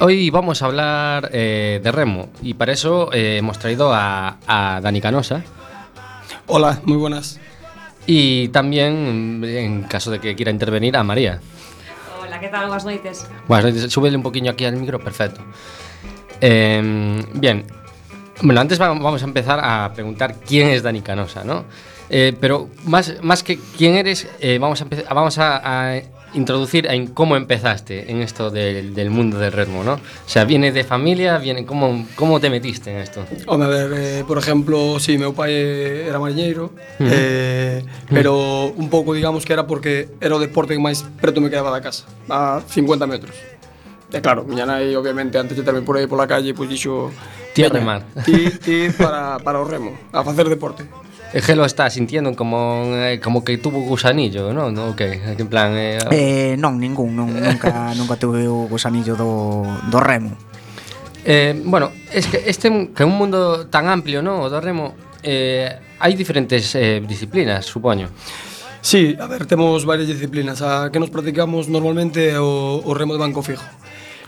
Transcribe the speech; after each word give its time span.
Hoy 0.01 0.31
vamos 0.31 0.63
a 0.63 0.67
hablar 0.67 1.31
eh, 1.33 1.79
de 1.83 1.93
remo 1.93 2.31
y 2.43 2.55
para 2.55 2.73
eso 2.73 3.13
eh, 3.13 3.37
hemos 3.37 3.61
traído 3.61 3.95
a, 3.95 4.39
a 4.47 4.81
Dani 4.81 5.01
Canosa 5.01 5.45
Hola, 6.47 6.81
muy 6.85 6.97
buenas. 6.97 7.39
Y 8.07 8.49
también, 8.49 9.43
en 9.45 9.83
caso 9.85 10.11
de 10.11 10.19
que 10.21 10.35
quiera 10.35 10.51
intervenir, 10.51 10.97
a 10.97 11.03
María. 11.03 11.41
Hola, 12.23 12.41
¿qué 12.41 12.49
tal? 12.49 12.67
Buenas 12.67 12.85
noites. 12.85 13.27
Bueno, 13.49 13.71
súbele 13.89 14.17
un 14.17 14.23
poquillo 14.23 14.51
aquí 14.51 14.65
al 14.65 14.77
micro, 14.77 14.99
perfecto. 14.99 15.41
Eh, 16.41 17.23
bien, 17.35 17.65
bueno, 18.43 18.61
antes 18.61 18.81
va- 18.81 18.89
vamos 18.89 19.23
a 19.23 19.27
empezar 19.27 19.61
a 19.63 19.93
preguntar 19.93 20.37
quién 20.47 20.69
es 20.69 20.83
Dani 20.83 21.03
Canosa, 21.03 21.45
¿no? 21.45 21.65
Eh, 22.09 22.35
pero 22.41 22.69
más, 22.87 23.15
más 23.23 23.43
que 23.43 23.59
quién 23.77 23.95
eres, 23.95 24.27
eh, 24.41 24.59
vamos, 24.59 24.81
a, 24.83 24.87
empe- 24.87 25.05
vamos 25.15 25.39
a, 25.39 25.91
a 25.93 25.97
introducir 26.35 26.87
en 26.87 27.09
cómo 27.09 27.37
empezaste 27.37 28.11
en 28.11 28.23
esto 28.23 28.51
del, 28.51 28.95
del, 28.95 29.11
mundo 29.11 29.39
del 29.39 29.53
ritmo, 29.53 29.83
¿no? 29.83 29.95
O 29.95 30.29
sea, 30.29 30.45
viene 30.45 30.73
de 30.73 30.85
familia? 30.85 31.39
Viene, 31.39 31.65
¿cómo, 31.65 32.07
¿Cómo 32.15 32.41
te 32.41 32.51
metiste 32.51 32.91
en 32.91 32.99
esto? 32.99 33.25
Home, 33.47 33.65
a 33.65 33.69
ver, 33.69 33.93
eh, 33.95 34.25
por 34.27 34.39
exemplo, 34.39 34.99
si 34.99 35.13
sí, 35.13 35.19
meu 35.19 35.35
pai 35.35 35.53
era 36.07 36.19
mariñeiro, 36.19 36.65
uh 36.67 37.03
-huh. 37.03 37.09
eh, 37.11 37.85
pero 38.09 38.73
un 38.77 38.89
pouco, 38.89 39.15
digamos, 39.15 39.45
que 39.45 39.53
era 39.53 39.67
porque 39.67 40.09
era 40.21 40.37
o 40.37 40.41
deporte 40.41 40.75
que 40.75 40.83
máis 40.83 41.03
preto 41.21 41.41
me 41.41 41.51
quedaba 41.51 41.71
da 41.71 41.81
casa, 41.81 42.07
a 42.29 42.63
50 42.63 43.07
metros. 43.07 43.35
E 44.13 44.19
claro, 44.21 44.43
miña 44.43 44.67
nai, 44.67 44.95
obviamente, 44.99 45.39
antes 45.39 45.55
de 45.55 45.63
terme 45.63 45.83
por 45.83 45.97
aí 45.97 46.07
pola 46.07 46.27
calle, 46.27 46.51
pois 46.55 46.67
pues, 46.67 46.79
dixo... 46.79 47.11
Tía 47.55 47.69
remar. 47.69 48.07
Ti, 48.27 48.59
ti 48.63 48.77
para, 48.95 49.39
para 49.39 49.59
o 49.59 49.67
remo, 49.67 49.95
a 50.13 50.23
facer 50.23 50.47
deporte. 50.49 50.87
E 51.31 51.39
que 51.39 51.55
lo 51.55 51.63
está 51.63 51.87
sintiendo 51.87 52.35
como 52.35 52.83
eh, 52.91 53.23
como 53.23 53.47
que 53.47 53.55
tuvo 53.63 53.79
gusanillo, 53.87 54.51
non? 54.51 54.75
No, 54.75 54.99
que 54.99 55.23
okay. 55.23 55.39
en 55.39 55.47
plan 55.47 55.79
eh, 55.79 56.03
eh 56.11 56.53
non, 56.59 56.75
ningún, 56.75 57.15
non, 57.15 57.31
nunca 57.31 57.71
nunca 57.99 58.19
tuve 58.19 58.51
o 58.51 58.67
gusanillo 58.67 59.15
do 59.15 59.63
do 59.87 59.99
remo. 60.03 60.35
Eh, 61.23 61.55
bueno, 61.63 61.95
es 62.11 62.27
que 62.27 62.43
este 62.51 62.67
que 62.91 63.03
é 63.03 63.07
un 63.07 63.15
mundo 63.15 63.71
tan 63.71 63.87
amplio, 63.87 64.27
non, 64.27 64.43
o 64.43 64.51
do 64.51 64.59
remo, 64.59 64.99
eh 65.23 65.71
hai 66.03 66.19
diferentes 66.19 66.75
eh, 66.75 66.99
disciplinas, 66.99 67.63
supoño. 67.63 68.11
Sí, 68.83 69.15
a 69.15 69.31
ver, 69.31 69.47
temos 69.47 69.87
varias 69.87 70.11
disciplinas. 70.11 70.67
A 70.67 70.91
que 70.91 70.99
nos 70.99 71.15
practicamos 71.15 71.71
normalmente 71.71 72.35
o, 72.43 72.83
o 72.83 72.91
remo 72.91 73.15
de 73.15 73.23
banco 73.23 73.47
fijo. 73.47 73.63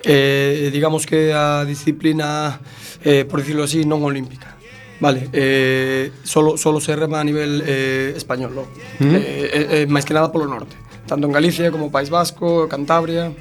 Eh, 0.06 0.70
digamos 0.70 1.02
que 1.10 1.34
a 1.34 1.66
disciplina, 1.66 2.62
eh, 3.02 3.26
por 3.26 3.42
decirlo 3.42 3.66
así, 3.66 3.82
non 3.82 4.06
olímpica 4.06 4.61
Vale, 5.02 5.28
eh, 5.32 6.12
solo, 6.22 6.56
solo 6.56 6.80
se 6.80 6.94
rema 6.94 7.18
a 7.18 7.24
nivel 7.24 7.60
eh, 7.66 8.14
español, 8.16 8.54
¿no? 8.54 8.62
¿Mm? 9.00 9.14
Eh, 9.16 9.18
eh, 9.18 9.66
eh, 9.82 9.86
máis 9.90 10.06
que 10.06 10.14
nada 10.14 10.30
polo 10.30 10.46
norte, 10.46 10.78
tanto 11.10 11.26
en 11.26 11.34
Galicia 11.34 11.74
como 11.74 11.90
País 11.90 12.06
Vasco, 12.06 12.70
Cantabria... 12.70 13.34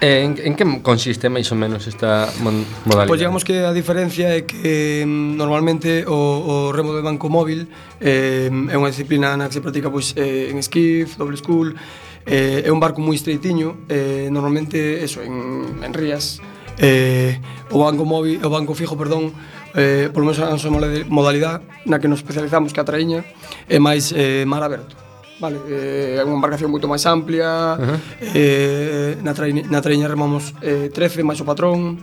Eh, 0.00 0.24
en, 0.24 0.34
en 0.40 0.56
que 0.56 0.64
consiste 0.80 1.28
máis 1.28 1.52
ou 1.52 1.60
menos 1.60 1.84
esta 1.84 2.32
mon, 2.40 2.64
modalidade? 2.88 3.12
Pois 3.12 3.20
digamos 3.20 3.44
que 3.44 3.60
a 3.60 3.76
diferencia 3.76 4.32
é 4.32 4.48
que 4.48 5.04
mm, 5.04 5.36
normalmente 5.36 6.08
o, 6.08 6.16
o 6.16 6.54
remo 6.72 6.96
de 6.96 7.04
banco 7.04 7.28
móvil 7.28 7.68
eh, 8.00 8.48
é 8.48 8.76
unha 8.80 8.88
disciplina 8.88 9.36
na 9.36 9.52
que 9.52 9.60
se 9.60 9.62
practica 9.62 9.92
pois, 9.92 10.16
eh, 10.16 10.48
en 10.48 10.64
skiff, 10.64 11.20
doble 11.20 11.36
school, 11.36 11.76
eh, 12.24 12.64
é 12.64 12.70
un 12.72 12.80
barco 12.80 13.04
moi 13.04 13.20
estreitiño, 13.20 13.84
eh, 13.92 14.32
normalmente 14.32 15.04
eso, 15.04 15.20
en, 15.20 15.84
en 15.84 15.92
rías, 15.92 16.40
Eh, 16.78 17.40
o 17.70 17.78
banco 17.80 18.04
móvil, 18.04 18.40
o 18.44 18.48
banco 18.48 18.72
fijo, 18.74 18.96
perdón, 18.96 19.32
eh, 19.74 20.08
polo 20.12 20.28
menos 20.28 20.40
a 20.40 20.52
nosa 20.52 20.68
modalidade 21.08 21.64
na 21.88 22.00
que 22.00 22.08
nos 22.08 22.20
especializamos 22.20 22.72
que 22.72 22.80
a 22.80 22.86
traíña 22.86 23.24
é 23.68 23.80
máis 23.80 24.12
eh, 24.12 24.44
mar 24.44 24.62
aberto. 24.64 24.96
Vale, 25.40 25.58
eh, 25.66 26.20
é 26.20 26.22
unha 26.22 26.38
embarcación 26.38 26.70
moito 26.70 26.86
máis 26.86 27.02
amplia, 27.08 27.74
uh 27.74 27.82
-huh. 27.82 27.98
eh, 28.36 29.10
na, 29.24 29.32
traíña, 29.34 29.66
na 29.66 29.80
traíña 29.82 30.06
remamos 30.06 30.54
eh, 30.62 30.92
13, 30.92 31.26
máis 31.26 31.40
o 31.40 31.46
patrón, 31.48 31.98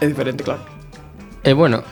é 0.00 0.06
diferente, 0.06 0.40
claro. 0.46 0.62
E 1.44 1.50
eh, 1.50 1.54
bueno, 1.54 1.84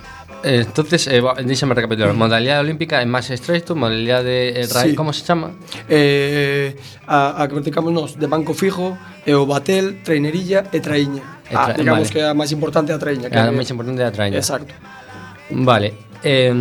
Eh, 0.44 0.60
entonces, 0.60 1.09
eh, 1.09 1.25
díxame 1.44 1.72
recapitular, 1.72 2.12
modalidade 2.12 2.60
olímpica 2.60 3.00
é 3.00 3.09
máis 3.09 3.32
estreito, 3.32 3.72
modalidade 3.72 4.60
eh, 4.60 4.69
sí. 4.69 4.93
como 4.93 5.16
se 5.16 5.25
chama? 5.25 5.56
Eh, 5.88 6.77
a, 7.09 7.41
a 7.41 7.49
que 7.49 7.56
practicamos 7.56 7.88
nos 7.88 8.21
de 8.21 8.28
banco 8.28 8.53
fijo, 8.53 8.93
e 9.25 9.32
o 9.32 9.49
batel, 9.49 10.05
trainerilla 10.05 10.69
e 10.69 10.84
traíña. 10.84 11.25
E 11.49 11.56
tra 11.56 11.72
ah, 11.72 11.77
digamos 11.77 12.09
vale. 12.09 12.12
que 12.12 12.21
é 12.21 12.28
a 12.28 12.37
máis 12.37 12.53
importante 12.53 12.93
a 12.93 13.00
traíña. 13.00 13.32
Que 13.32 13.41
a 13.41 13.49
máis 13.49 13.73
importante 13.73 14.05
a 14.05 14.12
traíña. 14.12 14.37
Exacto. 14.37 14.76
Vale. 15.49 15.96
Eh, 16.20 16.52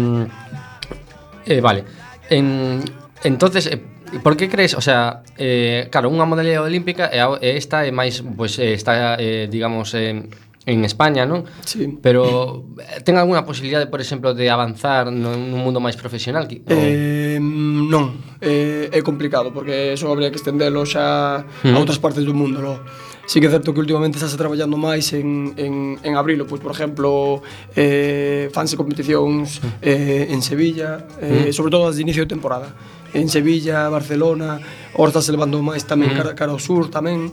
eh, 1.52 1.60
vale. 1.60 1.84
En, 2.32 2.80
entonces, 3.24 3.68
eh, 3.68 3.84
por 4.24 4.40
que 4.40 4.48
crees, 4.48 4.80
o 4.80 4.82
sea, 4.82 5.28
eh, 5.36 5.92
claro, 5.92 6.08
unha 6.08 6.24
modalidade 6.24 6.64
olímpica 6.64 7.12
e 7.12 7.20
esta 7.60 7.84
é 7.84 7.92
máis, 7.92 8.24
pois, 8.24 8.56
pues, 8.56 8.64
eh, 8.64 8.80
está, 8.80 9.20
eh, 9.20 9.52
digamos, 9.52 9.92
eh, 9.92 10.24
en 10.66 10.86
España, 10.86 11.28
non? 11.28 11.44
Sí. 11.68 12.00
Pero 12.00 12.64
eh, 12.80 13.04
ten 13.04 13.20
algunha 13.20 13.44
posibilidade, 13.44 13.92
por 13.92 14.00
exemplo, 14.00 14.32
de 14.32 14.48
avanzar 14.48 15.12
nun 15.12 15.52
mundo 15.60 15.84
máis 15.84 16.00
profesional? 16.00 16.48
Que, 16.48 16.64
eh, 16.72 17.40
non, 17.40 18.16
eh, 18.40 18.88
é 18.88 19.00
complicado, 19.04 19.52
porque 19.52 19.92
eso 19.92 20.08
habría 20.08 20.32
que 20.32 20.40
estendelo 20.40 20.88
xa 20.88 21.44
mm. 21.44 21.76
a 21.76 21.78
outras 21.80 22.00
partes 22.00 22.24
do 22.24 22.32
mundo, 22.32 22.64
non? 22.64 22.80
Sí 23.26 23.40
que 23.40 23.48
é 23.48 23.52
certo 23.52 23.72
que 23.72 23.80
últimamente 23.80 24.20
estás 24.20 24.36
traballando 24.36 24.76
máis 24.76 25.12
en, 25.16 25.56
en, 25.56 25.96
en 26.04 26.12
abrilo, 26.16 26.44
pois, 26.44 26.60
por 26.60 26.76
exemplo, 26.76 27.40
eh, 27.76 28.52
fanse 28.52 28.76
competicións 28.76 29.64
eh, 29.80 30.28
en 30.28 30.44
Sevilla, 30.44 31.08
eh, 31.24 31.48
mm. 31.48 31.56
sobre 31.56 31.72
todo 31.72 31.88
as 31.88 31.96
de 31.96 32.04
inicio 32.04 32.24
de 32.24 32.32
temporada. 32.32 32.72
En 33.14 33.30
Sevilla, 33.30 33.88
Barcelona, 33.88 34.60
Horta 34.96 35.22
se 35.22 35.32
levando 35.32 35.64
máis 35.64 35.88
tamén 35.88 36.12
mm. 36.12 36.18
cara, 36.20 36.32
cara 36.36 36.52
ao 36.52 36.60
sur 36.60 36.92
tamén, 36.92 37.32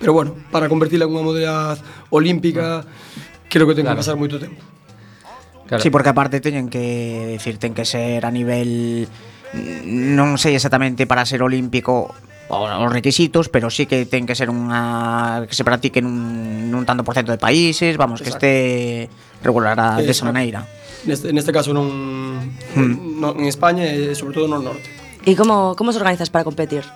Pero 0.00 0.12
bueno, 0.12 0.34
para 0.50 0.68
convertirla 0.68 1.06
en 1.06 1.12
unha 1.14 1.24
modalidade 1.24 1.80
olímpica, 2.10 2.84
creo 3.48 3.66
que 3.66 3.74
ten 3.74 3.86
que 3.86 3.92
claro. 3.94 4.02
pasar 4.02 4.16
moito 4.18 4.36
tempo. 4.36 4.60
Claro. 5.66 5.82
Sí, 5.82 5.90
porque 5.90 6.10
aparte 6.10 6.38
teñen 6.38 6.70
que 6.70 7.38
decir, 7.38 7.58
ten 7.58 7.74
que 7.74 7.82
ser 7.82 8.22
a 8.22 8.30
nivel 8.30 9.10
non 9.56 10.36
sei 10.36 10.54
exactamente 10.58 11.08
para 11.08 11.24
ser 11.24 11.42
olímpico 11.42 12.12
os 12.48 12.92
requisitos, 12.92 13.48
pero 13.48 13.70
sí 13.70 13.86
que 13.86 14.06
ten 14.06 14.26
que 14.26 14.38
ser 14.38 14.50
unha 14.50 15.42
que 15.50 15.54
se 15.54 15.66
practique 15.66 15.98
nun, 15.98 16.70
nun 16.70 16.86
tanto 16.86 17.02
por 17.02 17.18
cento 17.18 17.34
de 17.34 17.42
países, 17.42 17.98
vamos, 17.98 18.22
Exacto. 18.22 18.46
que 18.46 19.08
este 19.10 19.42
regulará 19.42 19.98
de 19.98 20.06
esa 20.06 20.22
maneira. 20.26 20.62
Neste, 21.06 21.34
neste 21.34 21.50
caso 21.50 21.74
non, 21.74 21.90
hmm. 22.74 23.18
non 23.18 23.34
en 23.42 23.50
España 23.50 23.86
e 23.86 24.14
sobre 24.14 24.38
todo 24.38 24.46
no 24.46 24.62
norte. 24.62 24.86
E 25.26 25.34
como 25.34 25.74
como 25.74 25.90
se 25.90 25.98
organizas 25.98 26.30
para 26.30 26.46
competir? 26.46 26.86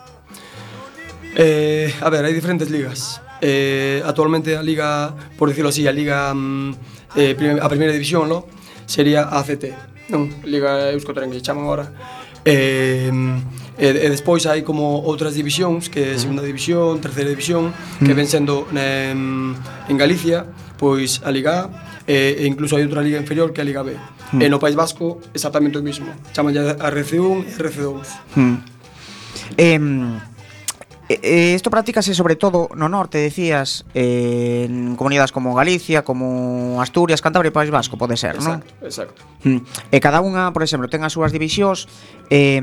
Eh, 1.37 1.93
a 2.01 2.09
ver, 2.11 2.25
hai 2.25 2.35
diferentes 2.35 2.71
ligas. 2.71 3.21
Eh, 3.41 4.03
actualmente 4.05 4.57
a 4.57 4.63
liga, 4.63 5.15
por 5.39 5.49
decirlo 5.49 5.71
así, 5.71 5.87
a 5.87 5.93
liga 5.93 6.35
mm, 6.35 7.17
eh, 7.17 7.35
prim 7.35 7.59
a 7.61 7.69
primeira 7.69 7.93
división, 7.93 8.29
no? 8.29 8.47
Sería 8.87 9.31
ACT, 9.31 9.73
non? 10.11 10.29
Liga 10.45 10.91
Euskotren 10.91 11.31
que 11.31 11.39
se 11.39 11.45
chaman 11.47 11.65
agora. 11.65 11.87
Eh, 12.45 13.11
e, 13.81 13.89
e 13.89 14.09
despois 14.13 14.45
hai 14.45 14.61
como 14.61 15.01
outras 15.09 15.33
divisións 15.33 15.89
que 15.89 16.13
é 16.13 16.21
segunda 16.21 16.45
división, 16.45 17.01
terceira 17.01 17.33
división 17.33 17.73
que 18.01 18.13
ven 18.13 18.29
sendo 18.29 18.69
eh, 18.77 19.13
en 19.13 19.97
Galicia 19.97 20.45
pois 20.77 21.25
a 21.25 21.33
Liga 21.33 21.65
A 21.65 22.05
e, 22.05 22.41
e 22.41 22.45
incluso 22.45 22.77
hai 22.77 22.85
outra 22.85 23.01
liga 23.01 23.17
inferior 23.17 23.53
que 23.57 23.61
a 23.61 23.67
Liga 23.69 23.81
B 23.81 23.97
mm. 23.97 24.41
e 24.41 24.47
no 24.53 24.61
País 24.61 24.77
Vasco 24.77 25.21
exactamente 25.33 25.81
o 25.81 25.85
mismo 25.85 26.13
chaman 26.37 26.53
a 26.57 26.89
RC1 26.93 27.45
e 27.45 27.53
RC2 27.57 27.97
mm. 28.37 28.57
eh, 29.57 29.81
Eh, 31.11 31.19
eh, 31.25 31.55
esto 31.57 31.75
practícase 31.75 32.15
sobre 32.15 32.37
todo 32.37 32.71
no 32.77 32.89
norte, 32.89 33.19
decías, 33.19 33.85
eh, 33.95 34.71
en 34.71 34.95
comunidades 34.95 35.33
como 35.33 35.57
Galicia, 35.57 36.05
como 36.05 36.81
Asturias, 36.81 37.19
Cantabria 37.19 37.51
e 37.51 37.51
País 37.51 37.67
Vasco, 37.67 37.99
pode 37.99 38.15
ser, 38.15 38.39
non? 38.39 38.63
Exacto, 38.63 38.71
non? 38.79 38.87
exacto. 38.87 39.19
Mm. 39.43 39.59
E 39.91 39.99
cada 39.99 40.23
unha, 40.23 40.55
por 40.55 40.63
exemplo, 40.63 40.87
ten 40.87 41.03
as 41.03 41.11
súas 41.11 41.35
divisións, 41.35 41.91
eh, 42.31 42.63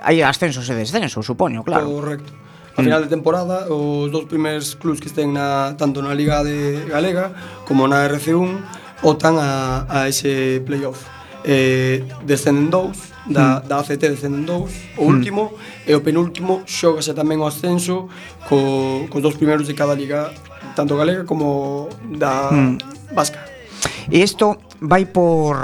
hai 0.00 0.24
ascensos 0.24 0.64
e 0.64 0.72
descensos, 0.72 1.20
supoño, 1.20 1.60
claro. 1.68 1.84
Correcto. 1.84 2.32
A 2.74 2.80
final 2.80 3.04
de 3.04 3.12
temporada, 3.12 3.68
os 3.68 4.08
dous 4.08 4.24
primeiros 4.24 4.72
clubs 4.72 5.04
que 5.04 5.12
estén 5.12 5.36
na, 5.36 5.76
tanto 5.76 6.00
na 6.00 6.16
Liga 6.16 6.40
de 6.40 6.88
Galega 6.88 7.36
como 7.68 7.84
na 7.84 8.08
RC1 8.08 9.04
otan 9.04 9.36
a, 9.36 9.84
a 9.84 10.08
ese 10.08 10.64
playoff. 10.64 11.04
Eh, 11.44 12.08
descenden 12.24 12.72
dous, 12.72 13.13
da, 13.26 13.60
mm. 13.60 13.68
da 13.68 13.74
ACT 13.80 14.00
descenden 14.00 14.44
dous, 14.44 14.72
o 14.96 15.04
hmm. 15.04 15.08
último 15.08 15.42
mm. 15.52 15.88
e 15.88 15.92
o 15.96 16.00
penúltimo 16.04 16.62
xógase 16.68 17.16
tamén 17.16 17.40
o 17.40 17.46
ascenso 17.48 18.12
co, 18.48 19.08
cos 19.08 19.20
dous 19.24 19.36
primeiros 19.36 19.64
de 19.64 19.74
cada 19.74 19.96
liga, 19.96 20.28
tanto 20.76 20.96
galega 20.96 21.24
como 21.24 21.88
da 22.04 22.52
mm. 22.52 23.14
vasca. 23.16 23.54
E 24.12 24.20
isto 24.20 24.60
vai 24.84 25.08
por 25.08 25.56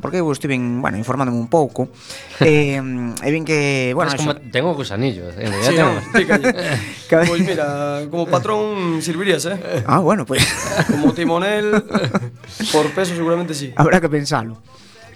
porque 0.00 0.16
eu 0.16 0.32
estive, 0.32 0.56
bueno, 0.56 0.96
informándome 0.96 1.36
un 1.36 1.48
pouco. 1.48 1.88
eh, 2.40 2.80
e 2.80 3.28
vin 3.30 3.44
que, 3.44 3.92
bueno, 3.94 4.10
es 4.12 4.16
como 4.16 4.32
eso... 4.32 4.40
tengo 4.50 4.72
gusanillos, 4.72 5.36
en 5.36 5.52
realidad 5.52 6.00
sí, 6.12 6.24
tengo. 6.24 6.40
Pois 7.10 7.28
pues 7.28 7.42
mira, 7.42 8.06
como 8.10 8.24
patrón 8.26 9.02
servirías, 9.02 9.44
eh? 9.46 9.84
Ah, 9.84 9.98
bueno, 9.98 10.24
pois 10.24 10.46
pues. 10.46 10.86
como 10.86 11.12
timonel 11.12 11.82
por 12.72 12.88
peso 12.94 13.14
seguramente 13.14 13.52
sí. 13.52 13.72
Habrá 13.76 14.00
que 14.00 14.08
pensalo. 14.08 14.62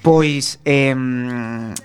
Pois, 0.05 0.61
eh, 0.67 0.93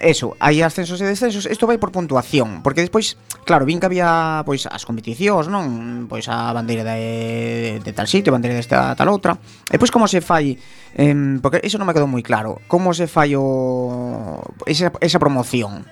eso, 0.04 0.36
hai 0.44 0.60
ascensos 0.60 1.00
e 1.00 1.08
descensos 1.08 1.48
Isto 1.48 1.64
vai 1.72 1.80
por 1.80 1.96
puntuación 1.96 2.60
Porque 2.60 2.84
despois, 2.84 3.16
claro, 3.48 3.64
vin 3.64 3.80
que 3.80 3.88
había 3.88 4.44
pois 4.44 4.68
as 4.68 4.84
competicións, 4.84 5.48
non? 5.48 6.04
Pois 6.12 6.28
a 6.28 6.52
bandeira 6.52 6.84
de, 6.84 7.80
de 7.80 7.92
tal 7.96 8.12
sitio, 8.12 8.36
a 8.36 8.36
bandeira 8.36 8.60
desta 8.60 8.92
tal 9.00 9.08
outra 9.08 9.40
E 9.72 9.80
pois 9.80 9.88
como 9.88 10.04
se 10.12 10.20
fai 10.20 10.60
eh, 11.00 11.16
Porque 11.40 11.64
iso 11.64 11.80
non 11.80 11.88
me 11.88 11.96
quedou 11.96 12.12
moi 12.12 12.20
claro 12.20 12.60
Como 12.68 12.92
se 12.92 13.08
fai 13.08 13.40
o... 13.40 14.44
Esa, 14.68 14.92
esa 15.00 15.16
promoción 15.16 15.88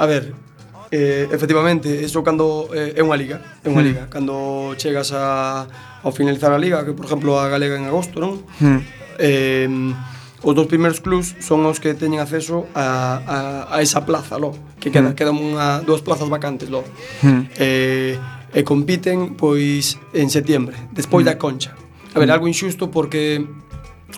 A 0.00 0.08
ver, 0.08 0.32
eh, 0.88 1.28
efectivamente, 1.28 1.92
iso 1.92 2.24
cando 2.24 2.72
eh, 2.72 2.96
é 2.96 3.04
unha 3.04 3.20
liga 3.20 3.60
É 3.60 3.68
unha 3.68 3.84
mm. 3.84 3.88
liga, 3.92 4.02
cando 4.08 4.72
chegas 4.80 5.12
a, 5.12 5.68
ao 6.00 6.08
finalizar 6.08 6.56
a 6.56 6.58
liga 6.58 6.88
Que, 6.88 6.96
por 6.96 7.04
exemplo, 7.04 7.36
a 7.36 7.52
Galega 7.52 7.76
en 7.76 7.84
agosto, 7.84 8.16
non? 8.16 8.48
Mm. 8.64 8.80
Eh, 9.20 9.68
os 10.42 10.54
dous 10.54 10.70
primeiros 10.70 11.02
clubs 11.02 11.34
son 11.42 11.66
os 11.66 11.82
que 11.82 11.94
teñen 11.98 12.22
acceso 12.22 12.70
a, 12.74 13.18
a, 13.26 13.36
a 13.74 13.76
esa 13.82 14.06
plaza, 14.06 14.38
lo, 14.38 14.54
que 14.78 14.94
queda, 14.94 15.10
mm. 15.10 15.16
quedan 15.18 15.34
unha, 15.34 15.82
dúas 15.82 16.02
plazas 16.02 16.30
vacantes, 16.30 16.70
lo. 16.70 16.86
Mm. 17.26 17.42
Eh, 17.58 18.14
e 18.54 18.60
compiten 18.64 19.34
pois 19.34 19.98
en 20.14 20.30
setiembre, 20.30 20.78
despois 20.94 21.26
mm. 21.26 21.28
da 21.28 21.34
concha. 21.36 21.72
A 22.14 22.18
ver, 22.18 22.30
mm. 22.30 22.34
algo 22.34 22.46
inxusto 22.46 22.88
porque 22.88 23.44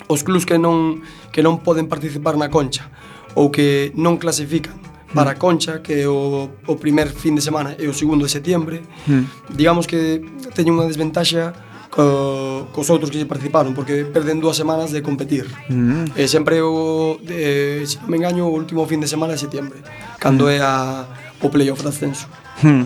os 0.06 0.22
clubs 0.22 0.46
que 0.46 0.60
non 0.60 1.02
que 1.32 1.42
non 1.42 1.64
poden 1.64 1.88
participar 1.88 2.36
na 2.36 2.52
concha 2.52 2.86
ou 3.34 3.50
que 3.50 3.90
non 3.96 4.20
clasifican 4.20 4.76
mm. 4.76 5.16
para 5.16 5.34
a 5.34 5.36
concha 5.40 5.80
que 5.82 6.04
é 6.04 6.06
o, 6.06 6.52
o 6.68 6.74
primer 6.76 7.10
fin 7.10 7.34
de 7.34 7.42
semana 7.42 7.74
e 7.80 7.88
o 7.88 7.94
segundo 7.96 8.28
de 8.28 8.32
setembro, 8.32 8.78
mm. 9.08 9.56
digamos 9.56 9.88
que 9.88 10.22
teñen 10.52 10.78
unha 10.78 10.86
desventaxa 10.86 11.69
co, 11.90 12.70
cos 12.70 12.88
outros 12.88 13.10
que 13.10 13.26
participaron 13.26 13.74
porque 13.74 14.06
perden 14.06 14.38
dúas 14.38 14.56
semanas 14.56 14.94
de 14.94 15.02
competir 15.02 15.44
mm. 15.68 16.14
e 16.14 16.24
sempre 16.30 16.62
o, 16.62 17.18
de, 17.20 17.82
se 17.84 17.98
non 18.00 18.08
me 18.08 18.16
engaño 18.16 18.46
o 18.46 18.54
último 18.54 18.86
fin 18.86 19.02
de 19.02 19.10
semana 19.10 19.34
de 19.34 19.42
setembro, 19.42 19.76
cando 20.22 20.46
mm. 20.46 20.54
é 20.54 20.58
a, 20.62 21.04
o 21.42 21.50
playoff 21.50 21.82
de 21.82 21.90
ascenso 21.90 22.30
mm. 22.62 22.84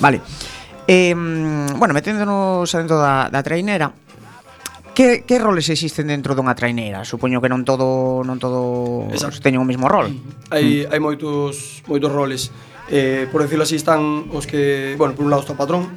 Vale 0.00 0.18
Eh, 0.84 1.16
bueno, 1.80 1.96
meténdonos 1.96 2.68
dentro 2.68 3.00
da, 3.00 3.32
da 3.32 3.40
trainera 3.40 3.88
Que, 4.94 5.24
que 5.26 5.40
roles 5.42 5.68
existen 5.68 6.06
dentro 6.06 6.38
dunha 6.38 6.54
traineira? 6.54 7.02
Supoño 7.02 7.42
que 7.42 7.50
non 7.50 7.66
todo 7.66 8.22
non 8.22 8.38
todo 8.38 9.10
Exacto. 9.10 9.42
teñen 9.42 9.58
o 9.58 9.66
mesmo 9.66 9.90
rol. 9.90 10.06
Hai, 10.54 10.86
mm. 10.86 10.94
hai 10.94 11.00
moitos 11.02 11.82
moitos 11.90 12.14
roles. 12.14 12.54
Eh, 12.86 13.26
por 13.34 13.42
decirlo 13.42 13.66
así 13.66 13.74
están 13.74 14.30
os 14.30 14.46
que, 14.46 14.94
bueno, 14.94 15.18
por 15.18 15.26
un 15.26 15.34
lado 15.34 15.42
está 15.42 15.50
o 15.50 15.58
patrón, 15.58 15.90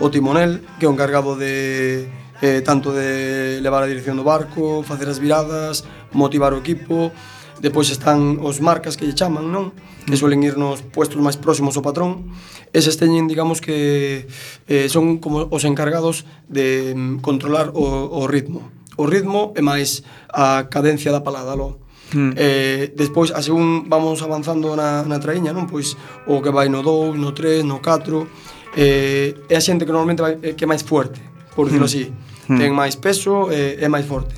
o 0.00 0.08
timonel, 0.08 0.64
que 0.80 0.86
é 0.86 0.88
o 0.88 0.92
encargado 0.96 1.36
de 1.36 2.08
eh, 2.40 2.62
tanto 2.64 2.92
de 2.92 3.60
levar 3.60 3.84
a 3.84 3.86
dirección 3.86 4.16
do 4.16 4.24
barco, 4.24 4.82
facer 4.82 5.08
as 5.08 5.20
viradas, 5.20 5.84
motivar 6.12 6.56
o 6.56 6.58
equipo. 6.58 7.12
Depois 7.60 7.92
están 7.92 8.40
os 8.40 8.64
marcas 8.64 8.96
que 8.96 9.04
lle 9.04 9.12
chaman, 9.12 9.52
non? 9.52 9.76
Que 10.08 10.16
suelen 10.16 10.40
ir 10.40 10.56
nos 10.56 10.80
puestos 10.80 11.20
máis 11.20 11.36
próximos 11.36 11.76
ao 11.76 11.84
patrón. 11.84 12.32
Eses 12.72 12.96
teñen, 12.96 13.28
digamos 13.28 13.60
que 13.60 14.24
eh, 14.64 14.88
son 14.88 15.20
como 15.20 15.44
os 15.52 15.68
encargados 15.68 16.24
de 16.48 16.96
mm, 16.96 17.20
controlar 17.20 17.76
o, 17.76 17.84
o 18.08 18.24
ritmo. 18.24 18.72
O 18.96 19.04
ritmo 19.04 19.52
e 19.52 19.60
máis 19.60 20.00
a 20.32 20.72
cadencia 20.72 21.12
da 21.12 21.20
palada, 21.20 21.52
lo. 21.52 21.84
Mm. 22.16 22.32
Eh, 22.40 22.84
despois, 22.96 23.28
a 23.36 23.44
según 23.44 23.92
vamos 23.92 24.24
avanzando 24.24 24.72
na, 24.72 25.04
na 25.04 25.20
traíña, 25.20 25.52
non? 25.52 25.68
Pois 25.68 26.00
o 26.24 26.40
que 26.40 26.48
vai 26.48 26.72
no 26.72 26.80
2, 26.80 27.20
no 27.20 27.36
3, 27.36 27.68
no 27.68 27.84
4 27.84 28.48
eh, 28.76 29.34
é 29.48 29.56
a 29.56 29.62
xente 29.62 29.84
que 29.84 29.92
normalmente 29.92 30.22
vai, 30.22 30.38
eh, 30.42 30.54
que 30.54 30.64
é 30.64 30.68
máis 30.68 30.82
fuerte, 30.82 31.20
por 31.54 31.66
dicirlo 31.66 31.86
hmm. 31.86 31.92
así. 31.92 32.04
Mm. 32.50 32.58
Ten 32.58 32.70
máis 32.74 32.94
peso, 32.98 33.46
eh, 33.50 33.78
é 33.78 33.86
máis 33.86 34.06
forte. 34.06 34.34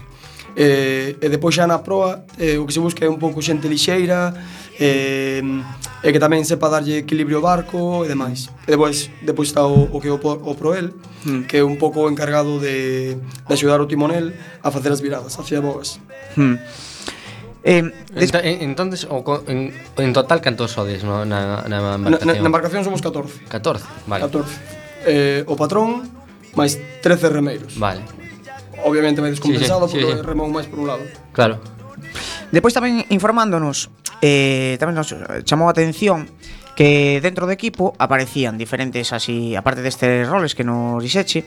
Eh, 0.55 1.17
e 1.17 1.29
depois 1.33 1.55
xa 1.57 1.65
na 1.65 1.81
proa 1.81 2.29
eh, 2.37 2.61
o 2.61 2.69
que 2.69 2.75
se 2.77 2.81
busca 2.81 3.05
é 3.05 3.09
un 3.09 3.17
pouco 3.17 3.41
xente 3.41 3.65
lixeira 3.73 4.37
eh, 4.77 5.41
e 6.05 6.09
que 6.13 6.21
tamén 6.21 6.45
sepa 6.45 6.69
darlle 6.69 7.01
equilibrio 7.01 7.41
ao 7.41 7.45
barco 7.45 8.05
e 8.05 8.09
demais. 8.13 8.53
E 8.69 8.77
depois, 8.77 9.09
depois 9.25 9.49
está 9.49 9.65
o, 9.65 9.89
o 9.89 9.97
que 9.97 10.13
é 10.13 10.13
o, 10.13 10.21
o 10.21 10.53
proel, 10.53 10.93
mm. 11.25 11.49
que 11.49 11.57
é 11.57 11.65
un 11.65 11.81
pouco 11.81 12.05
encargado 12.05 12.61
de, 12.61 13.17
de 13.17 13.53
axudar 13.53 13.81
o 13.81 13.89
timonel 13.89 14.37
a 14.61 14.69
facer 14.69 14.93
as 14.93 15.01
viradas 15.01 15.33
hacia 15.41 15.65
bogas. 15.65 15.97
Mm. 16.37 16.61
Eh, 17.65 17.95
des... 18.15 18.35
en, 18.35 18.75
entonces, 18.75 19.07
o, 19.09 19.23
en, 19.47 19.73
en 19.97 20.13
total, 20.13 20.41
cantos 20.41 20.73
sodes 20.73 21.05
no? 21.05 21.25
na, 21.25 21.63
na 21.71 21.95
embarcación? 21.95 22.27
Na, 22.27 22.35
na, 22.35 22.41
na 22.43 22.49
embarcación 22.51 22.83
somos 22.83 22.99
14 22.99 23.47
14, 23.47 23.87
vale 24.11 24.27
14 24.27 24.51
eh, 25.07 25.45
O 25.47 25.55
patrón, 25.55 26.03
máis 26.59 26.75
13 27.07 27.31
remeiros 27.31 27.79
Vale 27.79 28.03
Obviamente 28.83 29.23
vai 29.23 29.31
descompensado 29.31 29.87
sí, 29.87 29.95
sí, 29.95 30.03
porque 30.03 30.19
sí, 30.19 30.19
sí. 30.19 30.27
remou 30.27 30.51
máis 30.51 30.67
por 30.67 30.83
un 30.83 30.91
lado 30.91 31.07
Claro 31.31 31.63
Depois 32.51 32.75
tamén 32.75 33.07
informándonos 33.15 33.95
eh, 34.19 34.75
Tamén 34.83 34.99
nos 34.99 35.15
chamou 35.47 35.71
a 35.71 35.75
atención 35.75 36.27
que 36.75 37.21
dentro 37.21 37.45
do 37.45 37.53
equipo 37.53 37.93
aparecían 38.01 38.57
diferentes 38.57 39.13
así, 39.13 39.53
aparte 39.55 39.85
destes 39.85 40.25
roles 40.25 40.57
que 40.57 40.65
nos 40.65 41.05
dixeche, 41.05 41.45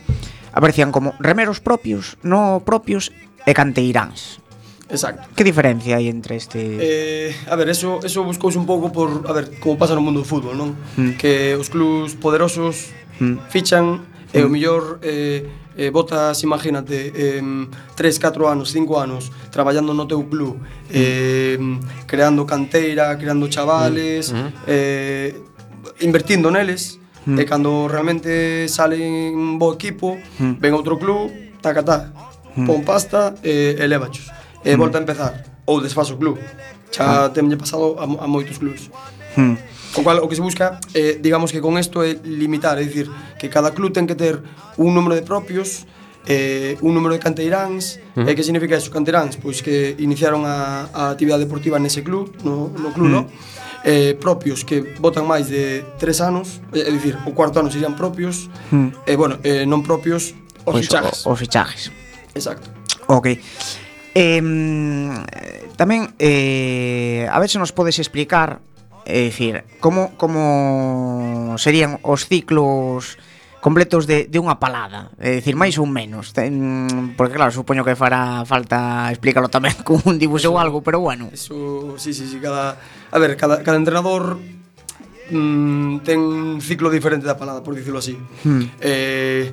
aparecían 0.53 0.93
como 0.93 1.17
remeros 1.17 1.59
propios, 1.59 2.21
no 2.21 2.61
propios 2.61 3.09
e 3.45 3.51
canteiráns. 3.57 4.44
Exacto. 4.89 5.27
Que 5.33 5.43
diferencia 5.43 5.97
hai 5.97 6.07
entre 6.07 6.37
este... 6.37 6.61
Eh, 6.61 7.35
a 7.49 7.55
ver, 7.57 7.69
eso, 7.69 7.99
eso 8.05 8.21
buscouse 8.23 8.57
un 8.57 8.69
pouco 8.69 8.91
por, 8.91 9.25
a 9.25 9.33
ver, 9.33 9.57
como 9.59 9.77
pasa 9.77 9.97
no 9.97 10.01
mundo 10.05 10.21
do 10.21 10.27
fútbol, 10.27 10.53
non? 10.53 10.77
Mm. 10.97 11.17
Que 11.17 11.57
os 11.57 11.73
clubs 11.73 12.13
poderosos 12.13 12.93
mm. 13.17 13.49
fichan 13.49 14.05
mm. 14.05 14.37
e 14.37 14.39
o 14.45 14.47
mm. 14.47 14.51
mellor 14.53 14.83
eh, 15.01 15.49
eh, 15.77 15.89
botas, 15.89 16.43
imagínate, 16.43 17.11
eh, 17.15 17.41
3, 17.41 18.19
4 18.19 18.47
anos, 18.47 18.71
5 18.71 18.99
anos 18.99 19.31
traballando 19.49 19.93
no 19.93 20.05
teu 20.05 20.23
club, 20.29 20.55
mm. 20.55 20.93
eh, 20.93 21.57
creando 22.05 22.45
canteira, 22.45 23.17
creando 23.17 23.49
chavales, 23.49 24.31
mm. 24.31 24.37
mm. 24.37 24.51
eh, 24.67 25.33
invertindo 26.05 26.53
neles, 26.53 27.01
mm. 27.25 27.39
e 27.39 27.43
cando 27.45 27.87
realmente 27.87 28.67
sale 28.69 29.01
un 29.33 29.57
bo 29.57 29.73
equipo, 29.73 30.17
mm. 30.39 30.61
ven 30.61 30.73
outro 30.77 30.97
club, 31.01 31.31
tacatá, 31.59 32.13
mm. 32.55 32.65
pon 32.65 32.85
pasta 32.85 33.35
e 33.41 33.75
eh, 33.75 33.83
elevachos 33.83 34.29
e 34.65 34.73
mm. 34.73 34.79
volta 34.81 34.97
a 34.97 35.01
empezar 35.01 35.33
ou 35.65 35.79
desfaz 35.79 36.09
o 36.09 36.17
club. 36.17 36.41
Xa 36.91 37.25
ah. 37.25 37.29
temlle 37.29 37.57
pasado 37.57 37.95
a, 38.01 38.03
a 38.03 38.27
moitos 38.27 38.57
clubs. 38.57 38.89
Mm. 39.37 39.57
O 39.95 40.03
cual 40.03 40.19
o 40.19 40.27
que 40.27 40.35
se 40.35 40.41
busca, 40.41 40.79
eh, 40.93 41.19
digamos 41.21 41.51
que 41.51 41.61
con 41.61 41.79
isto 41.79 42.03
é 42.03 42.19
limitar, 42.23 42.75
é 42.77 42.83
dicir, 42.83 43.07
que 43.39 43.47
cada 43.47 43.71
club 43.71 43.93
ten 43.93 44.03
que 44.09 44.15
ter 44.15 44.43
un 44.75 44.91
número 44.91 45.15
de 45.15 45.23
propios, 45.23 45.87
eh, 46.27 46.75
un 46.81 46.91
número 46.91 47.15
de 47.15 47.21
canteiráns, 47.23 48.01
uh 48.15 48.23
-huh. 48.23 48.27
e 48.27 48.31
eh, 48.31 48.35
que 48.35 48.43
significa 48.43 48.75
eso, 48.75 48.91
canteiráns? 48.91 49.39
Pois 49.39 49.63
que 49.63 49.95
iniciaron 50.03 50.43
a, 50.43 50.91
a 50.91 51.15
actividade 51.15 51.47
deportiva 51.47 51.79
nese 51.79 52.03
club, 52.03 52.35
no, 52.43 52.75
no 52.75 52.91
club, 52.91 53.07
uh 53.07 53.23
-huh. 53.23 53.27
no? 53.29 53.53
Eh, 53.85 54.17
propios 54.17 54.65
que 54.65 54.81
votan 54.99 55.23
máis 55.29 55.47
de 55.47 55.85
tres 56.01 56.19
anos, 56.19 56.59
é 56.73 56.89
dicir, 56.91 57.15
o 57.23 57.31
cuarto 57.37 57.61
ano 57.61 57.71
serían 57.71 57.95
propios, 57.95 58.51
uh 58.73 58.91
-huh. 58.91 59.07
e 59.07 59.13
eh, 59.13 59.15
bueno, 59.15 59.39
eh, 59.47 59.63
non 59.63 59.79
propios, 59.85 60.35
os 60.67 60.75
pois, 60.75 60.89
fichajes. 60.89 61.23
O, 61.23 61.31
os 61.31 61.39
fichajes. 61.39 61.93
Exacto. 62.35 62.67
Ok. 63.07 63.39
Eh, 64.15 64.39
tamén, 65.75 66.15
eh, 66.23 67.27
a 67.27 67.35
ver 67.35 67.51
se 67.51 67.59
nos 67.59 67.75
podes 67.75 67.99
explicar, 67.99 68.63
é 69.03 69.27
dicir, 69.27 69.67
como, 69.83 70.15
como 70.15 71.59
serían 71.59 71.99
os 72.01 72.23
ciclos 72.25 73.19
completos 73.59 74.07
de, 74.07 74.29
de 74.31 74.37
unha 74.39 74.55
palada, 74.55 75.11
é 75.19 75.43
dicir, 75.43 75.59
máis 75.59 75.75
ou 75.75 75.89
menos. 75.89 76.31
Ten, 76.31 77.11
porque 77.19 77.35
claro, 77.35 77.51
supoño 77.51 77.83
que 77.83 77.97
fará 77.97 78.47
falta 78.47 79.11
explícalo 79.11 79.51
tamén 79.51 79.75
con 79.87 79.99
un 80.07 80.15
dibuixo 80.15 80.47
ou 80.53 80.61
algo, 80.63 80.79
pero 80.79 81.03
bueno. 81.03 81.27
Eso, 81.35 81.99
sí, 81.99 82.15
sí, 82.15 82.29
sí, 82.29 82.39
cada, 82.39 82.79
a 82.79 83.17
ver, 83.19 83.35
cada, 83.35 83.67
cada 83.67 83.75
entrenador 83.75 84.39
mm, 85.27 86.07
ten 86.07 86.21
un 86.21 86.61
ciclo 86.63 86.87
diferente 86.87 87.27
da 87.27 87.35
palada, 87.35 87.65
por 87.65 87.75
dicirlo 87.75 87.99
así. 87.99 88.15
Hmm. 88.45 88.69
Eh, 88.79 89.51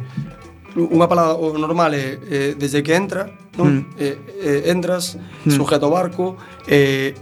unha 0.76 1.06
palada 1.08 1.36
o 1.36 1.52
normal 1.58 1.92
é 1.92 2.16
eh, 2.28 2.52
desde 2.56 2.80
que 2.80 2.96
entra, 2.96 3.28
non? 3.60 3.84
Mm. 3.84 4.00
Eh, 4.00 4.16
eh, 4.66 4.72
entras, 4.72 5.16
mm. 5.16 5.52
sujeto 5.52 5.92
barco, 5.92 6.40
eh, 6.64 7.12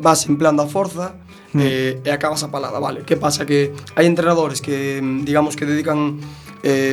vas 0.00 0.28
empleando 0.28 0.60
a 0.60 0.68
forza, 0.68 1.16
mm. 1.54 1.60
eh, 1.60 1.92
e 2.04 2.10
acabas 2.12 2.44
a 2.44 2.52
palada, 2.52 2.76
vale? 2.76 3.08
Que 3.08 3.16
pasa 3.16 3.48
que 3.48 3.72
hai 3.96 4.04
entrenadores 4.04 4.60
que, 4.60 5.00
digamos, 5.24 5.56
que 5.56 5.64
dedican 5.64 6.20
eh, 6.60 6.92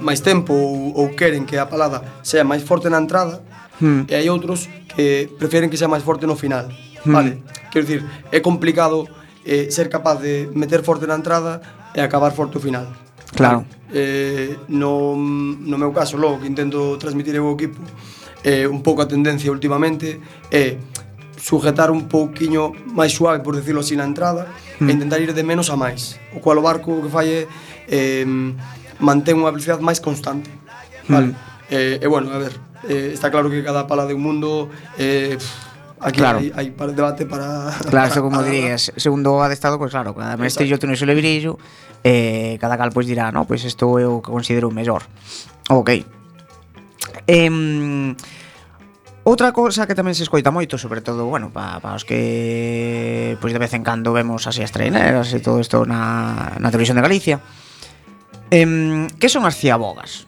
máis 0.00 0.24
tempo 0.24 0.56
ou, 0.56 0.96
ou 0.96 1.06
queren 1.12 1.44
que 1.44 1.60
a 1.60 1.68
palada 1.68 2.00
sea 2.24 2.44
máis 2.48 2.64
forte 2.64 2.88
na 2.88 2.96
entrada, 2.96 3.44
mm. 3.80 4.08
e 4.08 4.12
hai 4.16 4.32
outros 4.32 4.72
que 4.96 5.28
prefieren 5.36 5.68
que 5.68 5.76
sea 5.76 5.90
máis 5.90 6.04
forte 6.04 6.24
no 6.24 6.36
final, 6.38 6.72
mm. 7.04 7.12
vale? 7.12 7.44
Quero 7.68 7.84
dicir, 7.84 8.04
é 8.32 8.40
complicado 8.40 9.04
eh, 9.44 9.68
ser 9.68 9.88
capaz 9.88 10.20
de 10.20 10.48
meter 10.56 10.80
forte 10.80 11.04
na 11.04 11.16
entrada 11.16 11.60
e 11.92 12.00
acabar 12.00 12.32
forte 12.32 12.56
o 12.56 12.60
final. 12.60 13.01
Claro. 13.34 13.64
Eh, 13.92 14.56
no, 14.68 15.16
no 15.16 15.76
meu 15.76 15.92
caso, 15.92 16.16
logo, 16.16 16.40
que 16.40 16.48
intento 16.48 16.96
transmitir 16.96 17.36
eu 17.36 17.48
ao 17.48 17.54
equipo, 17.54 17.80
eh, 18.44 18.66
un 18.66 18.82
pouco 18.82 19.02
a 19.02 19.08
tendencia 19.08 19.52
últimamente 19.52 20.20
é 20.50 20.76
eh, 20.76 20.78
sujetar 21.42 21.90
un 21.90 22.06
pouquiño 22.06 22.70
máis 22.94 23.12
suave, 23.12 23.42
por 23.42 23.58
decirlo 23.58 23.82
así, 23.82 23.98
na 23.98 24.06
entrada 24.06 24.46
mm. 24.78 24.86
e 24.86 24.90
intentar 24.94 25.18
ir 25.18 25.34
de 25.34 25.42
menos 25.42 25.68
a 25.68 25.76
máis. 25.76 26.22
O 26.36 26.38
cual 26.38 26.58
o 26.58 26.64
barco 26.64 27.02
que 27.02 27.10
fai 27.10 27.28
é 27.28 27.40
eh, 27.90 28.26
mantén 29.02 29.40
unha 29.42 29.50
velocidade 29.50 29.82
máis 29.82 29.98
constante. 29.98 30.48
Mm. 31.08 31.12
Vale? 31.12 31.30
Mm. 31.34 31.52
Eh, 31.72 32.04
e 32.04 32.06
bueno, 32.06 32.30
a 32.30 32.38
ver, 32.38 32.54
eh, 32.86 33.10
está 33.10 33.32
claro 33.32 33.50
que 33.50 33.64
cada 33.64 33.88
pala 33.90 34.06
de 34.06 34.14
un 34.14 34.22
mundo 34.22 34.70
eh, 35.00 35.34
pff, 35.34 35.71
Aquí 36.02 36.18
claro. 36.18 36.42
hai, 36.42 36.50
hai 36.50 36.68
para 36.74 36.90
debate 36.90 37.24
para... 37.24 37.70
Claro, 37.86 38.10
isto 38.10 38.22
como 38.26 38.42
dirías, 38.42 38.90
segundo 38.98 39.38
a 39.38 39.46
Estado, 39.54 39.78
pois 39.78 39.94
pues 39.94 39.94
claro, 39.94 40.18
cada 40.18 40.34
mestrillo 40.34 40.76
ten 40.82 40.90
o 40.90 40.98
seu 40.98 41.06
lebrillo, 41.06 41.62
eh, 42.02 42.58
cada 42.58 42.74
cal 42.74 42.90
pois 42.90 43.06
pues, 43.06 43.14
dirá, 43.14 43.30
no, 43.30 43.46
pois 43.46 43.62
pues 43.62 43.70
isto 43.70 44.02
eu 44.02 44.18
considero 44.18 44.68
o 44.68 44.74
mellor. 44.74 45.06
Ok. 45.70 46.02
Eh, 47.30 47.48
Outra 49.22 49.54
cosa 49.54 49.86
que 49.86 49.94
tamén 49.94 50.18
se 50.18 50.26
escoita 50.26 50.50
moito, 50.50 50.74
sobre 50.82 50.98
todo, 50.98 51.30
bueno, 51.30 51.54
para 51.54 51.78
pa 51.78 51.94
os 51.94 52.02
que 52.02 53.38
pois 53.38 53.54
de 53.54 53.62
vez 53.62 53.70
en 53.70 53.86
cando 53.86 54.10
vemos 54.10 54.50
así 54.50 54.66
as 54.66 54.74
treineras 54.74 55.30
e 55.30 55.38
todo 55.38 55.62
isto 55.62 55.86
na, 55.86 56.58
na 56.58 56.74
televisión 56.74 56.98
de 56.98 57.06
Galicia, 57.06 57.38
em, 58.50 59.06
que 59.22 59.30
son 59.30 59.46
as 59.46 59.54
ciabogas? 59.54 60.26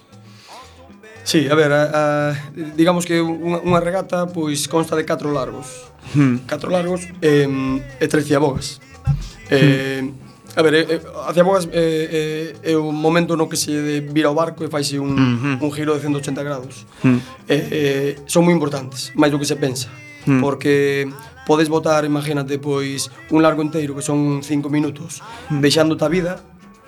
Sí, 1.24 1.48
a 1.48 1.54
ver, 1.54 1.72
a, 1.72 1.82
a, 2.30 2.34
digamos 2.76 3.08
que 3.08 3.18
unha, 3.24 3.64
unha 3.64 3.80
regata 3.80 4.28
pois 4.28 4.68
consta 4.68 4.92
de 4.92 5.08
catro 5.08 5.32
largos. 5.32 5.88
Hmm. 6.12 6.44
Catro 6.44 6.68
largos 6.68 7.08
eh, 7.24 7.48
e 7.98 8.06
tres 8.12 8.28
ciabogas. 8.28 8.78
Hmm. 9.48 9.56
Eh. 9.56 10.02
A 10.54 10.62
ver, 10.62 10.74
eh, 10.74 10.86
eh 10.86 11.00
hacia 11.26 11.42
boas 11.42 11.66
eh, 11.72 12.54
eh, 12.62 12.70
é 12.70 12.76
o 12.78 12.94
momento 12.94 13.34
no 13.34 13.50
que 13.50 13.58
se 13.58 14.04
vira 14.06 14.30
o 14.30 14.36
barco 14.38 14.62
e 14.62 14.70
faise 14.70 15.00
un, 15.00 15.16
hmm. 15.16 15.64
un 15.64 15.70
giro 15.72 15.96
de 15.96 16.04
180 16.04 16.44
grados. 16.44 16.86
Hmm. 17.02 17.18
Eh, 17.48 17.68
eh, 17.72 18.10
son 18.28 18.44
moi 18.44 18.54
importantes, 18.54 19.10
máis 19.16 19.32
do 19.32 19.40
que 19.40 19.48
se 19.48 19.56
pensa. 19.56 19.88
Porque 20.40 21.04
podes 21.44 21.68
botar, 21.68 22.04
imagínate, 22.08 22.56
pois 22.56 23.12
un 23.28 23.44
largo 23.44 23.60
inteiro 23.60 23.92
que 23.92 24.00
son 24.00 24.40
5 24.40 24.72
minutos, 24.72 25.20
uh 25.20 25.56
-huh. 25.56 25.60
deixándote 25.60 26.04
a 26.04 26.08
vida, 26.08 26.32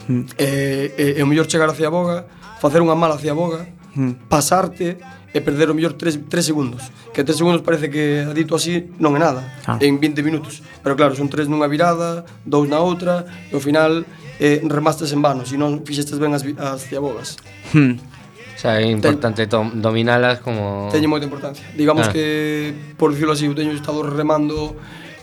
uh 0.08 0.24
eh, 0.38 0.94
eh, 0.96 1.18
e 1.18 1.20
o 1.20 1.26
mellor 1.28 1.44
chegar 1.44 1.68
a 1.68 1.76
ciaboga 1.76 2.24
facer 2.60 2.80
unha 2.80 2.96
mala 2.96 3.20
hacia 3.20 3.36
boga, 3.36 3.68
Mm, 3.96 4.28
pasarte 4.28 5.00
e 5.32 5.40
perder 5.40 5.72
o 5.72 5.74
mellor 5.74 5.96
3, 5.96 6.28
3 6.28 6.44
segundos. 6.44 6.92
Que 7.12 7.24
3 7.24 7.36
segundos 7.36 7.60
parece 7.64 7.88
que 7.88 8.28
dito 8.36 8.52
así 8.52 8.92
non 9.00 9.16
é 9.16 9.20
nada, 9.20 9.40
ah. 9.64 9.80
en 9.80 9.96
20 9.96 10.20
minutos. 10.20 10.60
Pero 10.84 10.96
claro, 10.96 11.16
son 11.16 11.32
3 11.32 11.48
nunha 11.48 11.68
virada, 11.68 12.28
2 12.44 12.68
na 12.68 12.80
outra, 12.80 13.24
e 13.48 13.56
ao 13.56 13.60
final 13.60 14.04
eh, 14.40 14.60
remastes 14.68 15.12
en 15.16 15.20
vano, 15.24 15.48
se 15.48 15.56
non 15.56 15.80
fixestes 15.84 16.20
ben 16.20 16.36
as, 16.36 16.44
as 16.44 16.84
ciabogas. 16.88 17.40
Hmm. 17.72 17.96
O 18.56 18.58
sea, 18.58 18.80
é 18.80 18.88
importante 18.88 19.44
Ten, 19.44 19.84
dominalas 19.84 20.40
como... 20.40 20.88
Teñe 20.88 21.04
moita 21.04 21.28
importancia. 21.28 21.64
Digamos 21.76 22.08
ah. 22.08 22.12
que, 22.12 22.72
por 22.96 23.12
decirlo 23.12 23.36
así, 23.36 23.44
eu 23.44 23.52
teño 23.52 23.76
estado 23.76 24.00
remando 24.00 24.76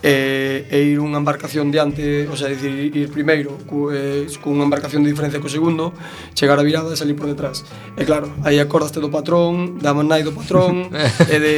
e, 0.04 0.68
e 0.68 0.78
ir 0.92 1.00
unha 1.00 1.16
embarcación 1.16 1.72
diante, 1.72 2.28
o 2.28 2.36
sea, 2.36 2.52
dicir, 2.52 2.92
ir 2.92 3.08
primeiro 3.08 3.56
cu, 3.64 3.88
eh, 3.96 4.28
cunha 4.44 4.68
embarcación 4.68 5.00
de 5.08 5.10
diferencia 5.16 5.40
co 5.40 5.48
segundo, 5.48 5.96
chegar 6.36 6.60
a 6.60 6.64
virada 6.68 6.92
e 6.92 7.00
salir 7.00 7.16
por 7.16 7.32
detrás. 7.32 7.64
E 7.96 8.04
claro, 8.04 8.28
aí 8.44 8.60
acordaste 8.60 9.00
do 9.00 9.08
patrón, 9.08 9.80
da 9.80 9.96
manai 9.96 10.28
do 10.28 10.36
patrón, 10.36 10.92
e 11.34 11.38
de... 11.40 11.56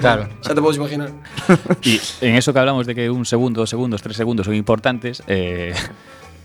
Claro. 0.00 0.32
xa 0.44 0.56
te 0.56 0.64
podes 0.64 0.80
imaginar. 0.80 1.12
E 1.84 2.00
en 2.24 2.40
eso 2.40 2.56
que 2.56 2.58
hablamos 2.58 2.88
de 2.88 2.96
que 2.96 3.12
un 3.12 3.28
segundo, 3.28 3.60
dos 3.60 3.70
segundos, 3.70 4.00
tres 4.00 4.16
segundos 4.16 4.48
son 4.48 4.56
importantes, 4.56 5.20
eh, 5.28 5.76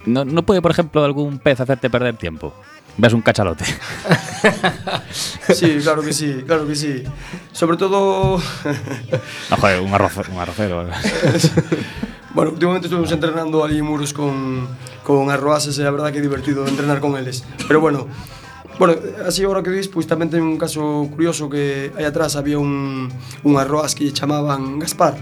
¿no, 0.06 0.28
¿no 0.28 0.44
puede, 0.44 0.62
por 0.62 0.72
ejemplo, 0.72 1.04
algún 1.04 1.40
pez 1.40 1.64
hacerte 1.64 1.90
perder 1.90 2.20
tiempo? 2.20 2.52
ves 2.98 3.14
un 3.14 3.22
cachalote. 3.22 3.66
sí, 5.54 5.78
claro 5.82 6.02
que 6.02 6.14
sí, 6.14 6.44
claro 6.46 6.68
que 6.68 6.76
sí. 6.76 7.04
Sobre 7.52 7.78
todo... 7.78 8.38
no, 9.50 9.58
joder, 9.58 9.82
un, 9.82 9.94
arroz, 9.94 10.18
un 10.30 10.40
arrocero. 10.40 10.88
Eh. 10.88 10.92
bueno, 12.34 12.52
últimamente 12.52 12.88
estuvimos 12.88 13.12
entrenando 13.12 13.64
ali 13.64 13.82
muros 13.82 14.14
con, 14.14 14.68
con 15.04 15.30
arroases 15.30 15.78
e 15.80 15.86
a 15.86 15.92
verdad 15.92 16.12
que 16.12 16.20
é 16.20 16.26
divertido 16.26 16.66
entrenar 16.68 17.00
con 17.00 17.18
eles. 17.18 17.44
Pero 17.68 17.82
bueno, 17.82 18.08
Bueno, 18.80 18.96
así 19.26 19.44
agora 19.44 19.62
que 19.62 19.70
dis, 19.70 19.86
pois 19.86 20.10
tamén 20.10 20.34
ten 20.34 20.42
un 20.42 20.58
caso 20.58 21.06
curioso 21.14 21.46
que 21.46 21.94
aí 21.94 22.10
atrás 22.10 22.34
había 22.34 22.58
un, 22.58 23.06
un 23.46 23.54
arroaz 23.62 23.94
que 23.94 24.10
chamaban 24.10 24.82
Gaspar, 24.82 25.14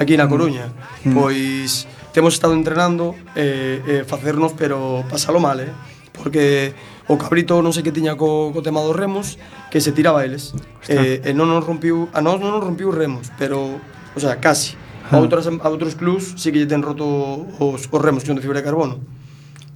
aquí 0.00 0.16
na 0.16 0.24
mm. 0.24 0.32
Coruña. 0.32 0.72
Mm. 1.04 1.12
Pois 1.12 1.84
temos 2.16 2.32
estado 2.32 2.56
entrenando 2.56 3.12
e 3.36 3.84
eh, 3.84 4.00
eh, 4.00 4.02
facernos, 4.08 4.56
pero 4.56 5.04
pasalo 5.12 5.36
mal, 5.36 5.60
eh? 5.60 5.72
Porque 6.16 6.72
o 7.06 7.14
cabrito 7.14 7.62
non 7.62 7.70
sei 7.70 7.86
que 7.86 7.94
tiña 7.94 8.18
co, 8.18 8.50
co 8.50 8.60
tema 8.62 8.82
dos 8.82 8.94
remos 8.94 9.38
que 9.70 9.78
se 9.78 9.94
tiraba 9.94 10.26
eles. 10.26 10.54
Eh, 10.90 11.22
e 11.22 11.30
non 11.30 11.46
nos 11.50 11.62
rompiu, 11.62 12.10
a 12.10 12.18
nós 12.18 12.42
non 12.42 12.50
nos 12.50 12.62
rompiu 12.62 12.90
remos, 12.90 13.30
pero, 13.38 13.78
o 14.14 14.18
sea, 14.18 14.42
casi. 14.42 14.74
A, 15.06 15.16
ah. 15.16 15.22
outras, 15.22 15.46
a 15.46 15.68
outros 15.70 15.94
clubs 15.94 16.34
sí 16.34 16.50
que 16.50 16.58
lle 16.58 16.66
ten 16.66 16.82
roto 16.82 17.06
os, 17.62 17.86
os 17.86 18.00
remos 18.02 18.26
que 18.26 18.30
son 18.30 18.38
de 18.38 18.42
fibra 18.42 18.58
de 18.58 18.66
carbono. 18.66 18.98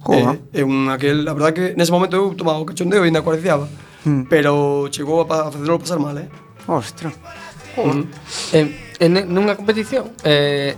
Joa. 0.03 0.35
Eh, 0.51 0.59
é 0.59 0.63
un 0.67 0.91
aquel, 0.91 1.23
a 1.23 1.33
verdade 1.37 1.53
que 1.55 1.65
nese 1.79 1.93
momento 1.95 2.19
eu 2.19 2.35
tomaba 2.35 2.59
o 2.59 2.67
cachondeo 2.67 3.05
e 3.05 3.07
ainda 3.07 3.23
cuareciaba, 3.23 3.71
hmm. 4.03 4.27
pero 4.27 4.91
chegou 4.91 5.23
a, 5.23 5.25
pa, 5.25 5.47
a 5.47 5.51
facelo 5.55 5.79
pasar 5.79 6.03
mal, 6.03 6.17
eh. 6.19 6.27
Ostra. 6.67 7.11
Mm. 7.77 8.03
Eh, 8.53 8.67
en, 8.99 9.13
nunha 9.31 9.55
competición, 9.55 10.11
eh, 10.23 10.75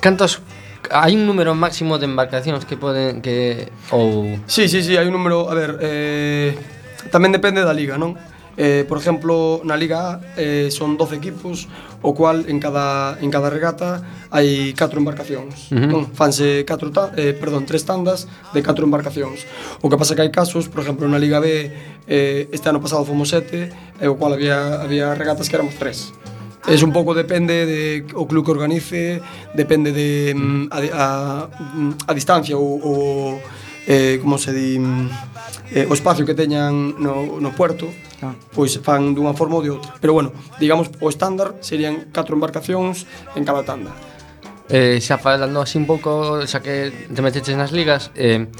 cantos 0.00 0.40
hai 0.90 1.14
un 1.14 1.26
número 1.26 1.54
máximo 1.54 1.98
de 1.98 2.06
embarcacións 2.06 2.64
que 2.64 2.76
poden 2.76 3.22
que 3.22 3.68
ou 3.90 4.38
Si, 4.46 4.66
sí, 4.66 4.82
si, 4.82 4.82
sí, 4.82 4.82
si, 4.82 4.82
sí, 4.90 4.92
hai 4.96 5.06
un 5.06 5.14
número, 5.14 5.50
a 5.50 5.54
ver, 5.54 5.78
eh 5.82 6.54
tamén 7.10 7.30
depende 7.30 7.62
da 7.62 7.74
liga, 7.74 7.94
non? 7.98 8.18
Eh, 8.56 8.88
por 8.88 8.96
exemplo, 8.96 9.60
na 9.68 9.76
Liga 9.76 10.16
A 10.16 10.20
eh, 10.40 10.72
son 10.72 10.96
12 10.96 11.20
equipos, 11.20 11.68
o 12.00 12.16
cual 12.16 12.48
en 12.48 12.56
cada 12.56 13.20
en 13.20 13.28
cada 13.28 13.52
regata 13.52 14.00
hai 14.32 14.72
4 14.72 14.96
embarcacións. 14.96 15.68
Uh 15.68 15.76
-huh. 15.76 15.90
Non, 15.92 16.02
fanse 16.16 16.64
4 16.64 16.88
ta, 16.88 17.12
eh, 17.20 17.36
perdón, 17.36 17.68
3 17.68 17.84
tandas 17.84 18.24
de 18.56 18.64
4 18.64 18.88
embarcacións. 18.88 19.44
O 19.84 19.92
que 19.92 20.00
pasa 20.00 20.16
que 20.16 20.24
hai 20.24 20.32
casos, 20.32 20.72
por 20.72 20.80
exemplo, 20.80 21.04
na 21.04 21.20
Liga 21.20 21.36
B 21.36 21.68
eh, 22.08 22.48
este 22.48 22.72
ano 22.72 22.80
pasado 22.80 23.04
fomos 23.04 23.28
7, 23.28 23.44
e 23.44 23.70
eh, 24.00 24.08
o 24.08 24.16
cual 24.16 24.32
había 24.32 24.80
había 24.80 25.12
regatas 25.12 25.52
que 25.52 25.60
éramos 25.60 25.76
3. 25.76 26.35
Es 26.66 26.82
un 26.82 26.92
pouco 26.92 27.14
depende 27.14 27.64
de 27.64 28.06
o 28.14 28.26
club 28.26 28.44
que 28.44 28.50
organice, 28.50 29.22
depende 29.54 29.92
de 29.92 30.34
mm, 30.34 30.66
a, 30.70 30.78
a, 30.78 31.06
mm, 31.46 31.92
a 32.06 32.12
distancia 32.14 32.58
ou, 32.58 32.82
ou 32.82 33.38
eh, 33.86 34.18
como 34.20 34.36
se 34.36 34.52
di 34.52 34.78
mm, 34.78 35.06
eh, 35.70 35.86
o 35.86 35.94
espacio 35.94 36.26
que 36.26 36.34
teñan 36.34 36.98
no, 36.98 37.38
no 37.38 37.50
puerto 37.54 37.86
ah. 38.22 38.34
pois 38.50 38.74
fan 38.82 39.14
dunha 39.14 39.34
forma 39.34 39.58
ou 39.58 39.62
de 39.62 39.70
outra 39.70 39.94
pero 40.02 40.12
bueno, 40.12 40.34
digamos, 40.58 40.90
o 40.98 41.06
estándar 41.06 41.54
serían 41.62 42.10
4 42.10 42.34
embarcacións 42.34 43.06
en 43.38 43.46
cada 43.46 43.62
tanda 43.62 43.94
Eh, 44.68 44.98
xa 44.98 45.14
falando 45.14 45.62
así 45.62 45.78
un 45.78 45.86
pouco, 45.86 46.42
xa 46.42 46.58
que 46.58 46.90
te 46.90 47.22
meteches 47.22 47.54
nas 47.54 47.70
ligas, 47.70 48.10
eh, 48.18 48.50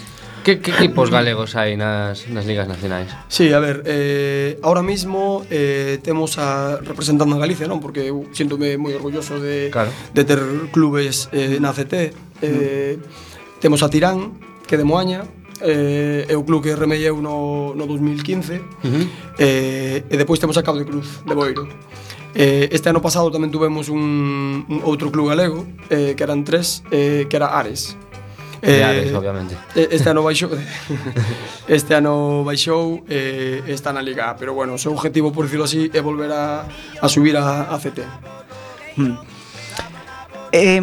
Que, 0.47 0.61
que 0.62 0.71
equipos 0.71 1.11
galegos 1.11 1.59
hai 1.59 1.75
nas, 1.75 2.31
nas 2.31 2.47
ligas 2.47 2.71
nacionais? 2.71 3.11
Sí, 3.26 3.50
a 3.50 3.59
ver, 3.59 3.83
eh, 3.83 4.62
ahora 4.62 4.79
mismo 4.79 5.43
eh, 5.50 5.99
temos 6.07 6.38
a 6.38 6.79
representando 6.79 7.35
a 7.35 7.43
Galicia, 7.43 7.67
non? 7.67 7.83
Porque 7.83 8.15
uh, 8.15 8.23
eu 8.23 8.31
sinto-me 8.31 8.79
moi 8.79 8.95
orgulloso 8.95 9.43
de, 9.43 9.75
claro. 9.75 9.91
de 9.91 10.23
ter 10.23 10.38
clubes 10.71 11.26
eh, 11.35 11.59
na 11.59 11.75
CT. 11.75 12.15
Eh, 12.47 12.95
mm. 12.95 13.59
Temos 13.59 13.83
a 13.83 13.91
Tirán, 13.91 14.38
que 14.71 14.79
de 14.79 14.87
Moaña, 14.87 15.26
eh, 15.67 16.31
é 16.31 16.35
o 16.38 16.47
club 16.47 16.62
que 16.62 16.79
remelleu 16.79 17.19
no, 17.19 17.75
no 17.75 17.83
2015 17.91 18.55
uh 18.55 18.87
-huh. 18.87 19.05
eh, 19.43 20.07
e 20.07 20.15
depois 20.15 20.38
temos 20.38 20.55
a 20.55 20.62
Cabo 20.62 20.79
de 20.79 20.87
Cruz 20.87 21.26
de 21.26 21.35
Boiro 21.35 21.67
eh, 22.37 22.69
este 22.71 22.93
ano 22.93 23.00
pasado 23.00 23.33
tamén 23.33 23.49
tuvemos 23.49 23.88
un, 23.88 24.69
un 24.69 24.79
outro 24.85 25.09
club 25.09 25.33
galego 25.33 25.65
eh, 25.88 26.12
que 26.12 26.23
eran 26.23 26.45
tres 26.45 26.85
eh, 26.93 27.25
que 27.25 27.35
era 27.41 27.57
Ares 27.57 27.97
Eh, 28.63 28.83
Ares, 28.83 29.13
obviamente. 29.13 29.57
Eh, 29.75 29.89
este 29.93 30.11
ano 30.11 30.23
baixou 30.23 30.51
Este 31.69 31.95
ano 31.95 32.45
baixou 32.45 33.05
eh, 33.09 33.63
está 33.69 33.93
na 33.93 34.01
Liga 34.01 34.31
A, 34.31 34.37
pero 34.37 34.55
bueno, 34.55 34.75
o 34.75 34.79
seu 34.79 34.93
objetivo, 34.93 35.33
por 35.33 35.45
decirlo 35.45 35.65
así, 35.65 35.91
é 35.93 36.01
volver 36.01 36.33
a, 36.33 36.65
a 37.01 37.09
subir 37.09 37.37
a, 37.37 37.69
a 37.69 37.77
CT. 37.79 38.01
Hmm. 38.97 39.17
Eh, 40.53 40.81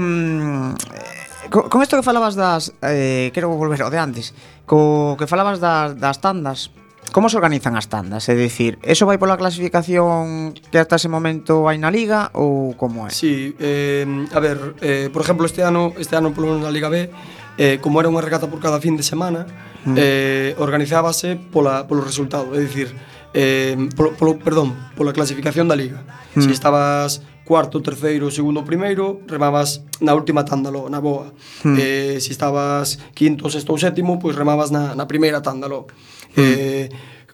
con 1.49 1.81
isto 1.81 1.97
que 1.97 2.03
falabas 2.03 2.35
das 2.35 2.73
eh, 2.81 3.31
Quero 3.33 3.49
volver 3.49 3.81
ao 3.81 3.89
de 3.89 3.97
antes 3.97 4.33
Co 4.65 5.15
que 5.17 5.25
falabas 5.25 5.59
das, 5.59 5.97
das 5.97 6.21
tandas 6.21 6.69
Como 7.13 7.29
se 7.29 7.37
organizan 7.37 7.77
as 7.77 7.93
tandas? 7.93 8.25
É 8.25 8.33
dicir, 8.33 8.81
eso 8.81 9.05
vai 9.05 9.21
pola 9.21 9.37
clasificación 9.37 10.57
que 10.73 10.81
hasta 10.81 10.97
ese 10.97 11.13
momento 11.13 11.69
hai 11.69 11.77
na 11.77 11.93
Liga 11.93 12.33
ou 12.33 12.73
como 12.73 13.05
é? 13.05 13.13
Sí, 13.13 13.53
eh, 13.61 14.01
a 14.33 14.39
ver, 14.41 14.73
eh, 14.81 15.13
por 15.13 15.21
exemplo, 15.21 15.45
este 15.45 15.61
ano, 15.61 15.93
este 16.01 16.17
ano 16.17 16.33
polo 16.33 16.49
menos 16.49 16.65
na 16.65 16.73
Liga 16.73 16.89
B 16.89 17.13
eh, 17.57 17.79
como 17.81 17.99
era 17.99 18.09
unha 18.09 18.23
regata 18.23 18.49
por 18.49 18.59
cada 18.59 18.79
fin 18.81 18.97
de 18.97 19.05
semana, 19.05 19.45
mm. 19.85 19.95
eh, 19.97 20.51
organizábase 20.57 21.37
pola, 21.37 21.85
polo 21.85 22.01
resultado, 22.01 22.53
é 22.55 22.59
dicir, 22.61 22.93
eh, 23.33 23.77
polo, 23.93 24.13
polo, 24.17 24.31
perdón, 24.39 24.73
pola 24.97 25.13
clasificación 25.13 25.69
da 25.69 25.77
liga. 25.77 26.03
Mm. 26.33 26.41
Se 26.43 26.51
estabas 26.51 27.21
cuarto, 27.43 27.83
terceiro, 27.83 28.31
segundo, 28.31 28.63
primeiro, 28.63 29.21
remabas 29.27 29.83
na 29.99 30.15
última 30.15 30.47
tanda 30.47 30.71
lo, 30.71 30.87
na 30.87 31.03
boa. 31.03 31.35
Mm. 31.63 31.75
Eh, 31.77 32.17
se 32.23 32.31
estabas 32.31 32.97
quinto, 33.13 33.49
sexto 33.51 33.75
ou 33.75 33.79
sétimo, 33.79 34.17
pois 34.17 34.33
remabas 34.33 34.71
na, 34.71 34.95
na 34.95 35.05
primeira 35.05 35.43
tanda 35.43 35.67
lo. 35.67 35.85
Mm. 36.33 36.41
Eh, 36.41 36.87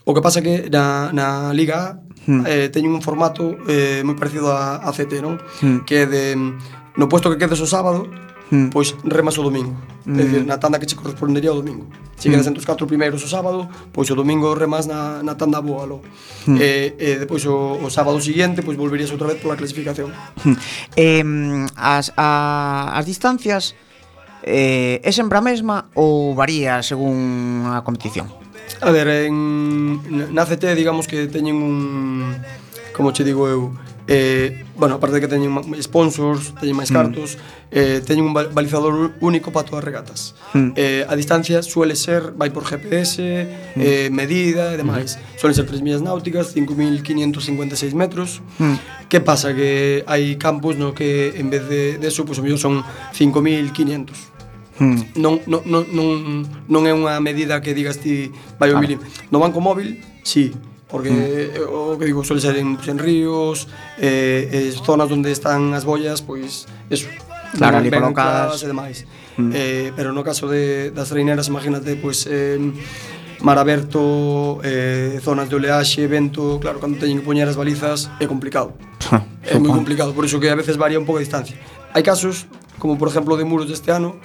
o 0.04 0.14
que 0.18 0.26
pasa 0.26 0.42
que 0.42 0.68
na, 0.74 1.14
na 1.14 1.54
Liga 1.54 2.02
A 2.30 2.32
mm. 2.32 2.44
eh, 2.46 2.68
teñen 2.70 2.94
un 2.94 3.02
formato 3.02 3.58
eh, 3.66 4.06
moi 4.06 4.14
parecido 4.14 4.54
a, 4.54 4.82
a 4.86 4.90
CT, 4.94 5.14
non? 5.22 5.42
Mm. 5.66 5.86
Que 5.86 6.04
é 6.04 6.06
de 6.06 6.24
no 6.38 7.06
posto 7.10 7.32
que 7.34 7.42
quedes 7.42 7.58
o 7.64 7.70
sábado, 7.70 8.06
mm. 8.52 8.70
pois 8.70 8.96
remas 9.04 9.38
o 9.38 9.44
domingo. 9.44 9.76
Mm. 10.06 10.20
É 10.20 10.24
dicir, 10.24 10.46
na 10.46 10.58
tanda 10.58 10.80
que 10.80 10.86
che 10.86 10.96
correspondería 10.96 11.52
o 11.54 11.56
domingo. 11.56 11.88
Se 12.18 12.30
quedas 12.30 12.46
mm. 12.46 12.50
entre 12.50 12.60
os 12.60 12.66
catro 12.66 12.86
primeiros 12.88 13.24
o 13.24 13.30
sábado, 13.30 13.70
pois 13.94 14.10
o 14.10 14.16
domingo 14.16 14.54
remas 14.54 14.86
na, 14.86 15.24
na 15.24 15.36
tanda 15.36 15.62
boa 15.62 15.86
lo. 15.86 16.02
Mm. 16.48 16.58
E, 16.60 16.96
e 16.98 17.10
depois 17.20 17.46
o, 17.46 17.80
o 17.80 17.90
sábado 17.90 18.20
siguiente, 18.22 18.62
pois 18.62 18.78
volverías 18.78 19.12
outra 19.12 19.28
vez 19.28 19.40
pola 19.40 19.56
clasificación. 19.56 20.12
Mm. 20.44 20.56
Eh, 20.98 21.24
as, 21.78 22.12
a, 22.18 22.98
as 22.98 23.06
distancias 23.06 23.76
eh, 24.44 25.02
é 25.04 25.12
sempre 25.12 25.38
a 25.38 25.42
mesma 25.42 25.90
ou 25.96 26.34
varía 26.34 26.82
según 26.82 27.70
a 27.70 27.82
competición? 27.82 28.28
A 28.82 28.92
ver, 28.92 29.28
en, 29.28 30.00
na 30.32 30.46
CT 30.46 30.78
digamos 30.78 31.08
que 31.10 31.28
teñen 31.28 31.60
un 31.60 32.38
como 32.96 33.12
che 33.12 33.24
digo 33.24 33.48
eu, 33.48 33.72
Eh, 34.12 34.66
bueno, 34.76 34.96
aparte 34.96 35.16
de 35.16 35.22
que 35.22 35.28
teñen 35.28 35.54
sponsors, 35.86 36.58
teñen 36.58 36.74
máis 36.74 36.90
mm. 36.90 36.98
cartos, 36.98 37.38
mm. 37.38 37.78
eh, 37.78 38.00
teñen 38.02 38.26
un 38.26 38.34
balizador 38.34 39.14
único 39.22 39.54
para 39.54 39.70
todas 39.70 39.86
as 39.86 39.86
regatas. 39.86 40.20
Mm. 40.58 40.74
Eh, 40.74 41.06
a 41.06 41.14
distancia 41.14 41.62
suele 41.62 41.94
ser, 41.94 42.34
vai 42.34 42.50
por 42.50 42.66
GPS, 42.66 43.22
mm. 43.22 43.78
eh, 43.78 44.10
medida 44.10 44.74
e 44.74 44.82
demais. 44.82 45.14
Mm. 45.14 45.38
Suelen 45.38 45.54
ser 45.54 45.70
3 45.70 45.86
millas 45.86 46.02
náuticas, 46.02 46.58
5.556 46.58 47.94
metros. 47.94 48.42
Mm. 48.58 49.06
Que 49.14 49.22
pasa? 49.22 49.54
Que 49.54 50.02
hai 50.10 50.42
campos 50.42 50.74
no 50.74 50.98
que 50.98 51.38
en 51.38 51.54
vez 51.54 51.70
de, 51.70 52.02
de 52.02 52.08
eso, 52.10 52.26
pois, 52.26 52.42
pues, 52.42 52.42
o 52.42 52.44
mellor 52.50 52.58
son 52.58 52.82
5.500. 53.14 54.42
Mm. 54.82 55.22
Non, 55.22 55.38
non, 55.46 55.62
non, 55.70 55.86
non, 55.94 56.10
non 56.66 56.82
é 56.90 56.98
unha 56.98 57.22
medida 57.22 57.62
que 57.62 57.78
digas 57.78 58.02
ti 58.02 58.34
vai 58.58 58.74
o 58.74 58.82
claro. 58.82 58.98
No 59.30 59.38
banco 59.38 59.62
móvil, 59.62 60.02
sí, 60.26 60.50
porque 60.90 61.54
mm. 61.54 61.70
o 61.70 61.98
que 61.98 62.06
digo, 62.06 62.24
suele 62.26 62.42
ser 62.42 62.58
en, 62.58 62.76
pues, 62.76 62.88
en 62.90 62.98
ríos, 62.98 63.68
eh, 63.98 64.50
eh, 64.52 64.74
zonas 64.84 65.10
onde 65.14 65.32
están 65.32 65.72
as 65.78 65.86
boias, 65.86 66.26
pois 66.26 66.66
eso, 66.90 67.08
claro, 67.54 67.78
ali 67.78 67.94
colocadas 67.94 68.66
e 68.66 68.68
demais. 68.68 69.06
Mm. 69.38 69.52
Eh, 69.54 69.90
pero 69.96 70.12
no 70.12 70.26
caso 70.26 70.50
de 70.50 70.90
das 70.90 71.14
reineras, 71.14 71.48
imagínate, 71.48 71.94
pois 71.96 72.26
eh, 72.26 72.58
mar 73.46 73.62
aberto, 73.62 74.60
eh, 74.66 75.22
zonas 75.22 75.48
de 75.48 75.56
oleaxe, 75.56 76.10
vento, 76.10 76.60
claro, 76.60 76.82
cando 76.82 76.98
teñen 76.98 77.22
que 77.22 77.26
poñer 77.26 77.48
as 77.48 77.56
balizas 77.56 78.10
é 78.20 78.26
complicado. 78.26 78.74
é 79.46 79.56
moi 79.62 79.72
complicado, 79.72 80.12
por 80.18 80.26
iso 80.26 80.42
que 80.42 80.50
a 80.50 80.58
veces 80.58 80.76
varía 80.76 80.98
un 80.98 81.06
pouco 81.06 81.22
a 81.22 81.24
distancia. 81.24 81.56
Hai 81.94 82.02
casos, 82.02 82.50
como 82.82 82.98
por 82.98 83.08
exemplo 83.08 83.38
de 83.38 83.46
muros 83.46 83.70
deste 83.70 83.94
ano, 83.94 84.18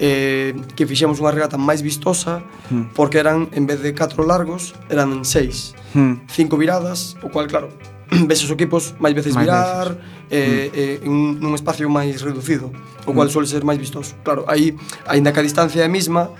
eh, 0.00 0.56
que 0.74 0.88
fixemos 0.88 1.20
unha 1.20 1.30
regata 1.30 1.60
máis 1.60 1.84
vistosa 1.84 2.40
hmm. 2.72 2.96
porque 2.96 3.20
eran, 3.20 3.52
en 3.52 3.68
vez 3.68 3.84
de 3.84 3.92
4 3.92 4.24
largos, 4.24 4.72
eran 4.88 5.22
6 5.22 5.78
Hmm. 5.92 6.22
5 6.28 6.56
viradas, 6.56 7.16
o 7.22 7.30
cual, 7.30 7.48
claro, 7.48 7.68
ves 8.26 8.42
os 8.44 8.50
equipos 8.50 8.94
máis 8.98 9.14
veces 9.14 9.34
máis 9.34 9.46
virar 9.46 9.88
veces. 9.98 10.30
Eh, 10.30 10.70
en 11.02 11.02
eh, 11.02 11.10
un, 11.10 11.42
nun 11.42 11.54
espacio 11.58 11.90
máis 11.90 12.22
reducido 12.22 12.70
o 13.06 13.10
cual 13.10 13.26
hmm. 13.26 13.34
suele 13.34 13.50
ser 13.50 13.62
máis 13.66 13.78
vistoso 13.78 14.14
claro, 14.22 14.46
aí, 14.46 14.74
aínda 15.06 15.34
que 15.34 15.42
a 15.42 15.46
distancia 15.46 15.82
é 15.82 15.86
a 15.86 15.90
mesma 15.90 16.30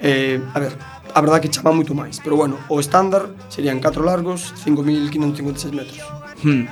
eh, 0.00 0.40
a 0.52 0.58
ver, 0.60 0.72
a 1.12 1.20
verdade 1.20 1.48
que 1.48 1.52
chama 1.52 1.72
moito 1.72 1.92
máis 1.92 2.20
pero 2.20 2.36
bueno, 2.36 2.56
o 2.72 2.80
estándar 2.80 3.28
serían 3.52 3.80
4 3.80 4.00
largos 4.04 4.52
5.556 4.64 5.72
metros 5.72 6.00
mm. 6.44 6.64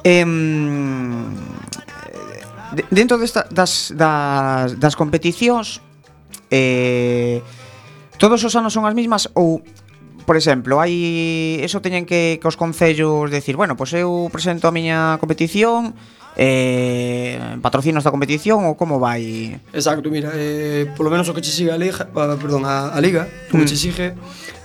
Eh, 0.00 0.24
de, 2.72 2.84
dentro 2.90 3.18
desta, 3.18 3.46
das, 3.50 3.92
das, 3.94 4.78
das 4.78 4.94
competicións 4.94 5.80
eh, 6.50 7.42
todos 8.18 8.42
os 8.44 8.52
anos 8.54 8.72
son 8.72 8.84
as 8.84 8.94
mismas 8.94 9.30
ou 9.34 9.62
por 10.30 10.38
exemplo, 10.38 10.78
hai 10.78 11.58
eso 11.58 11.82
teñen 11.82 12.06
que, 12.06 12.38
que 12.38 12.46
os 12.46 12.54
concellos 12.54 13.32
decir, 13.34 13.58
bueno, 13.58 13.74
pois 13.74 13.90
pues 13.90 14.06
eu 14.06 14.30
presento 14.30 14.70
a 14.70 14.72
miña 14.74 15.18
competición, 15.18 15.90
eh, 16.38 17.58
patrocino 17.58 17.98
esta 17.98 18.14
competición 18.14 18.62
ou 18.62 18.78
como 18.78 19.02
vai? 19.02 19.58
Exacto, 19.74 20.06
mira, 20.06 20.30
eh, 20.38 20.86
polo 20.94 21.10
menos 21.10 21.26
o 21.26 21.34
que 21.34 21.42
che 21.42 21.50
siga 21.50 21.74
a 21.74 21.80
liga, 21.80 22.06
perdón, 22.14 22.62
a, 22.62 22.94
a 22.94 22.98
liga, 23.02 23.26
o 23.50 23.58
que 23.58 23.66
mm. 23.66 23.70
che 23.70 23.74
exige 23.74 24.06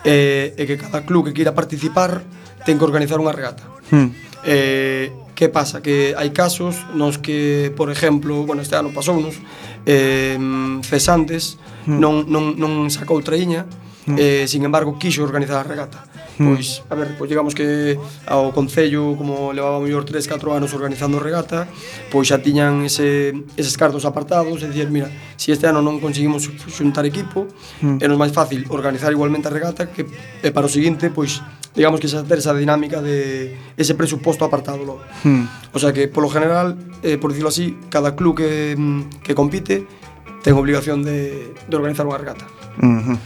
eh, 0.05 0.53
é 0.53 0.63
que 0.69 0.77
cada 0.77 1.01
club 1.01 1.25
que 1.25 1.33
queira 1.33 1.57
participar 1.57 2.21
ten 2.61 2.77
que 2.77 2.85
organizar 2.85 3.17
unha 3.17 3.33
regata. 3.33 3.65
Mm. 3.89 4.09
Eh, 4.45 5.09
Que 5.35 5.51
pasa? 5.51 5.83
Que 5.83 6.15
hai 6.15 6.31
casos 6.31 6.79
nos 6.95 7.19
que, 7.19 7.67
por 7.75 7.91
exemplo, 7.91 8.47
bueno, 8.47 8.63
este 8.63 8.79
ano 8.79 8.95
pasounos, 8.95 9.35
eh, 9.83 10.39
Cesantes 10.81 11.59
mm. 11.85 11.99
non, 11.99 12.23
non, 12.31 12.55
non 12.55 12.87
sacou 12.87 13.19
traíña, 13.19 13.67
mm. 14.07 14.15
eh, 14.15 14.43
sin 14.47 14.63
embargo, 14.63 14.95
quixo 14.95 15.27
organizar 15.27 15.59
a 15.59 15.67
regata. 15.67 16.07
Mm. 16.39 16.47
Pois, 16.51 16.83
a 16.89 16.95
ver, 16.95 17.15
pois 17.17 17.29
digamos 17.29 17.55
que 17.55 17.99
ao 18.27 18.51
Concello, 18.51 19.15
como 19.15 19.55
levaba 19.55 19.79
mellor 19.79 20.03
3, 20.03 20.27
4 20.27 20.55
anos 20.55 20.71
organizando 20.75 21.19
regata, 21.19 21.67
pois 22.11 22.27
xa 22.27 22.39
tiñan 22.43 22.83
ese, 22.83 23.31
eses 23.55 23.75
cartos 23.79 24.03
apartados 24.03 24.59
e 24.63 24.67
dicir, 24.67 24.91
mira, 24.91 25.07
se 25.39 25.51
si 25.51 25.55
este 25.55 25.67
ano 25.67 25.79
non 25.79 26.03
conseguimos 26.03 26.47
xuntar 26.67 27.07
equipo, 27.07 27.47
mm. 27.79 28.03
é 28.03 28.05
nos 28.07 28.19
máis 28.19 28.35
fácil 28.35 28.67
organizar 28.67 29.11
igualmente 29.15 29.47
a 29.47 29.53
regata 29.53 29.87
que 29.87 30.03
e 30.43 30.49
para 30.51 30.67
o 30.67 30.71
seguinte, 30.71 31.07
pois, 31.07 31.39
digamos 31.75 31.99
que 31.99 32.07
xa 32.07 32.23
ter 32.23 32.39
esa 32.39 32.55
dinámica 32.55 33.01
de 33.03 33.55
ese 33.75 33.93
presuposto 33.95 34.45
apartado 34.45 34.79
logo. 34.79 35.03
O 35.75 35.79
sea 35.79 35.91
que, 35.91 36.07
polo 36.07 36.29
general, 36.29 36.79
eh, 37.03 37.17
por 37.19 37.31
dicirlo 37.31 37.49
así, 37.49 37.77
cada 37.89 38.15
club 38.15 38.37
que, 38.37 38.75
mm, 38.77 39.21
que 39.23 39.35
compite 39.35 39.85
ten 40.41 40.53
obligación 40.55 41.01
de, 41.03 41.51
de 41.67 41.73
organizar 41.73 42.05
unha 42.05 42.21
regata. 42.21 42.45
Uh 42.79 43.01
-huh. 43.01 43.17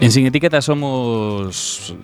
En 0.00 0.10
Sin 0.10 0.26
Etiqueta 0.26 0.62
somos 0.62 1.94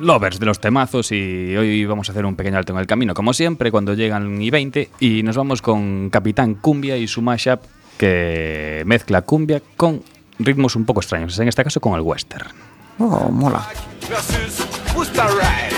lovers 0.00 0.38
de 0.38 0.46
los 0.46 0.60
temazos 0.60 1.12
y 1.12 1.56
hoy 1.56 1.84
vamos 1.84 2.08
a 2.08 2.12
hacer 2.12 2.24
un 2.24 2.36
pequeño 2.36 2.56
alto 2.56 2.72
en 2.72 2.78
el 2.78 2.86
camino, 2.86 3.12
como 3.12 3.32
siempre, 3.32 3.70
cuando 3.70 3.94
llegan 3.94 4.40
y 4.40 4.50
20 4.50 4.90
y 5.00 5.22
nos 5.22 5.36
vamos 5.36 5.60
con 5.60 6.10
Capitán 6.10 6.54
Cumbia 6.54 6.96
y 6.96 7.06
su 7.08 7.20
mashup 7.20 7.60
que 7.98 8.82
mezcla 8.86 9.22
cumbia 9.22 9.60
con 9.76 10.02
ritmos 10.38 10.76
un 10.76 10.84
poco 10.84 11.00
extraños, 11.00 11.38
en 11.38 11.48
este 11.48 11.64
caso 11.64 11.80
con 11.80 11.94
el 11.94 12.00
western. 12.00 12.48
Oh, 12.98 13.30
mola. 13.30 13.66
was 14.98 15.12
the 15.12 15.22
ride. 15.22 15.77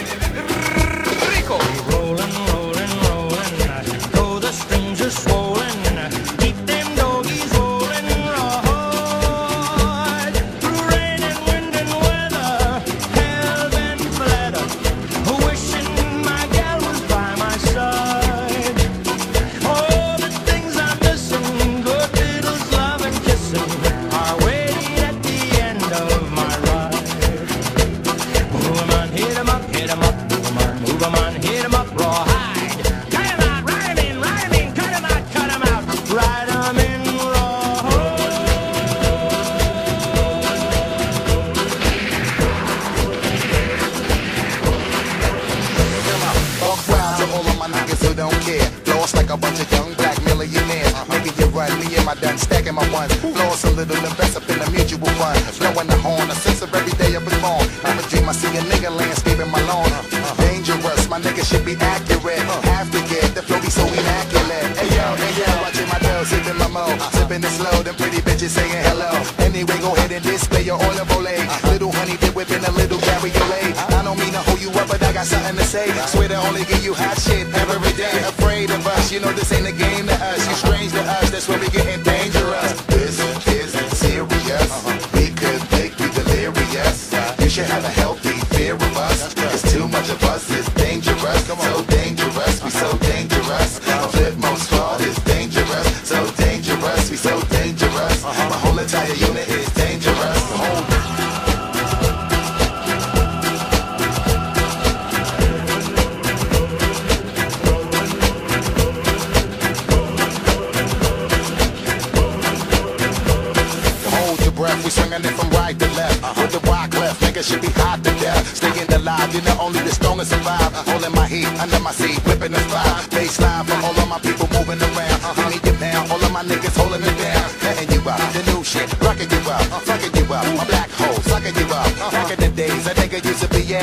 this 81.40 81.48
where 81.48 81.58
we 81.58 81.68
get 81.68 81.79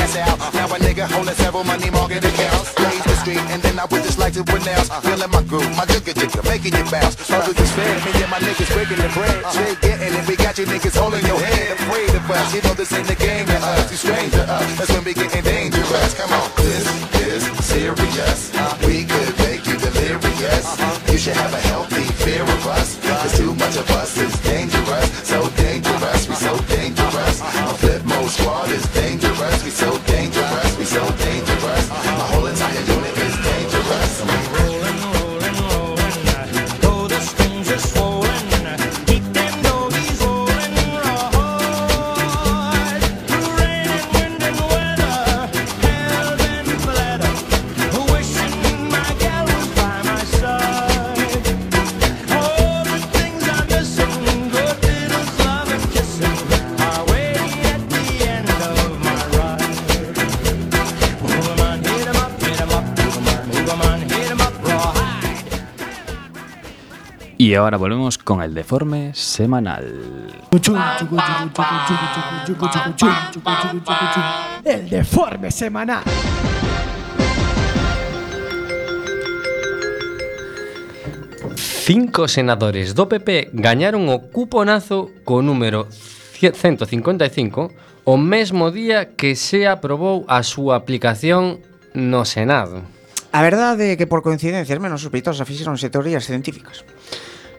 ass 0.07 0.15
out. 0.17 0.53
Now 0.53 0.67
a 0.67 0.79
nigga 0.79 1.09
holding 1.09 1.35
several 1.35 1.63
money 1.63 1.89
market 1.89 2.23
accounts. 2.23 2.73
Blaze 2.73 3.03
the 3.03 3.15
street, 3.19 3.43
and 3.51 3.61
then 3.61 3.79
I 3.79 3.85
would 3.85 4.03
just 4.03 4.19
like 4.19 4.33
to 4.33 4.43
pronounce. 4.43 4.89
Feeling 5.03 5.31
my 5.31 5.43
groove, 5.43 5.69
my 5.75 5.85
jigger 5.85 6.13
jigger, 6.13 6.43
making 6.43 6.73
you 6.75 6.85
bounce. 6.91 7.19
Struggle 7.19 7.53
just 7.53 7.73
fed, 7.73 7.95
me 8.05 8.11
and 8.23 8.31
my 8.31 8.39
niggas 8.39 8.71
breaking 8.71 9.01
the 9.01 9.09
bread. 9.11 9.39
Straight 9.51 9.79
getting 9.81 10.13
it, 10.15 10.27
we 10.27 10.35
got 10.35 10.57
you 10.57 10.65
niggas 10.65 10.95
holding 10.95 11.25
your 11.25 11.39
head. 11.39 11.75
Afraid 11.75 12.09
of 12.15 12.31
us, 12.31 12.53
you 12.53 12.61
know 12.61 12.73
this 12.73 12.91
ain't 12.93 13.07
the 13.07 13.15
game 13.15 13.45
to 13.45 13.57
us. 13.57 13.91
You 13.91 13.97
strange 13.97 14.31
to 14.33 14.43
us, 14.43 14.77
that's 14.77 14.91
when 14.91 15.03
we 15.03 15.13
getting 15.13 15.43
dangerous. 15.43 16.13
Come 16.15 16.31
on, 16.31 16.47
this 16.55 16.87
is 17.27 17.43
serious. 17.65 18.51
We 18.85 19.03
could 19.03 19.33
make 19.39 19.65
you 19.67 19.77
delirious. 19.77 20.65
You 21.11 21.17
should 21.17 21.35
have 21.35 21.53
a 21.53 21.66
Y 67.47 67.55
ahora 67.55 67.77
volvemos 67.77 68.17
con 68.17 68.41
el 68.41 68.53
deforme 68.53 69.13
semanal. 69.13 69.85
El 74.65 74.89
deforme 74.89 75.49
semanal. 75.49 76.03
Cinco 81.55 82.27
senadores 82.27 82.93
do 82.93 83.07
PP 83.07 83.51
gañaron 83.53 84.11
o 84.11 84.27
cuponazo 84.27 85.07
co 85.23 85.39
número 85.39 85.87
155 85.87 87.71
o 88.03 88.15
mesmo 88.19 88.75
día 88.75 89.15
que 89.15 89.39
se 89.39 89.71
aprobou 89.71 90.27
a 90.27 90.43
súa 90.43 90.75
aplicación 90.75 91.63
no 91.95 92.27
Senado. 92.27 92.83
A 93.31 93.39
verdade 93.39 93.95
é 93.95 93.95
que 93.95 94.03
por 94.03 94.19
coincidencias 94.19 94.83
menos 94.83 94.99
sospeitosas 94.99 95.47
fixeronse 95.47 95.87
teorías 95.87 96.27
científicas. 96.27 96.83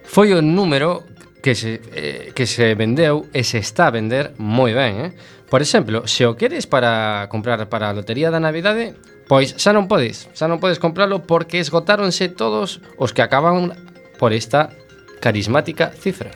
Foi 0.08 0.32
o 0.32 0.40
número 0.40 1.04
que 1.44 1.54
se, 1.54 1.84
eh, 1.92 2.32
que 2.32 2.48
se 2.48 2.72
vendeu 2.74 3.28
e 3.36 3.44
se 3.44 3.60
está 3.60 3.92
a 3.92 3.94
vender 3.94 4.32
moi 4.40 4.72
ben, 4.72 4.94
eh? 5.04 5.10
Por 5.52 5.60
exemplo, 5.60 6.08
se 6.08 6.24
o 6.24 6.32
queres 6.32 6.64
para 6.64 7.28
comprar 7.28 7.60
para 7.68 7.92
a 7.92 7.96
lotería 7.96 8.32
da 8.32 8.40
Navidade, 8.40 8.96
pois 9.28 9.52
xa 9.60 9.76
non 9.76 9.84
podes, 9.84 10.32
xa 10.32 10.48
non 10.48 10.64
podes 10.64 10.80
comprarlo 10.80 11.28
porque 11.28 11.60
esgotáronse 11.60 12.32
todos 12.32 12.80
os 12.96 13.12
que 13.12 13.20
acaban 13.20 13.76
por 14.16 14.32
esta 14.32 14.72
carismática 15.20 15.92
cifra. 15.92 16.32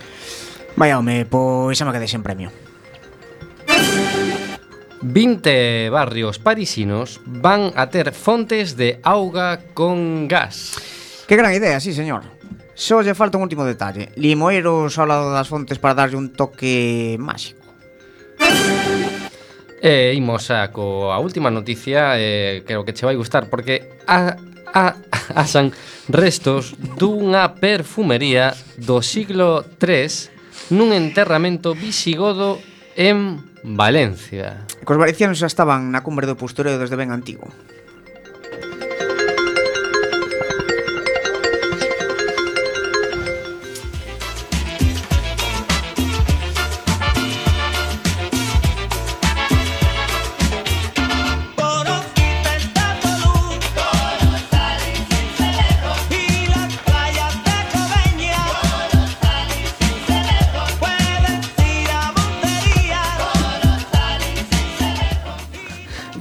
Vaya 0.76 1.00
home, 1.00 1.24
pois 1.24 1.80
xa 1.80 1.88
me 1.88 1.96
quedei 1.96 2.12
sen 2.12 2.20
premio. 2.20 2.52
20 5.00 5.90
barrios 5.90 6.38
parisinos 6.38 7.24
van 7.24 7.72
a 7.74 7.88
ter 7.88 8.12
fontes 8.12 8.76
de 8.76 9.00
auga 9.02 9.64
con 9.72 10.28
gas. 10.28 10.76
Que 11.26 11.40
gran 11.40 11.56
idea, 11.56 11.80
sí, 11.80 11.96
señor. 11.96 12.41
Só 12.74 13.04
lle 13.04 13.12
falta 13.12 13.36
un 13.36 13.44
último 13.44 13.64
detalle. 13.68 14.08
Limoeiros 14.16 14.96
ao 14.96 15.06
lado 15.06 15.28
das 15.32 15.48
fontes 15.48 15.76
para 15.76 15.94
darlle 15.94 16.16
un 16.16 16.32
toque 16.32 17.16
máxico. 17.20 17.62
E 19.82 20.14
eh, 20.14 20.14
imos 20.14 20.46
a 20.54 20.70
coa 20.70 21.18
última 21.18 21.50
noticia 21.50 22.14
eh, 22.14 22.62
Creo 22.62 22.86
que 22.86 22.94
che 22.94 23.02
vai 23.02 23.18
gustar 23.18 23.50
Porque 23.50 23.98
a, 24.06 24.38
a, 24.70 24.94
asan 25.34 25.74
restos 26.06 26.78
dunha 26.78 27.58
perfumería 27.58 28.54
do 28.78 29.02
siglo 29.02 29.66
III 29.82 30.78
Nun 30.78 30.94
enterramento 30.94 31.74
visigodo 31.74 32.62
en 32.94 33.42
Valencia 33.66 34.70
Cos 34.86 35.02
valencianos 35.02 35.42
xa 35.42 35.50
estaban 35.50 35.90
na 35.90 36.06
cumbre 36.06 36.30
do 36.30 36.38
postureo 36.38 36.78
desde 36.78 36.94
ben 36.94 37.10
antigo 37.10 37.50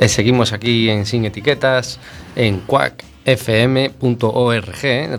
E 0.02 0.10
seguimos 0.10 0.50
aquí 0.52 0.90
en 0.90 1.06
Sin 1.06 1.26
Etiquetas 1.30 2.00
En 2.36 2.58
quackfm.org 2.66 3.22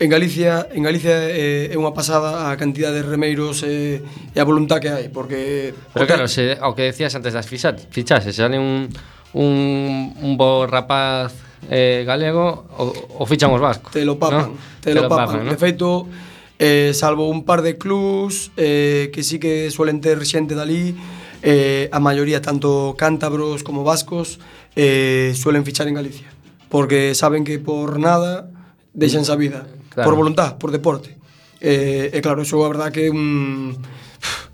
En 0.00 0.08
Galicia, 0.08 0.66
en 0.72 0.82
Galicia 0.82 1.12
é, 1.28 1.68
é 1.68 1.76
unha 1.76 1.92
pasada 1.92 2.48
a 2.48 2.56
cantidad 2.56 2.88
de 2.88 3.04
remeiros 3.04 3.60
e, 3.68 4.00
e 4.32 4.38
a 4.40 4.48
voluntad 4.48 4.80
que 4.80 4.88
hai, 4.88 5.12
porque... 5.12 5.76
Pero 5.92 6.08
claro, 6.08 6.24
se, 6.24 6.56
ao 6.56 6.72
que 6.72 6.88
decías 6.88 7.12
antes 7.12 7.36
das 7.36 7.44
fichas, 7.44 7.84
se 7.84 8.32
sale 8.32 8.56
un, 8.56 8.88
un, 9.36 10.16
un 10.16 10.32
bo 10.40 10.64
rapaz 10.64 11.36
eh, 11.68 12.08
galego, 12.08 12.64
o, 12.80 12.96
o 13.20 13.28
fichan 13.28 13.52
os 13.52 13.60
vascos. 13.60 13.92
Te 13.92 14.08
lo 14.08 14.16
papan, 14.16 14.56
¿no? 14.56 14.80
te, 14.80 14.88
te 14.88 14.96
lo, 14.96 15.04
lo 15.04 15.12
papan. 15.12 15.26
papan 15.36 15.44
¿no? 15.44 15.52
De 15.52 15.60
feito, 15.60 16.08
eh, 16.56 16.96
salvo 16.96 17.28
un 17.28 17.44
par 17.44 17.60
de 17.60 17.76
clubs 17.76 18.56
eh, 18.56 19.12
que 19.12 19.20
sí 19.20 19.36
que 19.36 19.68
suelen 19.68 20.00
ter 20.00 20.24
xente 20.24 20.56
dali, 20.56 20.96
eh, 21.44 21.92
a 21.92 22.00
maioría, 22.00 22.40
tanto 22.40 22.96
cántabros 22.96 23.60
como 23.60 23.84
vascos, 23.84 24.40
eh, 24.80 25.36
suelen 25.36 25.68
fichar 25.68 25.92
en 25.92 26.00
Galicia, 26.00 26.32
porque 26.72 27.12
saben 27.12 27.44
que 27.44 27.60
por 27.60 28.00
nada 28.00 28.48
deixan 28.96 29.28
a 29.28 29.36
vida 29.36 29.68
claro. 29.90 30.06
por 30.08 30.14
voluntad, 30.16 30.56
por 30.56 30.70
deporte. 30.70 31.18
E, 31.60 32.08
e 32.14 32.18
claro, 32.24 32.40
iso 32.40 32.56
a 32.64 32.70
verdad 32.72 32.88
que 32.88 33.06
é 33.06 33.10
un, 33.12 33.76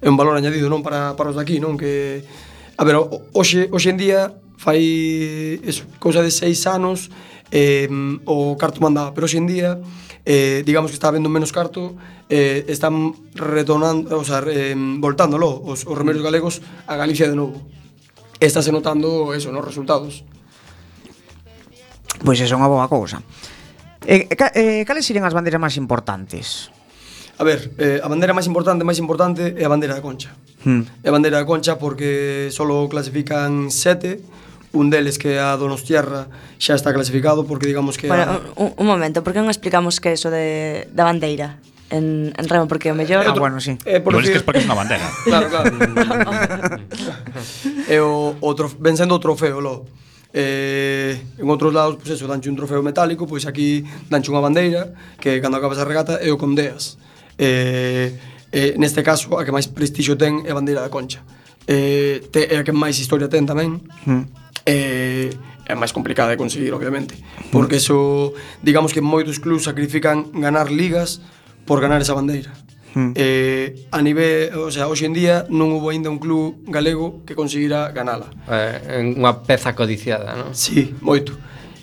é 0.02 0.08
un 0.10 0.16
valor 0.18 0.34
añadido 0.34 0.66
non 0.66 0.82
para, 0.82 1.14
para 1.14 1.30
os 1.30 1.36
de 1.38 1.42
aquí, 1.44 1.62
non? 1.62 1.78
Que, 1.78 2.26
a 2.76 2.82
ver, 2.82 2.98
hoxe, 2.98 3.70
hoxe 3.70 3.94
en 3.94 3.98
día 4.00 4.34
fai 4.58 4.82
eso, 5.62 5.86
cosa 6.02 6.24
de 6.24 6.32
seis 6.34 6.66
anos 6.66 7.12
eh, 7.52 7.86
o 8.26 8.58
carto 8.58 8.82
mandaba, 8.82 9.14
pero 9.14 9.30
hoxe 9.30 9.38
en 9.38 9.46
día 9.46 9.78
eh, 10.26 10.62
digamos 10.66 10.90
que 10.90 10.98
está 10.98 11.10
vendo 11.10 11.30
menos 11.30 11.52
carto 11.52 11.94
eh, 12.28 12.66
están 12.66 13.14
retornando, 13.34 14.18
o 14.18 14.24
sea, 14.24 14.42
eh, 14.50 14.74
voltándolo 14.74 15.62
os, 15.62 15.86
os 15.86 15.94
remedios 15.96 16.24
galegos 16.24 16.60
a 16.90 16.96
Galicia 16.96 17.30
de 17.30 17.36
novo 17.38 17.62
estáse 18.40 18.74
notando 18.74 19.32
eso, 19.32 19.54
nos 19.54 19.64
resultados 19.64 20.26
Pois 22.24 22.40
é 22.40 22.48
unha 22.50 22.66
boa 22.66 22.90
cousa 22.90 23.22
Eh, 24.06 24.30
eh, 24.30 24.36
eh, 24.54 24.84
cales 24.86 25.02
serían 25.02 25.26
as 25.26 25.34
bandeiras 25.34 25.58
máis 25.58 25.74
importantes? 25.74 26.70
A 27.36 27.44
ver, 27.44 27.74
eh, 27.76 27.98
a 28.00 28.08
bandeira 28.08 28.32
máis 28.32 28.46
importante, 28.46 28.86
máis 28.86 29.02
importante 29.02 29.52
é 29.58 29.64
a 29.66 29.70
bandeira 29.70 29.98
da 29.98 30.00
Concha. 30.00 30.32
Hmm. 30.62 30.86
É 31.02 31.10
a 31.10 31.12
bandeira 31.12 31.42
da 31.42 31.44
Concha 31.44 31.76
porque 31.76 32.48
só 32.54 32.64
clasifican 32.88 33.68
sete, 33.68 34.22
un 34.72 34.88
deles 34.94 35.18
que 35.18 35.36
é 35.36 35.42
a 35.42 35.58
Donostiarra 35.58 36.30
xa 36.56 36.78
está 36.78 36.94
clasificado 36.94 37.44
porque 37.44 37.66
digamos 37.66 37.98
que... 37.98 38.06
Bueno, 38.06 38.40
a... 38.40 38.62
un, 38.62 38.72
un 38.78 38.86
momento, 38.86 39.26
por 39.26 39.34
que 39.34 39.42
non 39.42 39.50
explicamos 39.50 39.98
que 39.98 40.14
é 40.14 40.16
iso 40.16 40.30
de, 40.30 40.86
da 40.94 41.02
bandeira? 41.02 41.58
En, 41.90 42.34
en 42.34 42.44
remo, 42.50 42.66
porque 42.66 42.90
o 42.90 42.96
mellor... 42.98 43.26
Eh, 43.26 43.30
ah, 43.30 43.34
bueno, 43.34 43.58
sí. 43.58 43.78
Eh, 43.86 44.00
porque... 44.00 44.22
Igual 44.22 44.24
es 44.24 44.30
que 44.30 44.38
es 44.38 44.46
porque 44.46 44.62
é 44.62 44.66
unha 44.66 44.78
bandera. 44.78 45.06
claro, 45.26 45.46
claro. 45.50 45.70
é 47.90 47.98
o, 48.06 48.38
o 48.38 48.50
trof... 48.54 48.78
ven 48.78 48.94
sendo 48.94 49.18
o 49.18 49.22
trofeo, 49.22 49.58
lo 49.58 49.86
eh, 50.32 51.20
en 51.38 51.46
outros 51.46 51.74
lados, 51.74 51.98
pois 51.98 52.10
eso, 52.10 52.26
danche 52.26 52.50
un 52.50 52.56
trofeo 52.56 52.82
metálico, 52.82 53.26
pois 53.26 53.46
aquí 53.46 53.84
danche 54.10 54.30
unha 54.30 54.42
bandeira 54.42 54.94
que 55.20 55.38
cando 55.38 55.58
acabas 55.58 55.78
a 55.78 55.86
regata 55.86 56.18
é 56.18 56.30
o 56.32 56.40
condeas. 56.40 56.98
Eh, 57.38 58.16
eh, 58.52 58.74
neste 58.80 59.04
caso, 59.04 59.36
a 59.38 59.44
que 59.44 59.52
máis 59.52 59.68
prestixio 59.68 60.16
ten 60.16 60.42
é 60.46 60.50
a 60.52 60.58
bandeira 60.58 60.82
da 60.82 60.90
concha. 60.90 61.22
Eh, 61.66 62.22
te, 62.30 62.46
é 62.50 62.56
a 62.60 62.64
que 62.64 62.72
máis 62.72 62.96
historia 62.98 63.28
ten 63.28 63.46
tamén. 63.46 63.82
Mm. 64.06 64.24
Eh, 64.66 65.30
é 65.66 65.74
máis 65.74 65.90
complicada 65.90 66.30
de 66.30 66.38
conseguir, 66.38 66.70
obviamente. 66.70 67.18
Porque 67.50 67.82
eso, 67.82 68.32
digamos 68.62 68.94
que 68.94 69.02
moitos 69.02 69.42
clubs 69.42 69.66
sacrifican 69.66 70.30
ganar 70.38 70.70
ligas 70.70 71.20
por 71.66 71.82
ganar 71.82 71.98
esa 72.00 72.14
bandeira. 72.14 72.54
Mm. 72.96 73.12
Eh, 73.14 73.84
a 73.92 74.00
nivel, 74.00 74.56
o 74.56 74.72
sea, 74.72 74.88
hoxe 74.88 75.04
en 75.04 75.12
día 75.12 75.44
non 75.52 75.68
hubo 75.76 75.92
aínda 75.92 76.08
un 76.08 76.16
club 76.16 76.64
galego 76.64 77.20
que 77.28 77.36
conseguira 77.36 77.92
ganala. 77.92 78.32
Eh, 78.48 79.12
unha 79.12 79.44
peza 79.44 79.76
codiciada, 79.76 80.32
non? 80.32 80.56
Sí, 80.56 80.96
moito. 81.04 81.36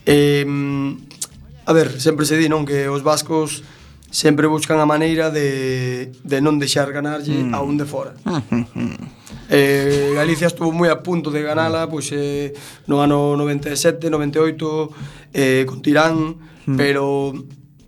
Eh, 0.09 0.41
a 0.41 1.71
ver, 1.71 2.01
sempre 2.01 2.25
se 2.25 2.33
di, 2.33 2.49
non, 2.49 2.65
que 2.65 2.89
os 2.89 3.05
vascos 3.05 3.61
sempre 4.09 4.49
buscan 4.49 4.81
a 4.81 4.89
maneira 4.89 5.29
de, 5.29 6.09
de 6.25 6.37
non 6.41 6.57
deixar 6.57 6.89
ganarlle 6.89 7.45
mm. 7.45 7.53
a 7.53 7.61
un 7.61 7.77
de 7.77 7.85
fora. 7.85 8.17
Mm, 8.25 8.41
mm, 8.49 8.65
mm. 8.73 9.05
eh, 9.53 10.17
Galicia 10.17 10.49
estuvo 10.49 10.73
moi 10.73 10.89
a 10.89 11.05
punto 11.05 11.29
de 11.29 11.45
ganala 11.45 11.85
pois, 11.85 12.09
eh, 12.09 12.57
no 12.89 13.05
ano 13.05 13.37
97, 13.37 14.09
98 14.09 15.29
eh, 15.33 15.61
con 15.69 15.85
Tirán, 15.85 16.41
mm. 16.65 16.73
pero 16.73 17.37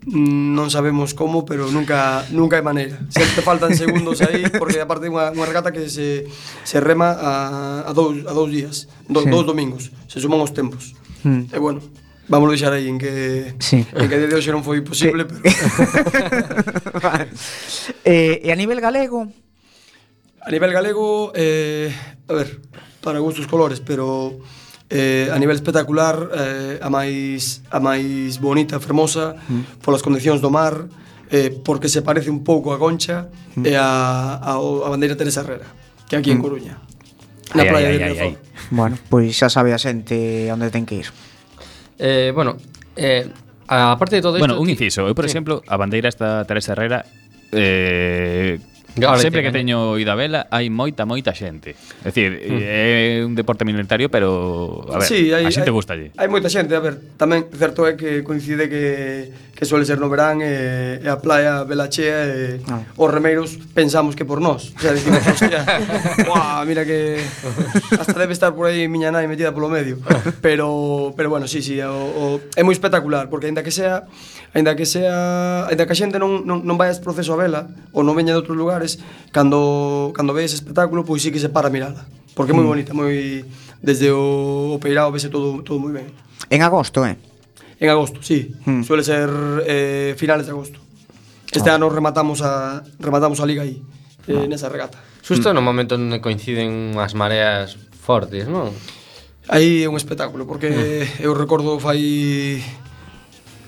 non 0.06 0.70
sabemos 0.70 1.18
como, 1.18 1.42
pero 1.42 1.66
nunca 1.74 2.22
nunca 2.30 2.54
hai 2.54 2.62
maneira. 2.62 3.02
Sempre 3.10 3.42
faltan 3.42 3.74
segundos 3.74 4.22
aí 4.22 4.46
porque 4.54 4.78
aparte 4.78 5.10
unha 5.10 5.34
unha 5.34 5.46
regata 5.46 5.74
que 5.74 5.90
se 5.90 6.30
se 6.62 6.78
rema 6.78 7.10
a 7.10 7.32
a 7.82 7.90
dous 7.90 8.22
a 8.22 8.32
dous 8.32 8.46
días, 8.46 8.86
do, 9.10 9.26
sí. 9.26 9.30
dous 9.30 9.42
domingos, 9.42 9.90
se 10.06 10.22
suman 10.22 10.38
os 10.38 10.54
tempos. 10.54 10.94
Mm. 11.26 11.50
E 11.50 11.58
bueno, 11.58 11.82
Vamos 12.28 12.50
deixar 12.50 12.72
aí 12.74 12.88
en 12.88 12.98
que 12.98 13.54
sí. 13.62 13.86
en 13.86 14.08
que 14.10 14.18
de 14.18 14.34
hoxe 14.34 14.50
non 14.50 14.66
foi 14.66 14.82
posible, 14.82 15.30
pero 15.30 15.46
vale. 16.98 17.30
eh, 18.02 18.42
e 18.42 18.50
a 18.50 18.58
nivel 18.58 18.82
galego? 18.82 19.30
A 20.42 20.50
nivel 20.50 20.74
galego 20.74 21.30
eh, 21.38 21.94
a 22.26 22.32
ver, 22.34 22.58
para 22.98 23.22
gustos 23.22 23.46
colores, 23.46 23.78
pero 23.78 24.42
eh, 24.90 25.28
a 25.32 25.38
nivel 25.38 25.56
espectacular 25.56 26.30
eh, 26.34 26.78
a 26.82 26.88
máis 26.90 27.62
a 27.70 27.78
máis 27.82 28.38
bonita, 28.38 28.78
fermosa, 28.78 29.34
mm. 29.36 29.82
polas 29.82 30.02
condicións 30.02 30.38
do 30.38 30.50
mar, 30.50 30.86
eh, 31.30 31.50
porque 31.50 31.88
se 31.90 32.02
parece 32.02 32.30
un 32.30 32.46
pouco 32.46 32.70
a 32.70 32.78
Concha 32.78 33.28
mm. 33.56 33.64
e 33.66 33.74
a, 33.74 34.38
a, 34.38 34.52
a 34.58 34.88
bandeira 34.90 35.18
Teresa 35.18 35.42
Herrera, 35.42 35.66
que 36.06 36.14
aquí 36.14 36.30
mm. 36.30 36.36
en 36.36 36.42
Coruña. 36.42 36.74
Na 37.54 37.62
ai, 37.62 37.68
playa 37.70 37.88
ai, 37.88 37.98
de 37.98 38.04
ai, 38.04 38.18
ai. 38.18 38.34
Bueno, 38.70 38.98
pois 39.10 39.34
xa 39.34 39.50
sabe 39.50 39.74
a 39.74 39.78
xente 39.78 40.50
onde 40.50 40.70
ten 40.70 40.86
que 40.86 41.02
ir. 41.02 41.08
Eh, 41.98 42.30
bueno, 42.34 42.58
eh, 42.96 43.26
aparte 43.66 44.16
de 44.16 44.22
todo 44.22 44.36
isto... 44.36 44.46
Bueno, 44.46 44.60
un 44.60 44.68
inciso. 44.70 45.06
Eu, 45.08 45.14
por 45.14 45.24
sí. 45.24 45.34
exemplo, 45.34 45.62
a 45.66 45.76
bandeira 45.76 46.08
esta 46.08 46.44
Teresa 46.44 46.72
Herrera 46.74 47.06
eh, 47.52 48.58
Galicia, 48.96 49.28
Sempre 49.28 49.42
que 49.42 49.52
teño 49.52 49.98
ido 50.00 50.08
a 50.08 50.16
vela 50.16 50.48
hai 50.48 50.72
moita, 50.72 51.04
moita 51.04 51.36
xente. 51.36 51.76
É 52.00 52.08
dicir, 52.08 52.32
hmm. 52.32 52.60
eh, 52.64 53.20
é 53.20 53.26
un 53.28 53.36
deporte 53.36 53.68
minoritario, 53.68 54.08
pero 54.08 54.88
a 54.88 55.04
ver, 55.04 55.08
sí, 55.08 55.28
hai, 55.36 55.44
a 55.44 55.52
xente 55.52 55.68
gusta 55.68 55.92
allí. 55.92 56.08
Hai 56.16 56.32
moita 56.32 56.48
xente, 56.48 56.72
a 56.72 56.80
ver, 56.80 56.96
tamén 57.20 57.44
certo 57.52 57.84
é 57.84 57.92
que 57.92 58.24
coincide 58.24 58.72
que 58.72 59.28
que 59.56 59.64
suele 59.64 59.88
ser 59.88 59.96
no 59.96 60.12
verán 60.12 60.44
e, 60.44 61.00
e 61.00 61.08
a 61.08 61.16
playa 61.16 61.64
vela 61.64 61.88
chea 61.88 62.28
e 62.28 62.60
eh, 62.60 62.68
ah. 62.68 62.84
os 62.92 63.08
remeiros 63.08 63.56
pensamos 63.72 64.12
que 64.12 64.28
por 64.28 64.44
nós. 64.44 64.76
O 64.76 64.80
sea, 64.84 64.92
dicimos, 64.92 65.24
hostia, 65.32 65.64
uah, 66.28 66.60
mira 66.68 66.84
que 66.84 67.24
hasta 67.96 68.20
debe 68.20 68.36
estar 68.36 68.52
por 68.52 68.68
aí 68.68 68.84
miña 68.84 69.08
nai 69.08 69.24
metida 69.24 69.56
polo 69.56 69.72
medio. 69.72 69.96
Pero 70.44 71.16
pero 71.16 71.32
bueno, 71.32 71.48
sí, 71.48 71.64
sí, 71.64 71.80
o, 71.80 71.88
o, 71.88 72.22
é 72.52 72.60
moi 72.60 72.76
espectacular 72.76 73.32
porque 73.32 73.48
aínda 73.48 73.64
que 73.64 73.72
sea 73.72 74.04
aínda 74.52 74.76
que 74.76 74.84
sea 74.84 75.64
aínda 75.72 75.88
que 75.88 75.96
a 75.96 75.98
xente 75.98 76.20
non, 76.20 76.44
non, 76.44 76.60
non 76.60 76.76
vai 76.76 76.92
a 76.92 76.96
proceso 77.00 77.32
a 77.32 77.40
vela 77.40 77.72
ou 77.96 78.04
non 78.04 78.12
veña 78.12 78.36
de 78.36 78.44
outros 78.44 78.60
lugares, 78.60 79.00
cando 79.32 80.12
cando 80.12 80.36
ve 80.36 80.44
ese 80.44 80.60
espectáculo, 80.60 81.08
pois 81.08 81.24
sí 81.24 81.32
que 81.32 81.40
se 81.40 81.48
para 81.48 81.72
a 81.72 81.74
mirala, 81.74 82.04
porque 82.36 82.52
é 82.52 82.56
moi 82.56 82.68
mm. 82.68 82.72
bonita, 82.76 82.92
moi 82.92 83.40
desde 83.80 84.12
o, 84.12 84.76
o 84.76 84.80
Peirao 84.84 85.08
vese 85.08 85.32
todo 85.32 85.64
todo 85.64 85.80
moi 85.80 85.96
ben. 85.96 86.12
En 86.52 86.60
agosto, 86.60 87.00
eh? 87.08 87.16
En 87.78 87.90
agosto, 87.90 88.22
sí. 88.22 88.54
Hmm. 88.64 88.82
Suele 88.82 89.04
ser 89.04 89.30
eh, 89.66 90.14
finales 90.16 90.46
de 90.46 90.52
agosto. 90.52 90.80
Este 91.52 91.70
ah. 91.70 91.74
ano 91.74 91.88
rematamos 91.88 92.42
a 92.42 92.82
rematamos 92.98 93.40
a 93.40 93.46
liga 93.46 93.62
aí, 93.62 93.82
eh, 94.26 94.36
ah. 94.36 94.46
nesa 94.48 94.68
regata. 94.68 94.98
Xusto 95.22 95.50
hmm. 95.50 95.54
no 95.54 95.62
momento 95.62 95.94
onde 95.96 96.20
coinciden 96.20 96.96
as 96.98 97.14
mareas 97.14 97.76
fortes, 98.00 98.48
non? 98.48 98.72
Aí 99.48 99.84
é 99.84 99.88
un 99.88 99.96
espectáculo, 99.96 100.46
porque 100.46 100.70
hmm. 100.70 101.24
eu 101.26 101.32
recordo 101.34 101.78
fai... 101.78 102.62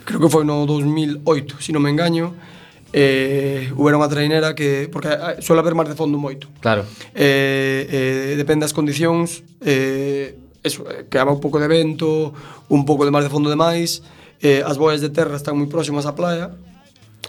Creo 0.08 0.24
que 0.24 0.32
foi 0.32 0.42
no 0.42 0.64
2008, 0.64 1.60
se 1.60 1.68
si 1.68 1.70
non 1.70 1.84
me 1.84 1.92
engaño, 1.92 2.32
eh, 2.96 3.68
hubera 3.76 4.00
unha 4.00 4.08
trainera 4.08 4.56
que... 4.56 4.88
Porque 4.88 5.12
ah, 5.12 5.36
suele 5.44 5.60
haber 5.60 5.76
mar 5.76 5.84
de 5.84 5.94
fondo 5.94 6.16
moito. 6.16 6.48
Claro. 6.64 6.88
Eh, 7.12 7.84
eh, 7.84 8.32
depende 8.40 8.64
das 8.64 8.72
condicións, 8.72 9.44
eh, 9.60 10.47
eso, 10.68 10.84
quedaba 11.08 11.32
un 11.32 11.40
pouco 11.40 11.58
de 11.58 11.66
vento, 11.66 12.36
un 12.68 12.84
pouco 12.84 13.08
de 13.08 13.10
mar 13.10 13.24
de 13.24 13.32
fondo 13.32 13.48
de 13.48 13.56
máis, 13.56 14.04
eh, 14.44 14.62
as 14.62 14.76
boias 14.76 15.00
de 15.00 15.10
terra 15.10 15.34
están 15.40 15.56
moi 15.56 15.66
próximas 15.66 16.04
á 16.04 16.12
playa, 16.12 16.52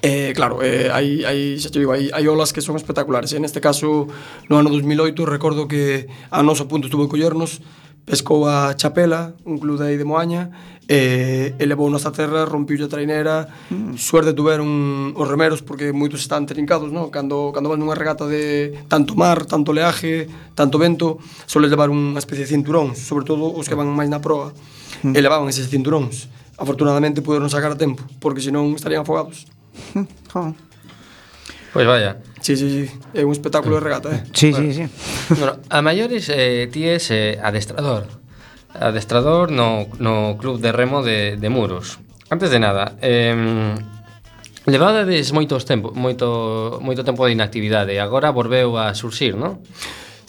Eh, 0.02 0.32
claro, 0.34 0.64
eh, 0.64 0.88
hai, 0.94 1.28
hai, 1.28 1.60
xa 1.60 1.68
te 1.68 1.84
digo, 1.84 1.92
hai, 1.92 2.08
hai 2.16 2.24
olas 2.24 2.56
que 2.56 2.64
son 2.64 2.80
espectaculares. 2.80 3.36
En 3.36 3.44
este 3.44 3.60
caso, 3.60 4.08
no 4.48 4.56
ano 4.56 4.72
2008, 4.72 5.28
recordo 5.28 5.68
que 5.68 6.08
a 6.32 6.40
noso 6.40 6.72
punto 6.72 6.88
estuvo 6.88 7.04
en 7.04 7.12
collernos 7.12 7.60
pescou 8.06 8.48
a 8.48 8.76
Chapela, 8.76 9.36
un 9.46 9.58
club 9.58 9.78
de 9.78 9.86
aí 9.86 9.98
de 9.98 10.06
Moaña, 10.06 10.52
e, 10.90 11.54
e 11.54 11.64
levou 11.70 11.86
nosa 11.94 12.10
terra, 12.10 12.50
rompiu 12.50 12.82
a 12.82 12.90
trainera, 12.90 13.46
mm. 13.70 13.94
suerte 14.02 14.34
tuveron 14.34 15.14
os 15.14 15.28
remeros, 15.30 15.62
porque 15.62 15.94
moitos 15.94 16.26
están 16.26 16.50
trincados, 16.50 16.90
non? 16.90 17.14
Cando, 17.14 17.54
cando 17.54 17.70
van 17.70 17.78
nunha 17.78 17.94
regata 17.94 18.26
de 18.26 18.74
tanto 18.90 19.14
mar, 19.14 19.46
tanto 19.46 19.70
leaje, 19.70 20.26
tanto 20.58 20.82
vento, 20.82 21.22
soles 21.46 21.70
levar 21.70 21.94
unha 21.94 22.18
especie 22.18 22.50
de 22.50 22.54
cinturón, 22.58 22.98
sobre 22.98 23.30
todo 23.30 23.54
os 23.54 23.70
que 23.70 23.78
van 23.78 23.94
máis 23.94 24.10
na 24.10 24.18
proa, 24.18 24.50
mm. 25.06 25.14
e 25.14 25.20
levaban 25.22 25.46
eses 25.46 25.70
cinturóns. 25.70 26.26
Afortunadamente 26.58 27.22
puderon 27.22 27.54
sacar 27.54 27.72
a 27.72 27.78
tempo, 27.78 28.02
porque 28.18 28.42
senón 28.42 28.74
estarían 28.74 29.06
afogados. 29.06 29.46
Mm. 29.94 30.10
Oh. 30.34 30.69
Pois 31.74 31.86
vaya. 31.86 32.18
Sí, 32.42 32.56
sí, 32.58 32.88
sí. 32.88 33.00
É 33.14 33.24
un 33.24 33.32
espectáculo 33.32 33.76
de 33.76 33.82
regata, 33.82 34.10
eh. 34.16 34.24
Sí, 34.34 34.52
bueno. 34.52 34.74
sí, 34.74 34.88
sí. 34.88 35.36
Bueno, 35.38 35.58
a 35.70 35.82
maiores 35.82 36.30
eh, 36.34 36.68
ti 36.72 36.88
es 36.88 37.12
eh, 37.12 37.38
adestrador. 37.42 38.08
Adestrador 38.74 39.52
no, 39.52 39.88
no 40.00 40.38
club 40.40 40.60
de 40.60 40.72
remo 40.72 41.04
de, 41.04 41.38
de 41.38 41.50
Muros. 41.50 42.00
Antes 42.30 42.50
de 42.52 42.60
nada, 42.60 42.98
eh, 43.02 43.76
levadades 44.66 45.34
moitos 45.34 45.66
tempo, 45.66 45.92
moito, 45.94 46.80
moito 46.82 47.04
tempo 47.04 47.26
de 47.26 47.34
inactividade. 47.34 48.00
Agora 48.00 48.32
volveu 48.32 48.78
a 48.78 48.94
surxir, 48.94 49.36
non? 49.36 49.62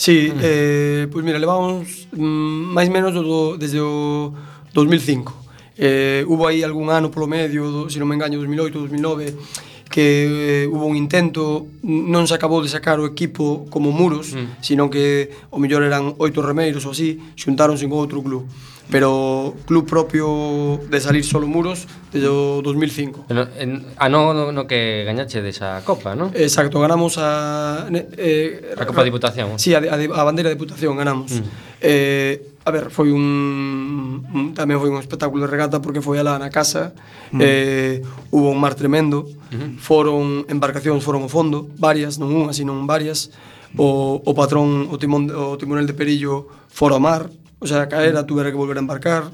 Sí, 0.00 0.32
mm. 0.32 0.40
eh, 0.40 1.02
pois 1.12 1.20
pues 1.20 1.24
mira, 1.24 1.36
levamos 1.36 2.08
mm, 2.16 2.72
máis 2.72 2.88
menos 2.88 3.12
do, 3.12 3.60
desde 3.60 3.80
o 3.84 4.32
2005. 4.72 5.36
Eh, 5.76 6.24
hubo 6.28 6.48
aí 6.48 6.64
algún 6.64 6.88
ano 6.88 7.12
polo 7.12 7.28
medio, 7.28 7.68
do, 7.68 7.80
se 7.92 8.00
non 8.00 8.08
me 8.08 8.16
engaño, 8.16 8.40
2008, 8.40 8.80
2009 8.88 9.69
que 9.90 10.62
eh, 10.62 10.66
hubo 10.70 10.86
un 10.86 10.94
intento, 10.94 11.66
non 11.82 12.30
se 12.30 12.38
acabou 12.38 12.62
de 12.62 12.70
sacar 12.70 13.02
o 13.02 13.04
equipo 13.10 13.66
como 13.74 13.90
muros, 13.90 14.30
mm. 14.30 14.62
sino 14.62 14.86
que 14.86 15.34
o 15.50 15.58
mellor 15.58 15.82
eran 15.82 16.14
oito 16.22 16.38
remeiros 16.40 16.86
ou 16.86 16.94
así, 16.94 17.18
xuntáronse 17.34 17.90
con 17.90 17.98
outro 17.98 18.22
club 18.22 18.46
pero 18.90 19.54
club 19.66 19.88
propio 19.88 20.80
de 20.90 21.00
salir 21.00 21.24
solo 21.24 21.46
muros 21.46 21.86
desde 22.12 22.28
o 22.28 22.60
2005. 22.62 23.26
En, 23.30 23.38
ah, 23.38 23.48
en, 23.56 23.86
ano 23.96 24.34
no, 24.34 24.52
no 24.52 24.66
que 24.66 25.04
gañache 25.06 25.40
desa 25.40 25.80
Copa, 25.86 26.18
non? 26.18 26.34
Exacto, 26.34 26.82
ganamos 26.82 27.16
a... 27.16 27.86
Eh, 27.90 28.74
a 28.74 28.84
Copa 28.84 29.06
Diputación. 29.06 29.58
Sí, 29.62 29.72
a, 29.74 29.78
a, 29.78 29.96
a 29.96 30.22
bandeira 30.26 30.50
de 30.50 30.58
Diputación 30.58 30.98
ganamos. 30.98 31.38
Mm. 31.38 31.46
Eh, 31.80 32.58
a 32.64 32.70
ver, 32.70 32.90
foi 32.90 33.08
un, 33.14 34.26
un 34.34 34.52
tamén 34.52 34.76
foi 34.76 34.92
un 34.92 35.00
espectáculo 35.00 35.46
de 35.46 35.50
regata 35.50 35.80
porque 35.80 36.04
foi 36.04 36.20
alá 36.20 36.36
na 36.36 36.52
casa. 36.52 36.92
Mm. 37.32 37.40
Eh, 37.40 37.96
hubo 38.34 38.52
un 38.52 38.60
mar 38.60 38.76
tremendo. 38.76 39.24
Mm 39.50 39.56
-hmm. 39.56 39.70
Foron 39.80 40.44
embarcacións 40.50 41.00
foron 41.00 41.24
ao 41.24 41.32
fondo, 41.32 41.70
varias, 41.80 42.20
non 42.20 42.34
unha, 42.34 42.52
sino 42.52 42.76
varias. 42.84 43.32
O, 43.78 44.18
o 44.18 44.32
patrón, 44.34 44.90
o 44.90 44.98
timón 44.98 45.30
o 45.30 45.54
timonel 45.54 45.86
de 45.86 45.94
Perillo 45.94 46.50
fora 46.68 46.98
ao 46.98 47.02
mar 47.02 47.30
o 47.60 47.66
sea, 47.68 47.86
caera, 47.88 48.26
tuvera 48.26 48.50
que 48.50 48.56
volver 48.56 48.76
a 48.76 48.80
embarcar. 48.80 49.30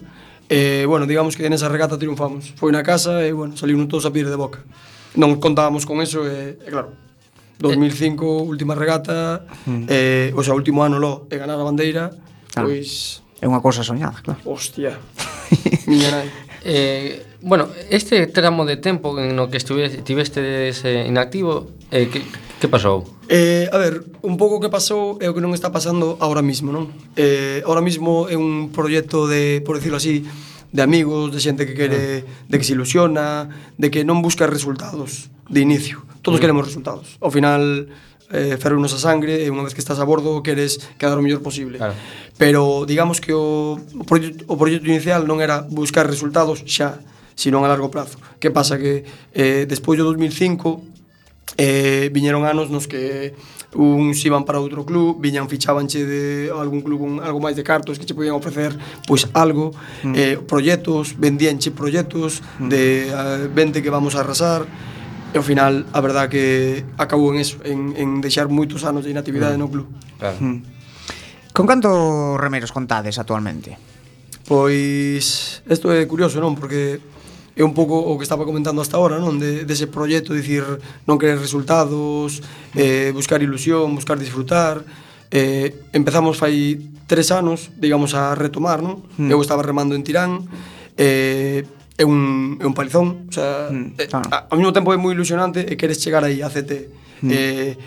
Eh, 0.49 0.85
bueno, 0.87 1.07
digamos 1.07 1.35
que 1.39 1.49
nesa 1.49 1.71
regata 1.71 1.99
triunfamos. 1.99 2.53
Foi 2.59 2.71
na 2.71 2.83
casa 2.83 3.23
e, 3.23 3.33
bueno, 3.33 3.57
salimos 3.57 3.87
todos 3.89 4.07
a 4.07 4.13
pedir 4.13 4.29
de 4.29 4.39
boca. 4.39 4.63
Non 5.17 5.39
contábamos 5.41 5.87
con 5.87 6.03
eso 6.05 6.27
e, 6.27 6.61
e 6.61 6.69
claro, 6.69 6.93
2005, 7.59 8.45
última 8.45 8.75
regata, 8.75 9.47
mm. 9.65 9.89
o 10.37 10.43
sea, 10.45 10.53
último 10.53 10.85
ano 10.85 11.01
lo, 11.01 11.27
e 11.33 11.39
ganar 11.41 11.57
a 11.57 11.65
bandeira, 11.65 12.13
claro. 12.53 12.69
pois... 12.69 13.25
É 13.41 13.47
unha 13.49 13.61
cousa 13.65 13.81
soñada, 13.83 14.21
claro. 14.21 14.41
Hostia, 14.45 15.01
miña 15.91 16.11
nai. 16.13 16.29
Eh, 16.67 17.23
bueno, 17.43 17.69
este 17.91 18.27
tramo 18.27 18.67
de 18.67 18.77
tempo 18.77 19.15
en 19.19 19.37
no 19.37 19.49
que 19.49 19.57
estiveste 19.57 21.07
inactivo, 21.07 21.71
eh, 21.91 22.11
que, 22.11 22.23
Que 22.67 22.75
pasou? 22.75 23.07
Eh, 23.31 23.71
a 23.71 23.79
ver, 23.79 24.03
un 24.27 24.35
pouco 24.35 24.59
que 24.59 24.67
pasou 24.67 25.23
é 25.23 25.31
o 25.31 25.35
que 25.39 25.39
non 25.39 25.55
está 25.55 25.71
pasando 25.71 26.19
agora 26.19 26.43
mesmo, 26.43 26.75
non? 26.75 26.91
Eh, 27.15 27.63
agora 27.63 27.79
mesmo 27.79 28.27
é 28.27 28.35
un 28.35 28.75
proxecto 28.75 29.31
de, 29.31 29.63
por 29.63 29.79
decirlo 29.79 30.03
así, 30.03 30.27
de 30.75 30.83
amigos, 30.83 31.31
de 31.31 31.39
xente 31.39 31.63
que 31.63 31.79
quere, 31.79 32.27
ah. 32.27 32.51
de 32.51 32.57
que 32.59 32.67
se 32.67 32.75
ilusiona, 32.75 33.47
de 33.79 33.87
que 33.95 34.03
non 34.03 34.19
busca 34.19 34.51
resultados 34.51 35.31
de 35.47 35.63
inicio. 35.63 36.03
Todos 36.27 36.39
ah. 36.39 36.43
queremos 36.43 36.67
resultados. 36.67 37.15
Ao 37.23 37.31
final 37.31 37.87
eh, 38.35 38.59
ferrunos 38.59 38.91
a 38.91 38.99
sangre 38.99 39.47
e 39.47 39.49
unha 39.55 39.63
vez 39.63 39.71
que 39.71 39.83
estás 39.83 40.03
a 40.03 40.07
bordo 40.09 40.43
queres 40.43 40.83
quedar 40.99 41.15
o 41.15 41.23
mellor 41.23 41.47
posible. 41.47 41.79
Claro. 41.79 41.95
Pero 42.35 42.83
digamos 42.83 43.23
que 43.23 43.31
o, 43.31 43.79
o, 43.79 44.03
proxecto, 44.03 44.43
o 44.51 44.59
proxecto 44.59 44.91
inicial 44.91 45.23
non 45.23 45.39
era 45.39 45.63
buscar 45.63 46.11
resultados 46.11 46.67
xa, 46.67 46.99
sino 47.39 47.63
a 47.63 47.71
largo 47.71 47.95
prazo. 47.95 48.19
Que 48.43 48.51
pasa 48.51 48.75
que 48.75 49.07
eh, 49.39 49.71
despois 49.71 50.03
do 50.03 50.11
2005 50.11 50.96
Eh, 51.57 52.11
viñeron 52.13 52.45
anos 52.45 52.69
nos 52.69 52.91
que 52.91 53.33
uns 53.77 54.19
iban 54.25 54.45
para 54.45 54.59
outro 54.59 54.83
club, 54.83 55.21
viñan 55.23 55.47
fichábanche 55.47 56.03
de 56.03 56.51
algún 56.51 56.83
club 56.83 56.99
con 57.01 57.13
algo 57.23 57.39
máis 57.39 57.55
de 57.55 57.63
cartos 57.63 58.01
que 58.01 58.09
che 58.09 58.17
podían 58.17 58.35
ofrecer 58.35 58.75
pois 59.07 59.29
algo, 59.37 59.71
mm. 60.03 60.15
eh, 60.17 60.37
proxectos, 60.43 61.15
vendíanche 61.17 61.71
proxectos 61.71 62.43
mm. 62.59 62.69
de 62.69 62.83
eh, 63.09 63.47
vente 63.53 63.81
que 63.85 63.93
vamos 63.93 64.17
a 64.17 64.25
arrasar, 64.25 64.67
e 65.33 65.37
ao 65.37 65.45
final 65.45 65.85
a 65.93 66.01
verdad 66.01 66.33
que 66.33 66.85
acabou 66.97 67.33
en 67.33 67.41
eso, 67.41 67.61
en, 67.65 67.93
en 67.97 68.25
deixar 68.25 68.49
moitos 68.49 68.85
anos 68.89 69.05
de 69.05 69.13
inactividade 69.13 69.57
mm. 69.57 69.61
no 69.61 69.69
club. 69.69 69.87
Claro. 70.17 70.37
Mm. 70.41 70.59
Con 71.53 71.65
canto 71.65 72.37
remeros 72.37 72.73
contades 72.73 73.17
actualmente? 73.17 73.77
Pois, 74.47 75.61
isto 75.67 75.91
é 75.91 76.07
curioso, 76.07 76.39
non? 76.39 76.55
Porque 76.55 77.01
é 77.57 77.65
un 77.65 77.73
pouco 77.73 77.97
o 77.97 78.21
que 78.21 78.29
estaba 78.29 78.45
comentando 78.45 78.85
hasta 78.85 79.01
ahora, 79.01 79.17
non? 79.17 79.41
De, 79.41 79.65
dese 79.65 79.89
de 79.89 79.93
proxecto, 79.93 80.37
dicir, 80.37 80.63
non 81.09 81.17
querer 81.17 81.41
resultados, 81.41 82.45
eh, 82.77 83.17
buscar 83.17 83.41
ilusión, 83.41 83.97
buscar 83.97 84.21
disfrutar, 84.21 84.85
eh, 85.33 85.73
empezamos 85.97 86.37
fai 86.37 86.77
tres 87.09 87.33
anos, 87.33 87.73
digamos, 87.81 88.13
a 88.13 88.37
retomar, 88.37 88.85
non? 88.85 89.01
Mm. 89.17 89.33
Eu 89.33 89.41
estaba 89.41 89.65
remando 89.65 89.97
en 89.97 90.05
Tirán, 90.05 90.45
eh, 91.01 91.65
é 91.97 92.05
un, 92.05 92.61
é 92.61 92.67
un 92.69 92.75
palizón, 92.77 93.25
o 93.29 93.33
sea, 93.33 93.73
mm, 93.73 93.97
eh, 93.97 94.07
claro. 94.07 94.29
é, 94.29 94.45
ao 94.53 94.57
mesmo 94.61 94.73
tempo 94.73 94.93
é 94.93 95.01
moi 95.01 95.17
ilusionante 95.17 95.65
e 95.65 95.75
queres 95.81 95.97
chegar 95.97 96.21
aí 96.29 96.45
a 96.45 96.53
CT 96.53 96.93
mm. 97.25 97.31
e, 97.33 97.41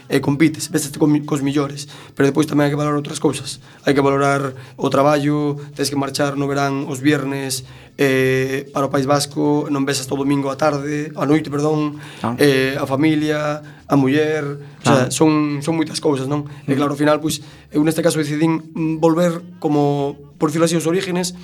e 0.10 0.18
compites, 0.20 0.74
ves 0.74 0.90
con, 0.98 1.14
cos 1.26 1.46
millores, 1.46 1.86
pero 2.18 2.26
depois 2.26 2.50
tamén 2.50 2.66
hai 2.66 2.72
que 2.74 2.80
valorar 2.80 2.98
outras 2.98 3.22
cousas. 3.22 3.62
Hai 3.86 3.94
que 3.94 4.02
valorar 4.02 4.58
o 4.78 4.88
traballo, 4.90 5.62
tens 5.78 5.94
que 5.94 5.98
marchar 6.00 6.42
no 6.42 6.50
verán 6.50 6.90
os 6.90 6.98
viernes 7.06 7.70
eh, 8.02 8.66
para 8.74 8.88
o 8.88 8.92
País 8.92 9.06
Vasco, 9.06 9.70
non 9.70 9.86
ves 9.86 10.02
hasta 10.02 10.16
o 10.16 10.20
domingo 10.20 10.50
a 10.50 10.58
tarde, 10.58 11.14
a 11.14 11.24
noite, 11.30 11.54
perdón, 11.54 12.02
claro. 12.18 12.34
eh, 12.42 12.82
a 12.82 12.86
familia, 12.90 13.62
a 13.86 13.94
muller, 13.94 14.58
claro. 14.82 14.82
o 14.82 14.90
sea, 14.90 15.02
son, 15.14 15.62
son 15.62 15.78
moitas 15.78 16.02
cousas, 16.02 16.26
non? 16.26 16.50
Mm. 16.66 16.72
E 16.72 16.74
claro, 16.74 16.96
ao 16.96 17.00
final, 17.00 17.22
pois, 17.22 17.46
eu 17.70 17.86
neste 17.86 18.02
caso 18.02 18.18
decidín 18.18 18.74
volver 18.98 19.62
como, 19.62 20.18
por 20.42 20.50
decirlo 20.50 20.66
así, 20.66 20.74
os 20.74 20.90
orígenes, 20.90 21.38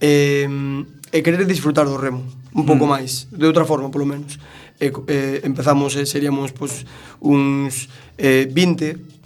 e, 0.00 0.46
e 1.12 1.22
querer 1.22 1.46
disfrutar 1.46 1.86
do 1.86 1.96
remo 1.96 2.24
un 2.54 2.64
pouco 2.64 2.86
mm. 2.86 2.90
máis, 2.90 3.12
de 3.30 3.46
outra 3.46 3.64
forma 3.64 3.90
polo 3.90 4.06
menos 4.06 4.38
e, 4.80 4.88
e 4.88 5.42
empezamos, 5.44 5.94
e 5.96 6.06
seríamos 6.06 6.54
pois, 6.54 6.86
uns 7.20 7.90
eh, 8.16 8.46
20 8.46 9.17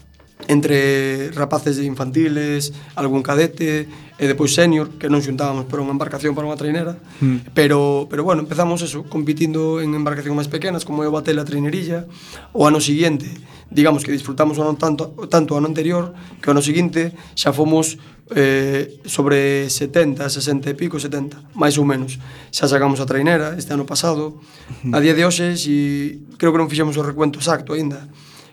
entre 0.49 1.31
rapaces 1.33 1.77
de 1.77 1.85
infantiles, 1.85 2.73
algún 2.95 3.23
cadete 3.23 3.87
e 4.23 4.25
depois 4.31 4.55
senior, 4.55 4.95
que 5.03 5.11
non 5.11 5.19
xuntábamos 5.19 5.67
para 5.67 5.83
unha 5.83 5.91
embarcación 5.91 6.37
para 6.39 6.47
unha 6.47 6.55
trainera, 6.55 6.95
mm. 7.19 7.55
pero 7.59 8.07
pero 8.07 8.23
bueno, 8.23 8.47
empezamos 8.47 8.79
eso, 8.85 9.03
compitindo 9.11 9.83
en 9.83 9.99
embarcacións 9.99 10.39
máis 10.39 10.51
pequenas, 10.51 10.87
como 10.87 11.03
é 11.03 11.11
o 11.11 11.15
batel 11.15 11.43
a 11.43 11.49
trainerilla, 11.49 12.07
o 12.55 12.67
ano 12.69 12.79
seguinte, 12.79 13.27
digamos 13.67 14.07
que 14.07 14.15
disfrutamos 14.15 14.59
o 14.59 14.63
ano 14.63 14.79
tanto 14.79 15.11
tanto 15.27 15.55
o 15.55 15.59
ano 15.59 15.67
anterior, 15.67 16.15
que 16.39 16.47
o 16.47 16.53
ano 16.55 16.63
seguinte 16.63 17.11
xa 17.35 17.51
fomos 17.51 17.99
eh, 18.31 19.01
sobre 19.05 19.69
70, 19.69 20.29
60 20.29 20.71
e 20.71 20.75
pico, 20.75 20.97
70, 21.03 21.53
máis 21.59 21.77
ou 21.77 21.85
menos. 21.85 22.23
Xa 22.55 22.69
sacamos 22.69 23.01
a 23.03 23.07
trainera 23.07 23.59
este 23.59 23.75
ano 23.75 23.85
pasado. 23.85 24.39
Mm. 24.87 24.93
A 24.95 24.99
día 25.03 25.15
de 25.19 25.27
hoxe, 25.27 25.59
si, 25.59 26.23
creo 26.39 26.55
que 26.55 26.61
non 26.61 26.71
fixemos 26.71 26.97
o 26.97 27.03
recuento 27.03 27.43
exacto 27.43 27.75
aínda, 27.75 28.09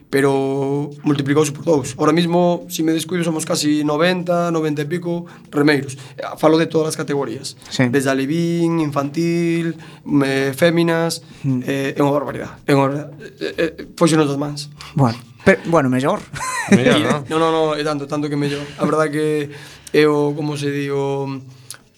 pero 0.09 0.89
multiplicouse 1.03 1.51
por 1.51 1.65
dous. 1.65 1.93
Ahora 1.97 2.11
mismo, 2.11 2.65
se 2.67 2.77
si 2.77 2.83
me 2.83 2.93
descuido, 2.93 3.23
somos 3.23 3.45
casi 3.45 3.83
90, 3.83 4.51
90 4.51 4.81
e 4.81 4.85
pico 4.85 5.25
remeiros. 5.51 5.97
Falo 6.37 6.57
de 6.57 6.65
todas 6.65 6.89
as 6.89 6.97
categorías. 6.97 7.57
Sí. 7.69 7.87
Desde 7.89 8.09
alevín, 8.09 8.79
infantil, 8.79 9.77
me, 10.05 10.53
féminas, 10.53 11.21
mm. 11.43 11.61
eh, 11.61 11.93
é 11.93 12.01
unha 12.01 12.13
barbaridade. 12.13 12.57
É 12.65 12.73
unha 12.73 12.89
barbaridade. 12.89 13.13
Eh, 13.37 13.53
eh, 13.53 13.85
eh 13.85 13.87
Foxenos 13.93 14.25
das 14.25 14.41
mans. 14.41 14.73
Bueno, 14.97 15.21
pero, 15.45 15.61
bueno, 15.69 15.87
mellor. 15.93 16.25
Mellor, 16.73 16.99
non? 17.05 17.21
Non, 17.29 17.37
non, 17.37 17.51
no, 17.53 17.63
é 17.77 17.83
tanto, 17.85 18.09
tanto 18.09 18.25
que 18.25 18.37
mellor. 18.37 18.65
A 18.81 18.85
verdade 18.89 19.13
que 19.13 19.53
é 19.93 20.09
o, 20.09 20.33
como 20.33 20.57
se 20.57 20.73
di, 20.73 20.89
o 20.89 21.29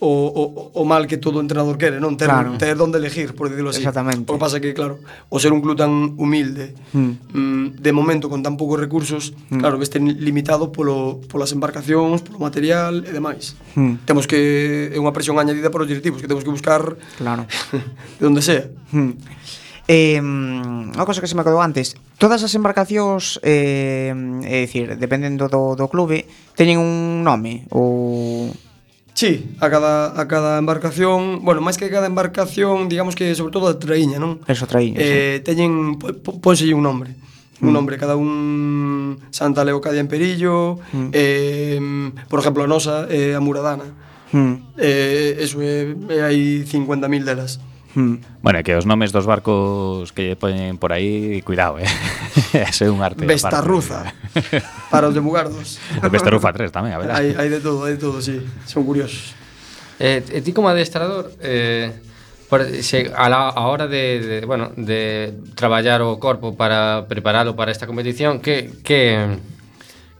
o, 0.01 0.09
o, 0.09 0.71
o 0.73 0.83
mal 0.83 1.05
que 1.05 1.21
todo 1.21 1.37
entrenador 1.37 1.77
quere, 1.77 2.01
non? 2.01 2.17
Ter, 2.17 2.25
claro. 2.25 2.57
ter 2.57 2.73
donde 2.73 2.97
elegir, 2.97 3.37
por 3.37 3.53
decirlo 3.53 3.69
así. 3.69 3.85
Exactamente. 3.85 4.25
O 4.25 4.33
que 4.33 4.41
pasa 4.41 4.57
que, 4.57 4.73
claro, 4.73 4.97
o 5.29 5.37
ser 5.37 5.53
un 5.53 5.61
club 5.61 5.77
tan 5.77 6.17
humilde, 6.17 6.73
hmm. 6.89 7.37
mm. 7.37 7.65
de 7.77 7.91
momento 7.93 8.25
con 8.25 8.41
tan 8.41 8.57
poucos 8.57 8.81
recursos, 8.81 9.37
mm. 9.53 9.61
claro, 9.61 9.77
veste 9.77 10.01
limitado 10.01 10.73
polo, 10.73 11.21
polas 11.29 11.53
embarcacións, 11.53 12.25
polo 12.25 12.41
material 12.41 13.05
e 13.05 13.13
demais. 13.13 13.53
Mm. 13.77 14.01
Temos 14.09 14.25
que... 14.25 14.89
É 14.89 14.97
unha 14.97 15.13
presión 15.13 15.37
añadida 15.37 15.69
para 15.69 15.85
os 15.85 15.89
directivos, 15.89 16.17
que 16.17 16.25
temos 16.25 16.41
que 16.41 16.49
buscar 16.49 16.97
claro. 17.21 17.45
de 18.19 18.25
onde 18.25 18.41
sea. 18.41 18.73
Mm. 18.89 19.21
Eh, 19.85 20.17
unha 20.17 21.05
cosa 21.05 21.21
que 21.21 21.29
se 21.29 21.37
me 21.37 21.41
acordou 21.41 21.57
antes 21.57 21.97
Todas 22.21 22.45
as 22.45 22.53
embarcacións 22.53 23.41
eh, 23.41 24.13
É 24.45 24.63
dicir, 24.63 24.93
dependendo 24.93 25.49
do, 25.49 25.73
do 25.73 25.89
clube 25.89 26.29
Teñen 26.53 26.77
un 26.77 27.25
nome 27.25 27.65
Ou 27.73 28.53
Sí, 29.21 29.53
a 29.59 29.69
cada, 29.69 30.19
a 30.19 30.27
cada 30.27 30.57
embarcación, 30.57 31.45
bueno, 31.45 31.61
máis 31.61 31.77
que 31.77 31.85
a 31.85 31.93
cada 31.93 32.09
embarcación, 32.09 32.89
digamos 32.89 33.13
que 33.13 33.37
sobre 33.37 33.53
todo 33.53 33.69
a 33.69 33.77
traíña, 33.77 34.17
non? 34.17 34.41
Eso, 34.49 34.65
traíña, 34.65 34.97
eh, 34.97 35.37
sí. 35.37 35.45
Teñen, 35.45 36.01
pónselle 36.41 36.73
un 36.73 36.81
nombre. 36.81 37.13
Mm. 37.61 37.69
Un 37.69 37.73
nombre, 37.77 38.01
cada 38.01 38.17
un 38.17 39.21
Santa 39.29 39.61
Leocadia 39.61 40.01
en 40.01 40.09
Perillo, 40.09 40.81
mm. 40.89 41.13
eh, 41.13 41.77
por 42.33 42.41
exemplo, 42.41 42.65
a 42.65 42.67
nosa, 42.67 43.05
eh, 43.13 43.37
a 43.37 43.39
Muradana. 43.45 43.93
Mm. 44.33 44.81
Eh, 44.81 45.37
eso, 45.37 45.61
eh, 45.61 45.93
hai 46.17 46.65
50.000 46.65 47.21
delas 47.21 47.61
hmm. 47.95 48.41
Bueno, 48.41 48.63
que 48.63 48.75
os 48.75 48.85
nomes 48.85 49.11
dos 49.11 49.25
barcos 49.25 50.11
que 50.11 50.33
lle 50.33 50.35
poñen 50.35 50.77
por 50.77 50.91
aí, 50.91 51.41
cuidado, 51.41 51.77
eh. 51.77 51.89
Ese 52.53 52.85
é 52.85 52.89
un 52.91 53.03
arte. 53.03 53.25
Vestarruza. 53.25 54.13
para 54.89 55.07
os 55.07 55.13
de 55.13 55.21
Mugardos. 55.21 55.79
Bestarrufa 56.11 56.53
3 56.53 56.71
tamén, 56.71 56.95
a 56.95 56.99
ver. 56.99 57.09
Hai, 57.11 57.35
hai 57.35 57.49
de 57.51 57.59
todo, 57.59 57.85
hai 57.85 57.95
de 57.95 58.01
todo, 58.01 58.23
sí. 58.23 58.39
Son 58.65 58.83
curiosos. 58.83 59.35
Eh, 60.01 60.25
e 60.25 60.41
ti 60.41 60.49
como 60.49 60.65
adestrador, 60.65 61.29
eh, 61.45 61.93
por, 62.49 62.65
se, 62.81 63.13
a, 63.15 63.29
la, 63.29 63.53
a 63.53 63.67
hora 63.67 63.87
de, 63.87 64.19
de, 64.19 64.45
bueno, 64.45 64.73
de 64.75 65.37
traballar 65.53 66.01
o 66.01 66.17
corpo 66.17 66.57
para 66.57 67.05
preparalo 67.05 67.55
para 67.55 67.71
esta 67.71 67.85
competición, 67.85 68.41
que, 68.41 68.73
que, 68.83 69.37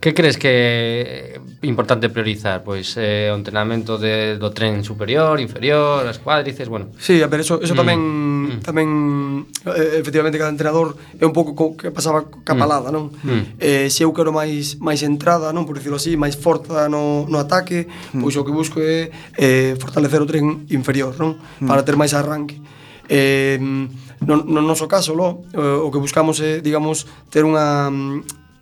Que 0.02 0.14
crees 0.14 0.36
que 0.36 0.50
é 0.50 1.38
importante 1.62 2.08
priorizar? 2.08 2.66
Pois 2.66 2.98
eh, 2.98 3.30
o 3.30 3.38
entrenamento 3.38 4.02
de, 4.02 4.34
do 4.34 4.50
tren 4.50 4.82
superior, 4.82 5.38
inferior, 5.38 6.02
as 6.10 6.18
cuádrices, 6.18 6.66
bueno. 6.66 6.90
Sí, 6.98 7.22
a 7.22 7.30
ver, 7.30 7.46
eso, 7.46 7.62
eso 7.62 7.70
mm. 7.70 7.78
tamén 7.78 8.00
mm. 8.02 8.66
tamén 8.66 8.88
eh, 9.62 10.02
efectivamente 10.02 10.42
cada 10.42 10.50
entrenador 10.50 10.98
é 10.98 11.22
un 11.22 11.30
pouco 11.30 11.54
co, 11.54 11.78
que 11.78 11.94
pasaba 11.94 12.26
ca 12.42 12.50
mm. 12.50 12.58
palada, 12.58 12.90
non? 12.90 13.14
Mm. 13.22 13.62
Eh, 13.62 13.86
se 13.94 14.02
eu 14.02 14.10
quero 14.10 14.34
máis 14.34 14.82
máis 14.82 15.06
entrada, 15.06 15.54
non, 15.54 15.70
por 15.70 15.78
dicirlo 15.78 16.02
así, 16.02 16.18
máis 16.18 16.34
forza 16.34 16.90
no, 16.90 17.30
no 17.30 17.38
ataque, 17.38 17.86
mm. 17.86 18.26
pois 18.26 18.34
o 18.34 18.42
que 18.42 18.50
busco 18.50 18.82
é 18.82 19.06
eh, 19.38 19.78
fortalecer 19.78 20.18
o 20.18 20.26
tren 20.26 20.66
inferior, 20.74 21.14
non? 21.14 21.38
Mm. 21.62 21.70
Para 21.70 21.86
ter 21.86 21.94
máis 21.94 22.10
arranque. 22.10 22.58
Eh, 23.06 23.54
no, 24.26 24.34
no 24.42 24.66
noso 24.66 24.90
caso, 24.90 25.14
lo, 25.14 25.46
eh, 25.54 25.78
o 25.78 25.94
que 25.94 26.02
buscamos 26.02 26.42
é, 26.42 26.58
digamos, 26.58 27.06
ter 27.30 27.46
unha 27.46 27.94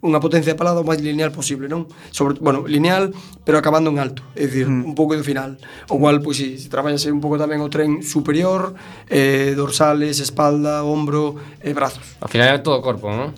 unha 0.00 0.16
potencia 0.16 0.52
de 0.52 0.58
palada 0.58 0.80
o 0.80 0.86
máis 0.86 1.04
lineal 1.04 1.28
posible, 1.28 1.68
non? 1.68 1.84
Sobre, 2.08 2.40
bueno, 2.40 2.64
lineal, 2.64 3.12
pero 3.44 3.60
acabando 3.60 3.92
en 3.92 4.00
alto, 4.00 4.24
é 4.32 4.48
dicir, 4.48 4.64
un 4.64 4.96
pouco 4.96 5.12
do 5.12 5.24
final. 5.24 5.60
O 5.92 6.00
cual, 6.00 6.24
pois 6.24 6.40
si, 6.40 6.56
se 6.56 6.72
traballase 6.72 7.12
un 7.12 7.20
pouco 7.20 7.36
tamén 7.36 7.60
o 7.60 7.68
tren 7.68 8.00
superior, 8.00 8.72
eh, 9.12 9.52
dorsales, 9.52 10.24
espalda, 10.24 10.82
hombro 10.88 11.36
e 11.60 11.76
brazos. 11.76 12.16
Ao 12.24 12.32
final 12.32 12.48
é 12.48 12.60
todo 12.64 12.80
o 12.80 12.84
corpo, 12.84 13.12
non? 13.12 13.36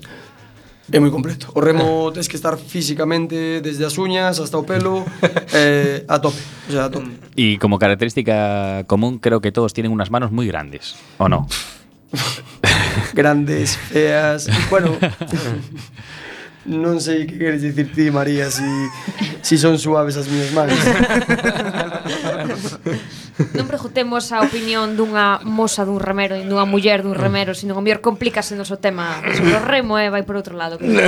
É 0.91 0.99
moi 0.99 1.11
completo. 1.11 1.51
O 1.55 1.59
remo 1.59 2.07
tens 2.15 2.27
que 2.31 2.35
estar 2.35 2.55
físicamente 2.55 3.59
desde 3.59 3.83
as 3.83 3.95
uñas 3.99 4.39
hasta 4.39 4.55
o 4.55 4.63
pelo 4.63 5.03
eh, 5.55 6.03
a 6.07 6.19
tope, 6.19 6.39
o 6.67 6.71
sea, 6.71 6.87
a 6.87 6.91
tope. 6.91 7.11
Y 7.35 7.59
como 7.59 7.75
característica 7.75 8.83
común, 8.87 9.19
creo 9.19 9.43
que 9.43 9.51
todos 9.51 9.71
tienen 9.75 9.91
unas 9.91 10.11
manos 10.11 10.31
muy 10.31 10.47
grandes, 10.47 10.95
¿o 11.19 11.27
no? 11.27 11.47
Grandes, 13.13 13.77
feas, 13.77 14.49
bueno, 14.69 14.95
Non 16.63 17.03
sei 17.03 17.27
que 17.27 17.35
queres 17.35 17.59
dicir 17.59 17.91
ti, 17.91 18.07
María, 18.07 18.47
si, 18.47 18.63
si 19.43 19.59
son 19.59 19.75
suaves 19.75 20.15
as 20.15 20.31
miñas 20.31 20.55
mans. 20.55 20.71
non 23.57 23.65
preguntemos 23.67 24.31
a 24.31 24.39
opinión 24.39 24.95
dunha 24.95 25.43
moza 25.43 25.83
dun 25.83 25.99
remero 25.99 26.39
e 26.39 26.47
dunha 26.47 26.63
muller 26.63 27.03
dun 27.03 27.19
remero, 27.19 27.51
sino 27.51 27.75
que 27.75 27.83
mellor 27.83 27.99
complícase 27.99 28.55
o 28.55 28.79
tema 28.79 29.19
sobre 29.35 29.59
o 29.59 29.61
remo 29.63 29.99
e 29.99 30.07
vai 30.07 30.23
por 30.23 30.39
outro 30.39 30.55
lado. 30.55 30.79
Que 30.79 30.87
que 30.87 31.03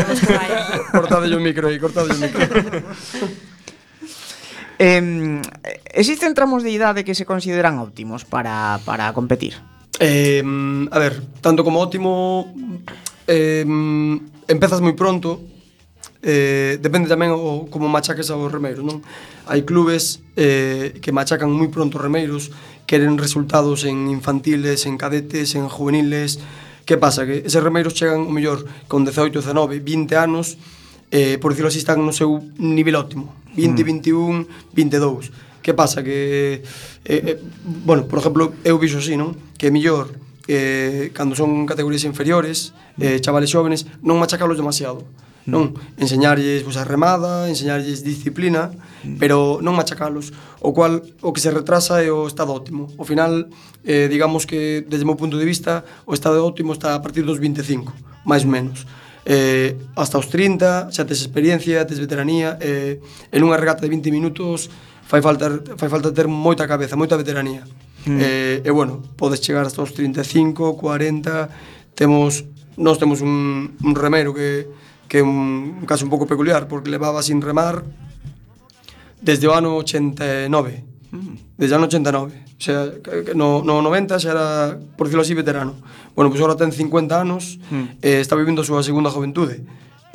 cortade 0.91 1.31
o 1.31 1.39
micro 1.39 1.71
aí, 1.71 1.79
cortade 1.79 2.11
o 2.11 2.19
micro. 2.19 2.43
eh, 4.83 5.39
existen 5.95 6.35
tramos 6.35 6.67
de 6.67 6.75
idade 6.75 7.07
que 7.07 7.15
se 7.15 7.23
consideran 7.23 7.79
óptimos 7.79 8.27
para, 8.27 8.83
para 8.83 9.15
competir? 9.15 9.55
Eh, 10.03 10.43
a 10.91 10.99
ver, 10.99 11.23
tanto 11.39 11.63
como 11.63 11.79
óptimo 11.79 12.51
eh, 13.27 13.65
empezas 14.47 14.81
moi 14.81 14.93
pronto, 14.93 15.41
eh, 16.25 16.81
depende 16.81 17.05
tamén 17.05 17.29
o, 17.29 17.69
como 17.69 17.85
machaques 17.85 18.33
aos 18.33 18.49
remeiros, 18.49 18.81
non? 18.81 19.05
Hai 19.45 19.61
clubes 19.61 20.25
eh, 20.33 20.97
que 20.97 21.13
machacan 21.13 21.53
moi 21.53 21.69
pronto 21.69 22.01
remeiros, 22.01 22.49
queren 22.89 23.21
resultados 23.21 23.85
en 23.85 24.09
infantiles, 24.09 24.89
en 24.89 24.97
cadetes, 24.97 25.53
en 25.53 25.69
juveniles. 25.69 26.41
Que 26.85 26.97
pasa? 26.97 27.25
Que 27.25 27.45
eses 27.45 27.61
remeiros 27.61 27.93
chegan, 27.93 28.25
o 28.25 28.33
mellor, 28.33 28.65
con 28.89 29.05
18, 29.05 29.41
19, 29.41 29.81
20 29.81 30.17
anos, 30.17 30.57
eh, 31.09 31.37
por 31.37 31.53
dicirlo 31.53 31.69
así, 31.69 31.77
están 31.81 32.01
no 32.01 32.13
seu 32.13 32.41
nivel 32.57 32.97
óptimo. 32.97 33.33
20, 33.53 33.81
mm. 33.81 33.85
21, 33.85 34.47
22. 34.73 35.31
Que 35.61 35.73
pasa? 35.73 36.01
Que, 36.01 36.61
eh, 37.05 37.21
eh, 37.25 37.41
bueno, 37.85 38.05
por 38.05 38.19
exemplo, 38.21 38.53
eu 38.65 38.77
vixo 38.77 39.01
así, 39.01 39.17
non? 39.17 39.33
Que 39.57 39.69
mellor 39.69 40.24
eh, 40.47 41.11
cando 41.13 41.35
son 41.35 41.65
categorías 41.65 42.03
inferiores, 42.03 42.73
eh, 42.99 43.19
chavales 43.19 43.51
xóvenes, 43.51 43.85
non 44.01 44.17
machacalos 44.21 44.57
demasiado. 44.57 45.05
Mm. 45.45 45.51
Non, 45.53 45.63
enseñarlles 46.01 46.65
pois, 46.65 46.77
a 46.77 46.85
remada, 46.85 47.45
enseñarlles 47.45 48.01
disciplina, 48.01 48.73
mm. 49.05 49.21
pero 49.21 49.61
non 49.61 49.77
machacalos, 49.77 50.33
o 50.61 50.73
cual 50.73 51.05
o 51.21 51.29
que 51.33 51.41
se 51.41 51.53
retrasa 51.53 52.01
é 52.01 52.09
o 52.09 52.25
estado 52.25 52.53
óptimo. 52.53 52.89
O 52.97 53.05
final, 53.05 53.53
eh, 53.85 54.09
digamos 54.09 54.49
que 54.49 54.81
desde 54.89 55.05
o 55.05 55.09
meu 55.13 55.17
punto 55.17 55.37
de 55.37 55.45
vista, 55.45 55.85
o 56.09 56.17
estado 56.17 56.41
óptimo 56.41 56.73
está 56.73 56.97
a 56.97 57.01
partir 57.01 57.21
dos 57.21 57.37
25, 57.37 57.93
máis 58.25 58.41
ou 58.41 58.51
menos 58.53 58.89
eh, 59.25 59.75
hasta 59.95 60.21
os 60.21 60.29
30, 60.29 60.93
xa 60.93 61.03
tes 61.03 61.25
experiencia, 61.25 61.81
tes 61.83 61.97
veteranía, 61.97 62.61
eh, 62.61 63.01
en 63.33 63.41
unha 63.41 63.57
regata 63.57 63.81
de 63.81 63.89
20 63.89 64.13
minutos 64.13 64.69
fai 65.09 65.19
falta, 65.19 65.49
fai 65.81 65.89
falta 65.89 66.13
ter 66.13 66.29
moita 66.29 66.69
cabeza, 66.69 66.93
moita 66.93 67.17
veteranía. 67.17 67.65
Mm. 68.05 68.17
Eh, 68.21 68.61
e 68.63 68.71
bueno, 68.71 69.01
podes 69.17 69.41
chegar 69.41 69.65
hasta 69.65 69.81
os 69.81 69.93
35, 69.93 70.77
40, 70.77 71.49
temos 71.97 72.45
nós 72.77 72.99
temos 72.99 73.21
un, 73.21 73.75
un 73.81 73.93
remero 73.95 74.33
que 74.33 74.67
que 75.07 75.19
é 75.19 75.23
un, 75.23 75.77
un 75.81 75.85
caso 75.85 76.03
un 76.05 76.11
pouco 76.11 76.25
peculiar 76.25 76.67
porque 76.67 76.89
levaba 76.89 77.21
sin 77.21 77.41
remar 77.41 77.85
desde 79.21 79.47
o 79.47 79.53
ano 79.53 79.77
89. 79.77 80.49
Mm. 81.11 81.57
Desde 81.57 81.73
o 81.73 81.77
ano 81.77 81.85
89. 81.87 82.33
O 82.55 82.61
sea, 82.61 82.89
no, 83.35 83.61
no 83.61 83.81
90 83.81 84.17
xa 84.19 84.29
era, 84.31 84.45
por 84.97 85.07
decirlo 85.07 85.21
así, 85.21 85.35
veterano. 85.37 85.77
Bueno, 86.17 86.31
pois 86.31 86.41
pues 86.41 86.41
agora 86.41 86.57
ten 86.57 86.73
50 86.73 87.13
anos 87.13 87.61
mm. 87.69 88.01
e 88.01 88.17
eh, 88.17 88.19
está 88.21 88.33
vivindo 88.33 88.65
a 88.65 88.67
súa 88.67 88.81
segunda 88.81 89.13
juventude 89.13 89.61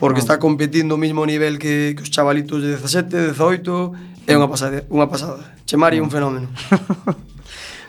porque 0.00 0.20
ah. 0.20 0.24
está 0.24 0.34
competindo 0.40 0.96
o 0.96 1.00
mismo 1.00 1.22
nivel 1.28 1.60
que, 1.60 1.92
que 1.92 2.02
os 2.02 2.10
chavalitos 2.10 2.64
de 2.64 2.72
17, 2.72 3.36
18, 3.36 4.26
é 4.26 4.32
unha 4.32 4.48
pasada, 4.48 4.82
unha 4.88 5.06
pasada. 5.06 5.44
Chemari 5.68 6.00
é 6.00 6.02
un 6.02 6.08
mm. 6.08 6.16
fenómeno. 6.16 6.48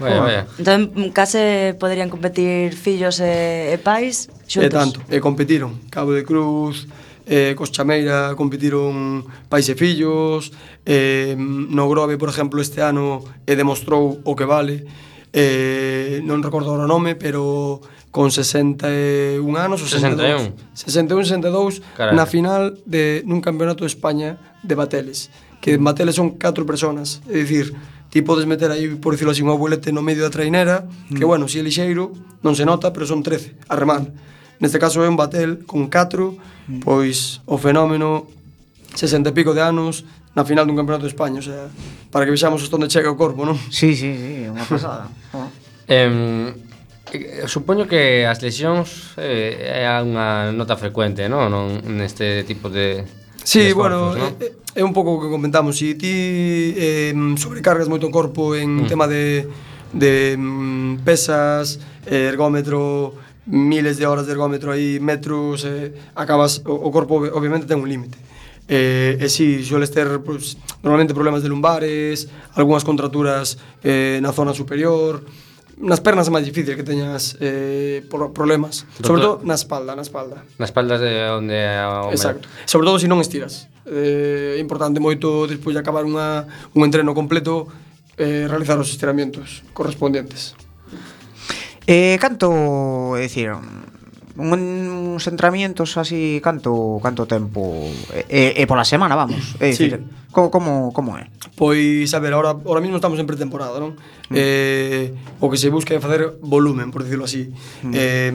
Vaya, 0.02 0.20
vaya. 0.20 0.42
Entón, 0.58 1.14
case 1.14 1.78
poderían 1.78 2.10
competir 2.10 2.74
fillos 2.74 3.22
e, 3.22 3.70
e 3.70 3.78
pais 3.78 4.34
xuntos. 4.50 4.66
E 4.66 4.70
tanto, 4.74 4.98
e 5.06 5.22
competiron. 5.22 5.78
Cabo 5.94 6.18
de 6.18 6.26
Cruz, 6.26 6.90
eh, 7.30 7.54
cos 7.54 7.70
Chameira 7.70 8.34
competiron 8.34 9.24
pais 9.46 9.70
e 9.70 9.78
fillos, 9.78 10.50
eh, 10.86 11.38
no 11.38 11.86
Grove, 11.86 12.18
por 12.18 12.34
exemplo, 12.34 12.58
este 12.58 12.82
ano 12.82 13.22
e 13.46 13.54
demostrou 13.54 14.20
o 14.26 14.34
que 14.34 14.50
vale, 14.50 14.84
eh, 15.32 16.20
non 16.26 16.42
recordo 16.42 16.74
o 16.74 16.90
nome, 16.90 17.16
pero 17.16 17.80
con 18.12 18.28
61 18.28 19.40
anos 19.56 19.80
ou 19.80 19.88
62, 19.88 20.52
61, 20.76 21.24
62 21.24 21.80
Carai. 21.96 22.12
na 22.12 22.28
final 22.28 22.76
de 22.84 23.24
nun 23.24 23.40
campeonato 23.40 23.88
de 23.88 23.92
España 23.94 24.36
de 24.66 24.76
bateles, 24.76 25.32
que 25.64 25.80
en 25.80 25.84
bateles 25.86 26.20
son 26.20 26.36
4 26.36 26.68
personas, 26.68 27.24
é 27.32 27.40
dicir, 27.40 27.72
ti 28.12 28.22
podes 28.22 28.44
meter 28.46 28.70
aí, 28.70 28.92
por 29.00 29.16
decirlo 29.16 29.32
así, 29.32 29.42
un 29.42 29.50
abuelete 29.50 29.96
no 29.96 30.04
medio 30.04 30.28
da 30.28 30.30
trainera, 30.30 30.84
mm. 30.84 31.16
que, 31.16 31.24
bueno, 31.24 31.48
si 31.48 31.58
é 31.58 31.64
lixeiro, 31.64 32.12
non 32.44 32.60
se 32.60 32.68
nota, 32.68 32.92
pero 32.92 33.08
son 33.08 33.24
13, 33.24 33.72
a 33.72 33.80
remar. 33.80 34.04
Neste 34.60 34.78
caso 34.78 35.00
é 35.02 35.08
un 35.08 35.16
batel 35.16 35.64
con 35.64 35.88
4, 35.88 36.36
mm. 36.36 36.84
pois 36.84 37.40
o 37.48 37.56
fenómeno 37.56 38.28
60 39.00 39.32
e 39.32 39.34
pico 39.34 39.56
de 39.56 39.64
anos 39.64 40.04
na 40.36 40.44
final 40.44 40.68
dun 40.68 40.76
campeonato 40.76 41.08
de 41.08 41.16
España, 41.16 41.40
o 41.40 41.46
sea, 41.46 41.72
para 42.12 42.28
que 42.28 42.36
vexamos 42.36 42.68
onde 42.68 42.92
chega 42.92 43.08
o 43.08 43.16
corpo, 43.16 43.48
non? 43.48 43.56
Sí, 43.72 43.96
sí, 43.96 44.12
sí, 44.12 44.52
unha 44.52 44.68
pasada. 44.68 45.08
Ah. 45.32 45.48
eh, 45.92 46.52
supoño 47.48 47.88
que 47.88 48.24
as 48.24 48.40
lesións 48.40 49.16
eh, 49.20 49.84
é 49.84 49.88
unha 50.00 50.52
nota 50.56 50.76
frecuente, 50.80 51.28
non? 51.28 51.52
non 51.52 51.84
neste 51.96 52.44
tipo 52.48 52.72
de 52.72 53.04
Sí, 53.44 53.74
bueno, 53.74 54.16
¿no? 54.16 54.28
é, 54.40 54.54
é 54.76 54.84
un 54.84 54.94
pouco 54.94 55.18
o 55.18 55.22
que 55.22 55.30
comentamos, 55.30 55.78
si 55.78 55.96
ti 55.96 56.74
eh, 56.78 57.14
sobrecargas 57.38 57.90
moito 57.90 58.08
o 58.08 58.14
corpo 58.14 58.56
en 58.56 58.86
mm. 58.86 58.88
tema 58.88 59.10
de, 59.10 59.50
de 59.92 60.38
mm, 60.38 61.02
pesas, 61.04 61.82
eh, 62.06 62.30
ergómetro, 62.30 63.18
miles 63.46 63.98
de 63.98 64.06
horas 64.06 64.26
de 64.28 64.34
ergómetro 64.34 64.72
aí, 64.72 65.00
metros, 65.02 65.66
eh, 65.66 65.94
acabas, 66.16 66.62
o, 66.66 66.74
o 66.74 66.90
corpo 66.94 67.26
obviamente 67.34 67.66
ten 67.66 67.82
un 67.82 67.90
límite. 67.90 68.18
Eh, 68.72 69.18
e 69.20 69.28
si, 69.28 69.60
sí, 69.60 69.66
sueles 69.66 69.92
ter 69.92 70.08
pues, 70.24 70.56
normalmente 70.84 71.14
problemas 71.14 71.44
de 71.44 71.50
lumbares, 71.50 72.30
algunhas 72.56 72.86
contraturas 72.86 73.58
eh, 73.84 74.24
na 74.24 74.32
zona 74.32 74.54
superior, 74.56 75.26
nas 75.82 76.00
pernas 76.00 76.30
é 76.30 76.32
máis 76.32 76.46
difícil 76.46 76.78
que 76.78 76.86
teñas 76.86 77.36
eh, 77.42 78.06
problemas, 78.08 78.86
Doctor, 79.02 79.06
sobre 79.06 79.22
todo 79.22 79.36
na 79.44 79.58
espalda, 79.58 79.98
na 79.98 80.06
espalda. 80.06 80.46
Na 80.62 80.66
espalda 80.70 81.02
é 81.02 81.34
onde 81.34 81.58
é 81.58 81.82
Exacto. 82.14 82.46
Sobre 82.70 82.86
todo 82.86 83.02
se 83.02 83.06
si 83.06 83.08
non 83.10 83.18
estiras. 83.20 83.68
Eh, 83.90 84.56
é 84.56 84.62
importante 84.62 85.02
moito 85.02 85.50
despois 85.50 85.74
de 85.74 85.82
acabar 85.82 86.06
unha, 86.06 86.46
un 86.78 86.86
entreno 86.86 87.18
completo 87.18 87.66
eh, 88.16 88.46
realizar 88.46 88.78
os 88.78 88.94
estiramientos 88.94 89.66
correspondentes. 89.74 90.54
Eh, 91.90 92.22
canto, 92.22 93.18
é 93.18 93.26
dicir, 93.26 93.52
un, 94.38 95.16
uns 95.16 95.28
entramientos 95.28 95.98
así 95.98 96.40
canto 96.44 97.00
canto 97.04 97.28
tempo 97.28 97.90
e, 98.30 98.56
e, 98.56 98.64
pola 98.68 98.86
semana, 98.86 99.16
vamos. 99.16 99.56
É 99.60 99.72
dicir, 99.72 100.04
como 100.32 100.52
como 100.52 100.96
como 100.96 101.18
é? 101.18 101.28
Pois 101.56 102.12
a 102.14 102.20
ver, 102.20 102.34
ahora 102.34 102.56
ahora 102.56 102.80
mesmo 102.80 102.98
estamos 102.98 103.20
en 103.20 103.28
pretemporada, 103.28 103.80
non? 103.80 104.00
Mm. 104.30 104.36
Eh, 104.36 105.06
o 105.44 105.52
que 105.52 105.60
se 105.60 105.68
busca 105.68 105.92
é 105.92 106.00
facer 106.00 106.40
volumen, 106.40 106.90
por 106.90 107.04
dicirlo 107.04 107.28
así. 107.28 107.52
Mm. 107.84 107.92
Eh, 107.94 108.34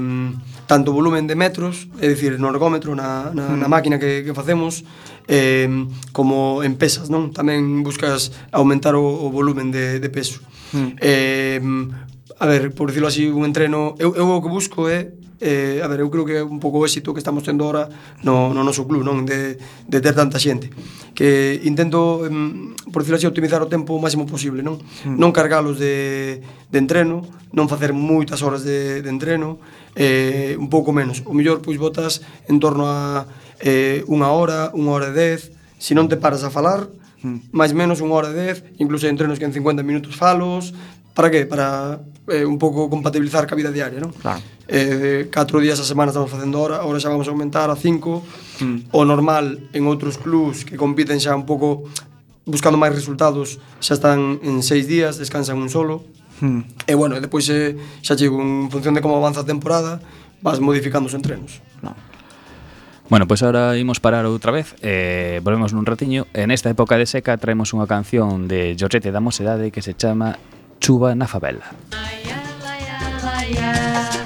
tanto 0.66 0.92
volumen 0.92 1.24
de 1.30 1.38
metros, 1.38 1.88
é 2.03 2.11
dicir, 2.11 2.36
no 2.36 2.51
ergómetro 2.53 2.92
na 2.92 3.32
na, 3.32 3.55
mm. 3.55 3.61
na 3.61 3.68
máquina 3.70 3.97
que 3.97 4.26
que 4.26 4.36
facemos, 4.36 4.84
eh, 5.30 5.68
como 6.12 6.61
en 6.61 6.76
pesas, 6.76 7.09
non? 7.09 7.32
Tamén 7.32 7.80
buscas 7.80 8.34
aumentar 8.53 8.94
o, 8.94 9.05
o 9.05 9.32
volumen 9.32 9.72
de, 9.72 9.99
de 9.99 10.09
peso. 10.12 10.44
Mm. 10.76 10.90
Eh, 11.01 11.61
a 12.38 12.47
ver, 12.47 12.74
por 12.74 12.88
dicirlo 12.88 13.09
así, 13.09 13.28
un 13.28 13.44
entreno... 13.49 13.94
Eu, 13.99 14.12
eu 14.12 14.28
o 14.28 14.42
que 14.44 14.49
busco 14.53 14.92
é 14.92 15.15
eh, 15.41 15.80
a 15.82 15.89
ver, 15.89 16.01
eu 16.01 16.09
creo 16.09 16.24
que 16.24 16.37
é 16.41 16.43
un 16.43 16.61
pouco 16.61 16.80
o 16.80 16.87
éxito 16.87 17.12
que 17.12 17.20
estamos 17.20 17.45
tendo 17.45 17.64
ahora 17.68 17.89
no, 18.24 18.57
no 18.57 18.64
noso 18.64 18.89
club, 18.89 19.05
non? 19.05 19.28
De, 19.28 19.61
de 19.61 19.99
ter 20.01 20.14
tanta 20.16 20.41
xente 20.41 20.72
que 21.16 21.61
intento, 21.64 22.24
em, 22.28 22.76
por 22.93 23.05
decirlo 23.05 23.16
así, 23.20 23.26
optimizar 23.28 23.61
o 23.61 23.68
tempo 23.68 23.97
o 23.97 24.01
máximo 24.01 24.24
posible, 24.24 24.64
non? 24.64 24.80
Mm. 25.05 25.16
Non 25.20 25.30
cargalos 25.32 25.76
de, 25.76 26.41
de 26.72 26.78
entreno 26.80 27.24
non 27.53 27.68
facer 27.68 27.93
moitas 27.93 28.41
horas 28.41 28.64
de, 28.64 29.01
de 29.05 29.11
entreno 29.12 29.61
eh, 29.97 30.57
un 30.57 30.68
pouco 30.72 30.93
menos 30.93 31.20
o 31.24 31.32
mellor, 31.37 31.61
pois, 31.61 31.76
botas 31.76 32.24
en 32.49 32.57
torno 32.61 32.89
a 32.89 33.28
eh, 33.61 34.05
unha 34.09 34.32
hora, 34.32 34.72
unha 34.72 34.93
hora 34.93 35.12
e 35.12 35.16
dez 35.16 35.53
se 35.76 35.93
non 35.93 36.09
te 36.09 36.16
paras 36.16 36.45
a 36.45 36.53
falar 36.53 36.89
mm. 37.24 37.53
máis 37.53 37.76
menos 37.76 38.01
unha 38.01 38.16
hora 38.16 38.32
e 38.32 38.37
dez 38.37 38.57
incluso 38.80 39.09
hai 39.09 39.12
entrenos 39.12 39.41
que 39.41 39.49
en 39.49 39.53
50 39.53 39.84
minutos 39.84 40.16
falos 40.16 40.72
para 41.16 41.32
que? 41.32 41.49
Para 41.49 42.05
eh, 42.28 42.45
un 42.45 42.61
pouco 42.61 42.93
compatibilizar 42.93 43.49
ca 43.49 43.57
vida 43.57 43.72
diaria, 43.72 44.01
non? 44.05 44.12
Claro 44.12 44.55
eh, 44.68 45.28
catro 45.30 45.60
días 45.60 45.78
a 45.78 45.86
semana 45.86 46.10
estamos 46.10 46.30
facendo 46.30 46.60
hora, 46.60 46.82
ahora 46.82 46.98
xa 46.98 47.08
vamos 47.08 47.28
a 47.28 47.32
aumentar 47.32 47.70
a 47.70 47.76
cinco, 47.76 48.22
mm. 48.60 48.90
o 48.90 49.00
normal 49.06 49.70
en 49.72 49.82
outros 49.86 50.18
clubs 50.18 50.66
que 50.66 50.74
compiten 50.74 51.22
xa 51.22 51.34
un 51.38 51.46
pouco 51.46 51.86
buscando 52.46 52.78
máis 52.78 52.94
resultados 52.94 53.62
xa 53.78 53.94
están 53.94 54.42
en 54.42 54.62
seis 54.66 54.90
días, 54.90 55.18
descansan 55.18 55.58
un 55.58 55.70
solo, 55.70 56.02
mm. 56.42 56.90
e 56.90 56.94
bueno, 56.98 57.14
e 57.14 57.20
depois 57.22 57.46
eh, 57.50 57.78
xa 58.02 58.18
chego 58.18 58.42
en 58.42 58.70
función 58.70 58.94
de 58.94 59.02
como 59.02 59.18
avanza 59.18 59.42
a 59.42 59.46
temporada, 59.46 60.02
vas 60.42 60.58
modificando 60.58 61.06
os 61.06 61.14
entrenos. 61.14 61.62
No. 61.82 61.94
Bueno, 63.08 63.30
pois 63.30 63.38
pues 63.38 63.46
ahora 63.46 63.78
imos 63.78 64.02
parar 64.02 64.26
outra 64.26 64.50
vez 64.50 64.74
eh, 64.82 65.38
Volvemos 65.46 65.70
nun 65.70 65.86
ratiño 65.86 66.26
En 66.34 66.50
esta 66.50 66.74
época 66.74 66.98
de 66.98 67.06
seca 67.06 67.38
traemos 67.38 67.70
unha 67.70 67.86
canción 67.86 68.50
de 68.50 68.74
Giorgete 68.74 69.14
da 69.14 69.22
Mosedade 69.22 69.70
Que 69.70 69.78
se 69.78 69.94
chama 69.94 70.42
Chuva 70.82 71.14
na 71.14 71.30
favela 71.30 71.70
Ay, 71.94 72.26
ala, 72.26 72.82
ala. 73.62 74.26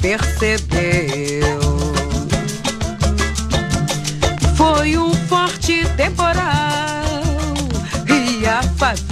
percebeu. 0.00 1.60
Foi 4.56 4.96
um 4.96 5.12
forte 5.28 5.84
temporal 5.96 6.44
e 8.08 8.46
a 8.46 8.62
favela 8.62 9.09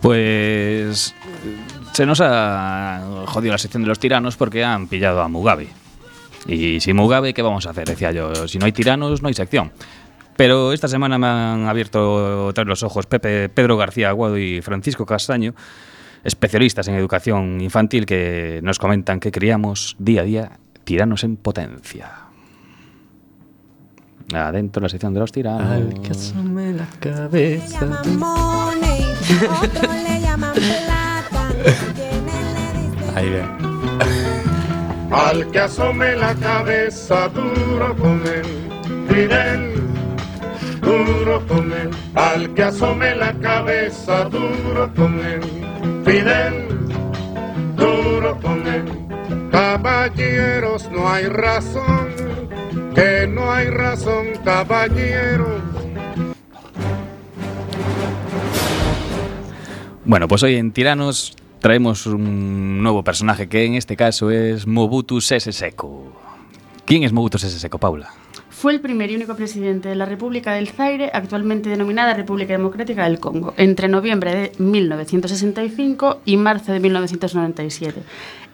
Pues 0.00 1.14
se 1.92 2.06
nos 2.06 2.20
ha 2.20 3.24
jodido 3.26 3.52
la 3.52 3.58
sección 3.58 3.82
de 3.82 3.88
los 3.88 3.98
tiranos 3.98 4.36
porque 4.36 4.64
han 4.64 4.86
pillado 4.86 5.20
a 5.22 5.28
Mugabe. 5.28 5.68
Y 6.46 6.80
sin 6.80 6.96
Mugabe, 6.96 7.34
¿qué 7.34 7.42
vamos 7.42 7.66
a 7.66 7.70
hacer? 7.70 7.86
Decía 7.88 8.12
yo, 8.12 8.46
si 8.46 8.58
no 8.58 8.66
hay 8.66 8.72
tiranos, 8.72 9.22
no 9.22 9.28
hay 9.28 9.34
sección. 9.34 9.72
Pero 10.36 10.72
esta 10.72 10.88
semana 10.88 11.18
me 11.18 11.26
han 11.26 11.66
abierto 11.66 12.52
vez 12.54 12.66
los 12.66 12.82
ojos 12.82 13.06
Pepe, 13.06 13.48
Pedro 13.48 13.76
García 13.76 14.10
Aguado 14.10 14.36
y 14.38 14.60
Francisco 14.60 15.06
Castaño, 15.06 15.54
especialistas 16.24 16.86
en 16.88 16.94
educación 16.94 17.60
infantil, 17.60 18.04
que 18.04 18.60
nos 18.62 18.78
comentan 18.78 19.18
que 19.18 19.32
criamos 19.32 19.96
día 19.98 20.20
a 20.20 20.24
día 20.24 20.52
tiranos 20.84 21.24
en 21.24 21.36
potencia. 21.36 22.25
Adentro 24.34 24.82
la 24.82 24.88
sección 24.88 25.14
de 25.14 25.20
los 25.20 25.32
tiranos. 25.32 25.94
asome 26.10 26.72
la 26.72 26.86
cabeza. 27.00 28.02
Ahí 33.14 33.30
ve. 33.30 33.44
Al 35.10 35.50
que 35.50 35.60
asome 35.60 36.16
la 36.16 36.34
cabeza 36.34 37.28
duro 37.28 37.96
con 37.96 38.20
él, 38.26 38.44
Fidel, 39.08 39.74
duro 40.82 41.46
con 41.46 41.72
él. 41.72 41.90
Al 42.14 42.52
que 42.54 42.64
asome 42.64 43.14
la 43.14 43.32
cabeza 43.34 44.24
duro 44.24 44.92
con 44.94 45.18
él, 45.24 45.40
Fidel, 46.04 46.68
duro 47.76 48.38
con 48.40 48.66
él. 48.66 48.84
Caballeros, 49.50 50.90
no 50.90 51.08
hay 51.08 51.26
razón, 51.26 52.08
que 52.96 53.26
no 53.28 53.52
hay 53.52 53.68
razón, 53.68 54.26
caballeros. 54.42 55.60
Bueno, 60.04 60.28
pues 60.28 60.42
hoy 60.42 60.56
en 60.56 60.72
Tiranos 60.72 61.36
traemos 61.60 62.06
un 62.06 62.82
nuevo 62.82 63.04
personaje 63.04 63.48
que 63.48 63.64
en 63.64 63.74
este 63.74 63.96
caso 63.96 64.30
es 64.30 64.66
Mobutu 64.66 65.20
Sese 65.20 65.52
Seko. 65.52 66.12
¿Quién 66.86 67.02
es 67.02 67.12
Mobutu 67.12 67.38
Sese 67.38 67.58
Seko, 67.58 67.78
Paula? 67.78 68.12
Fue 68.66 68.72
el 68.74 68.80
primer 68.80 69.12
y 69.12 69.14
único 69.14 69.36
presidente 69.36 69.88
de 69.88 69.94
la 69.94 70.06
República 70.06 70.54
del 70.54 70.66
Zaire, 70.66 71.12
actualmente 71.14 71.68
denominada 71.70 72.14
República 72.14 72.54
Democrática 72.54 73.04
del 73.04 73.20
Congo, 73.20 73.54
entre 73.56 73.86
noviembre 73.86 74.34
de 74.34 74.52
1965 74.58 76.22
y 76.24 76.36
marzo 76.36 76.72
de 76.72 76.80
1997, 76.80 78.02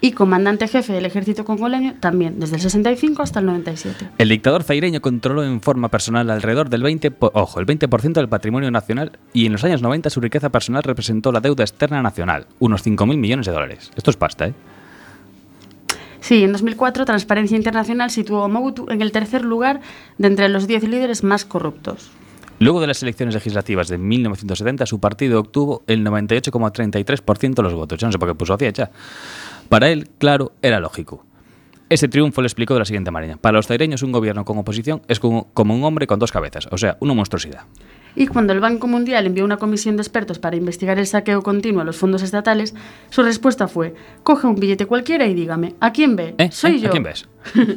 y 0.03 0.13
comandante 0.13 0.69
jefe 0.69 0.93
del 0.93 1.07
ejército 1.07 1.47
congoleño 1.47 1.95
también 1.99 2.39
desde 2.39 2.57
el 2.57 2.61
65 2.61 3.23
hasta 3.23 3.41
el 3.41 3.47
97. 3.47 4.09
El 4.19 4.29
dictador 4.29 4.65
zaireño 4.65 5.01
controló 5.01 5.45
en 5.45 5.63
forma 5.63 5.89
personal 5.89 6.29
alrededor 6.29 6.69
del 6.69 6.83
20%, 6.83 7.11
po- 7.13 7.31
ojo, 7.33 7.59
el 7.61 7.65
20% 7.65 8.13
del 8.13 8.29
patrimonio 8.29 8.71
nacional 8.71 9.13
y 9.33 9.47
en 9.47 9.53
los 9.53 9.65
años 9.65 9.81
90 9.81 10.11
su 10.11 10.21
riqueza 10.21 10.51
personal 10.51 10.83
representó 10.83 11.33
la 11.33 11.41
deuda 11.41 11.65
externa 11.65 12.03
nacional, 12.03 12.47
unos 12.59 12.85
5.000 12.85 13.17
millones 13.17 13.47
de 13.47 13.53
dólares. 13.53 13.91
Esto 13.97 14.11
es 14.11 14.19
pasta, 14.19 14.49
¿eh? 14.49 14.53
Sí, 16.23 16.45
en 16.45 16.53
2004 16.53 17.05
Transparencia 17.05 17.57
Internacional 17.57 18.11
situó 18.11 18.45
a 18.45 18.49
Mobutu 18.49 18.87
en 18.89 19.03
el 19.03 19.11
tercer 19.11 19.45
lugar 19.45 19.81
de 20.19 20.29
entre 20.29 20.49
los 20.49 20.69
10 20.69 20.85
líderes 20.85 21.25
más 21.25 21.45
corruptos. 21.45 22.13
Luego 22.61 22.81
de 22.81 22.87
las 22.87 23.03
elecciones 23.03 23.35
legislativas 23.35 23.89
de 23.89 23.99
1970, 23.99 24.87
su 24.87 25.01
partido 25.01 25.41
obtuvo 25.41 25.83
el 25.89 26.07
98,33% 26.07 27.55
de 27.55 27.63
los 27.63 27.75
votos. 27.75 27.99
Yo 27.99 28.07
no 28.07 28.13
sé 28.13 28.21
por 28.21 28.29
qué 28.29 28.37
puso 28.37 28.55
así 28.55 28.67
hecha. 28.67 28.93
Para 29.69 29.91
él, 29.91 30.11
claro, 30.19 30.53
era 30.63 30.79
lógico. 30.79 31.27
Ese 31.89 32.07
triunfo 32.07 32.41
le 32.41 32.47
explicó 32.47 32.75
de 32.75 32.81
la 32.81 32.87
siguiente 32.87 33.11
manera. 33.11 33.37
Para 33.37 33.57
los 33.57 33.67
zaireños, 33.67 34.05
un 34.05 34.13
gobierno 34.13 34.45
con 34.45 34.57
oposición 34.59 35.03
es 35.09 35.19
como 35.19 35.51
un 35.55 35.83
hombre 35.83 36.07
con 36.07 36.21
dos 36.21 36.31
cabezas, 36.31 36.69
o 36.71 36.79
sea, 36.79 36.97
una 37.01 37.15
monstruosidad. 37.15 37.65
Y 38.15 38.27
cuando 38.27 38.53
el 38.53 38.61
Banco 38.61 38.87
Mundial 38.87 39.27
envió 39.27 39.45
una 39.45 39.57
comisión 39.57 39.97
de 39.97 40.03
expertos 40.03 40.39
para 40.39 40.57
investigar 40.57 40.99
el 40.99 41.07
saqueo 41.07 41.43
continuo 41.43 41.83
a 41.83 41.85
los 41.85 41.97
fondos 41.97 42.23
estatales, 42.23 42.75
su 43.11 43.23
respuesta 43.23 43.69
fue, 43.69 43.95
coge 44.23 44.47
un 44.47 44.57
billete 44.57 44.87
cualquiera 44.87 45.27
y 45.27 45.35
dígame, 45.35 45.75
¿a 45.81 45.93
quién 45.93 46.17
ve? 46.17 46.35
Soy 46.51 46.77
¿Eh? 46.77 46.81
yo. 46.81 46.89
¿A 46.89 46.91
quién 46.91 47.03
ves? 47.03 47.27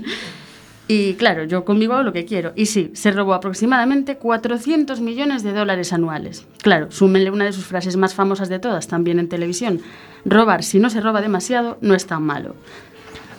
Y 0.88 1.16
claro, 1.16 1.46
yo 1.46 1.66
conmigo 1.66 1.94
hago 1.94 2.04
lo 2.04 2.14
que 2.14 2.26
quiero. 2.26 2.54
Y 2.56 2.68
sí, 2.68 2.92
se 2.94 3.12
robó 3.12 3.34
aproximadamente 3.34 4.18
400 4.18 5.02
millones 5.02 5.42
de 5.42 5.52
dólares 5.52 5.94
anuales. 5.94 6.46
Claro, 6.62 6.92
súmenle 6.92 7.32
una 7.32 7.46
de 7.46 7.54
sus 7.54 7.66
frases 7.66 7.98
más 7.98 8.14
famosas 8.14 8.50
de 8.50 8.60
todas, 8.60 8.88
también 8.88 9.20
en 9.20 9.28
televisión. 9.28 9.82
Robar, 10.26 10.64
si 10.64 10.80
no 10.80 10.92
se 10.92 11.02
roba 11.02 11.22
demasiado, 11.22 11.80
no 11.82 11.96
es 11.96 12.06
tan 12.06 12.22
malo. 12.22 12.56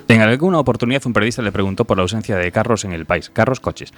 En 0.08 0.20
alguna 0.22 0.58
oportunidad 0.58 1.02
un 1.06 1.12
periodista 1.12 1.42
le 1.42 1.52
preguntó 1.52 1.84
por 1.84 1.96
la 1.96 2.02
ausencia 2.02 2.36
de 2.36 2.50
carros 2.50 2.84
en 2.84 2.92
el 2.92 3.06
país, 3.06 3.30
carros, 3.30 3.60
coches, 3.60 3.92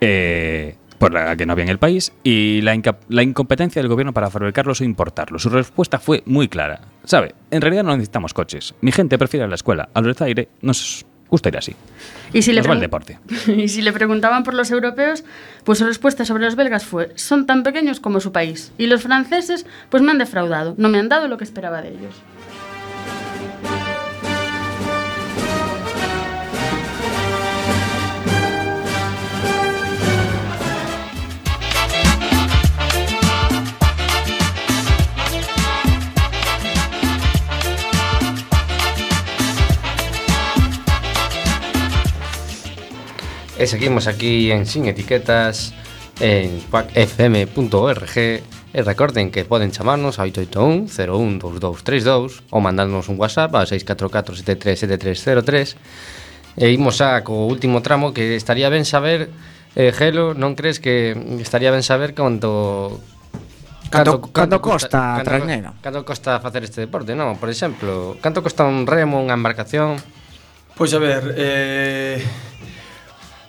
eh, 0.00 0.76
por 1.04 1.12
la 1.12 1.36
que 1.36 1.46
no 1.46 1.52
había 1.52 1.64
en 1.64 1.70
el 1.70 1.78
país, 1.78 2.12
y 2.22 2.60
la, 2.62 2.74
inca- 2.74 2.98
la 3.08 3.22
incompetencia 3.22 3.80
del 3.82 3.88
gobierno 3.88 4.12
para 4.12 4.30
fabricarlos 4.30 4.80
o 4.80 4.84
importarlos. 4.84 5.42
Su 5.42 5.50
respuesta 5.50 5.98
fue 5.98 6.22
muy 6.26 6.48
clara. 6.48 6.80
¿Sabe? 7.04 7.34
En 7.50 7.60
realidad 7.60 7.84
no 7.84 7.92
necesitamos 7.92 8.34
coches. 8.34 8.74
Mi 8.80 8.92
gente 8.92 9.18
prefiere 9.18 9.46
la 9.48 9.54
escuela. 9.54 9.88
A 9.94 10.00
los 10.00 10.08
de 10.08 10.14
Zaire 10.14 10.48
nos 10.62 11.04
gusta 11.28 11.48
ir 11.48 11.56
así. 11.58 11.74
Y 12.32 12.42
si, 12.42 12.52
le 12.52 12.60
Nos 12.60 12.68
va 12.70 12.74
el 12.74 12.80
deporte. 12.80 13.18
y 13.56 13.68
si 13.68 13.82
le 13.82 13.92
preguntaban 13.92 14.42
por 14.44 14.54
los 14.54 14.70
europeos, 14.70 15.24
pues 15.64 15.78
su 15.78 15.86
respuesta 15.86 16.24
sobre 16.24 16.44
los 16.44 16.54
belgas 16.56 16.84
fue, 16.84 17.12
son 17.16 17.46
tan 17.46 17.62
pequeños 17.62 18.00
como 18.00 18.20
su 18.20 18.32
país. 18.32 18.72
Y 18.78 18.86
los 18.86 19.02
franceses, 19.02 19.66
pues 19.90 20.02
me 20.02 20.10
han 20.12 20.18
defraudado, 20.18 20.74
no 20.78 20.88
me 20.88 20.98
han 20.98 21.08
dado 21.08 21.28
lo 21.28 21.36
que 21.38 21.44
esperaba 21.44 21.82
de 21.82 21.88
ellos. 21.90 22.14
E 43.64 43.66
seguimos 43.66 44.12
aquí 44.12 44.52
en 44.52 44.68
Sin 44.68 44.84
Etiquetas 44.92 45.72
en 46.20 46.60
quackfm.org 46.68 48.12
e 48.12 48.44
recorden 48.84 49.32
que 49.32 49.48
poden 49.48 49.72
chamarnos 49.72 50.20
ao 50.20 50.28
881-012232 50.92 52.44
ou 52.52 52.60
mandarnos 52.60 53.08
un 53.08 53.16
WhatsApp 53.16 53.56
ao 53.56 53.64
644-737303 53.64 56.60
e 56.60 56.76
imos 56.76 57.00
a 57.00 57.24
co 57.24 57.48
último 57.48 57.80
tramo 57.80 58.12
que 58.12 58.36
estaría 58.36 58.68
ben 58.68 58.84
saber 58.84 59.32
eh, 59.72 59.96
Gelo, 59.96 60.36
non 60.36 60.60
crees 60.60 60.76
que 60.76 61.16
estaría 61.40 61.72
ben 61.72 61.80
saber 61.80 62.12
canto 62.12 63.00
Canto, 63.88 64.28
canto, 64.28 64.60
canto 64.60 64.60
costa, 64.60 65.24
canto, 65.24 65.26
trainero? 65.40 65.72
Canto 65.80 66.04
costa 66.04 66.36
facer 66.36 66.68
este 66.68 66.84
deporte, 66.84 67.16
non? 67.16 67.40
Por 67.40 67.48
exemplo, 67.48 68.20
canto 68.20 68.44
costa 68.44 68.68
un 68.68 68.84
remo, 68.84 69.24
unha 69.24 69.32
embarcación? 69.32 69.96
Pois 70.76 70.92
a 70.92 70.98
ver, 70.98 71.32
eh, 71.38 72.18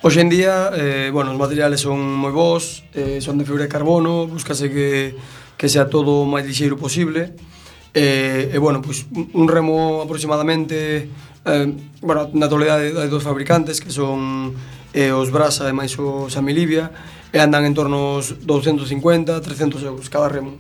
Hoxe 0.06 0.22
en 0.22 0.30
día, 0.30 0.70
eh, 0.78 1.10
bueno, 1.12 1.34
os 1.34 1.40
materiales 1.42 1.82
son 1.82 1.98
moi 1.98 2.30
bons, 2.30 2.86
eh, 2.94 3.18
son 3.26 3.42
de 3.42 3.44
fibra 3.50 3.66
de 3.66 3.74
carbono, 3.74 4.30
buscase 4.30 4.70
que, 4.70 5.18
que 5.58 5.66
sea 5.66 5.90
todo 5.90 6.22
o 6.22 6.30
máis 6.30 6.46
lixeiro 6.46 6.78
posible. 6.78 7.34
Eh, 7.90 7.98
e, 7.98 8.06
eh, 8.06 8.54
eh, 8.54 8.60
bueno, 8.62 8.86
pois, 8.86 9.10
pues, 9.10 9.34
un 9.34 9.50
remo 9.50 10.06
aproximadamente 10.06 11.10
eh, 11.50 11.68
bueno, 12.06 12.30
na 12.38 12.46
totalidade 12.46 12.94
hai 12.94 13.10
dos 13.10 13.26
fabricantes 13.26 13.82
que 13.82 13.90
son 13.90 14.54
eh, 14.94 15.10
os 15.10 15.34
Brasa 15.34 15.66
e 15.66 15.74
máis 15.74 15.98
o 15.98 16.30
Samilibia 16.30 16.94
e 17.34 17.42
andan 17.42 17.66
en 17.66 17.74
torno 17.74 18.22
aos 18.22 18.38
250, 18.46 19.42
300 19.42 19.90
euros 19.90 20.06
cada 20.14 20.30
remo. 20.30 20.54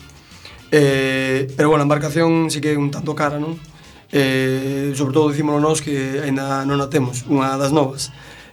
Eh, 0.74 1.54
pero 1.54 1.70
bueno, 1.70 1.86
a 1.86 1.88
embarcación 1.88 2.50
sí 2.50 2.66
que 2.66 2.74
é 2.74 2.82
un 2.82 2.90
tanto 2.90 3.14
cara, 3.14 3.38
non? 3.38 3.62
Eh, 4.10 4.90
sobre 4.98 5.14
todo 5.14 5.30
dicímolo 5.30 5.62
nós 5.62 5.86
que 5.86 6.26
aínda 6.26 6.66
non 6.66 6.82
a 6.82 6.90
temos, 6.90 7.30
unha 7.30 7.62
das 7.62 7.70
novas 7.70 8.10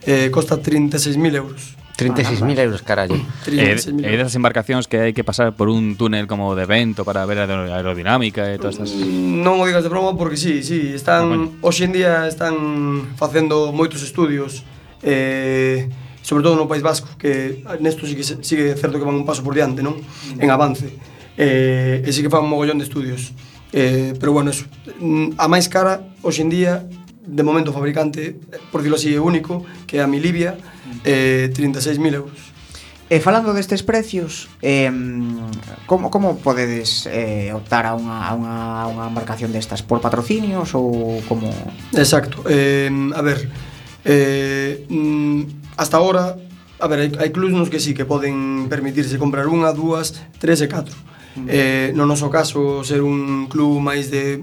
eh, 0.06 0.30
costa 0.30 0.60
36.000 0.60 1.36
euros. 1.36 1.76
36.000 1.96 2.58
euros, 2.58 2.82
carallo. 2.82 3.16
Eh, 3.52 3.76
eh, 3.76 4.06
é 4.06 4.14
esas 4.16 4.34
embarcacións 4.34 4.88
que 4.88 4.96
hai 4.96 5.12
que 5.12 5.26
pasar 5.26 5.52
por 5.52 5.68
un 5.68 5.98
túnel 5.98 6.30
como 6.30 6.54
de 6.56 6.64
vento 6.64 7.04
para 7.04 7.26
ver 7.26 7.42
a 7.42 7.46
aerodinámica 7.46 8.48
e 8.48 8.56
todas 8.56 8.80
estas... 8.80 8.96
Mm, 8.96 9.44
non 9.44 9.60
o 9.60 9.66
digas 9.68 9.84
de 9.84 9.90
broma 9.92 10.16
porque 10.16 10.38
sí, 10.40 10.62
sí, 10.64 10.94
están... 10.94 11.58
Hoxe 11.60 11.84
en 11.84 11.92
día 11.92 12.26
están 12.26 13.12
facendo 13.18 13.70
moitos 13.76 14.00
estudios 14.00 14.64
eh, 15.02 15.90
sobre 16.22 16.44
todo 16.44 16.56
no 16.56 16.70
País 16.70 16.82
Vasco, 16.82 17.08
que 17.18 17.62
nesto 17.80 18.06
sí 18.06 18.14
que, 18.14 18.22
sí 18.22 18.56
certo 18.78 18.98
que 18.98 19.04
van 19.04 19.18
un 19.18 19.26
paso 19.26 19.42
por 19.42 19.54
diante, 19.54 19.82
non? 19.82 19.98
En 20.38 20.48
avance. 20.54 20.86
Eh, 21.34 22.06
e 22.06 22.10
sí 22.14 22.22
que 22.22 22.30
fan 22.30 22.46
un 22.46 22.54
mogollón 22.54 22.78
de 22.78 22.86
estudios. 22.86 23.34
Eh, 23.74 24.14
pero 24.22 24.30
bueno, 24.32 24.54
eso, 24.54 24.64
mm, 25.02 25.34
a 25.36 25.50
máis 25.50 25.66
cara, 25.66 26.06
hoxe 26.22 26.46
en 26.46 26.50
día, 26.54 26.86
de 27.22 27.42
momento 27.42 27.70
o 27.70 27.74
fabricante, 27.74 28.34
por 28.74 28.82
dilo 28.82 28.98
así, 28.98 29.14
único, 29.14 29.62
que 29.86 29.98
é 29.98 30.02
a 30.02 30.10
Milivia, 30.10 30.58
eh, 31.06 31.54
36.000 31.54 32.14
euros. 32.14 32.52
E 33.12 33.20
falando 33.20 33.52
destes 33.52 33.84
precios, 33.84 34.48
eh, 34.64 34.88
como, 35.84 36.08
como 36.08 36.40
podedes 36.40 37.04
eh, 37.12 37.52
optar 37.52 37.84
a 37.84 37.92
unha, 37.92 38.24
a, 38.24 38.32
unha, 38.32 38.56
a 38.82 38.84
unha 38.88 39.04
embarcación 39.12 39.52
destas? 39.52 39.84
Por 39.84 40.00
patrocinios 40.00 40.72
ou 40.72 41.20
como...? 41.28 41.52
Exacto. 41.92 42.40
Eh, 42.48 42.88
a 42.88 43.20
ver, 43.20 43.52
eh, 44.08 44.88
mm, 44.88 45.76
hasta 45.76 46.00
ahora, 46.00 46.40
a 46.80 46.86
ver, 46.88 46.98
hai, 47.04 47.10
hai 47.20 47.30
clubs 47.30 47.52
nos 47.52 47.68
que 47.68 47.84
sí 47.84 47.92
que 47.92 48.08
poden 48.08 48.72
permitirse 48.72 49.20
comprar 49.20 49.44
unha, 49.44 49.76
dúas, 49.76 50.16
tres 50.40 50.64
e 50.64 50.68
catro. 50.72 50.96
Mm. 51.36 51.46
Eh, 51.52 51.88
no 51.92 52.08
noso 52.08 52.32
caso, 52.32 52.80
ser 52.80 53.04
un 53.04 53.44
club 53.52 53.76
máis 53.76 54.08
de 54.08 54.40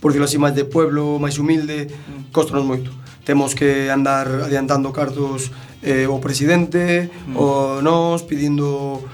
por 0.00 0.10
dicirlo 0.10 0.26
así, 0.26 0.40
máis 0.40 0.56
de 0.56 0.64
pueblo, 0.64 1.20
máis 1.20 1.36
humilde, 1.36 1.86
mm. 1.86 2.32
costanos 2.32 2.64
moito. 2.64 2.90
Temos 3.22 3.52
que 3.54 3.92
andar 3.92 4.26
adiantando 4.48 4.90
cartos 4.90 5.52
eh, 5.84 6.08
o 6.08 6.18
presidente, 6.18 7.12
mm. 7.28 7.36
o 7.36 7.78
nós, 7.84 8.24
pidindo 8.24 9.04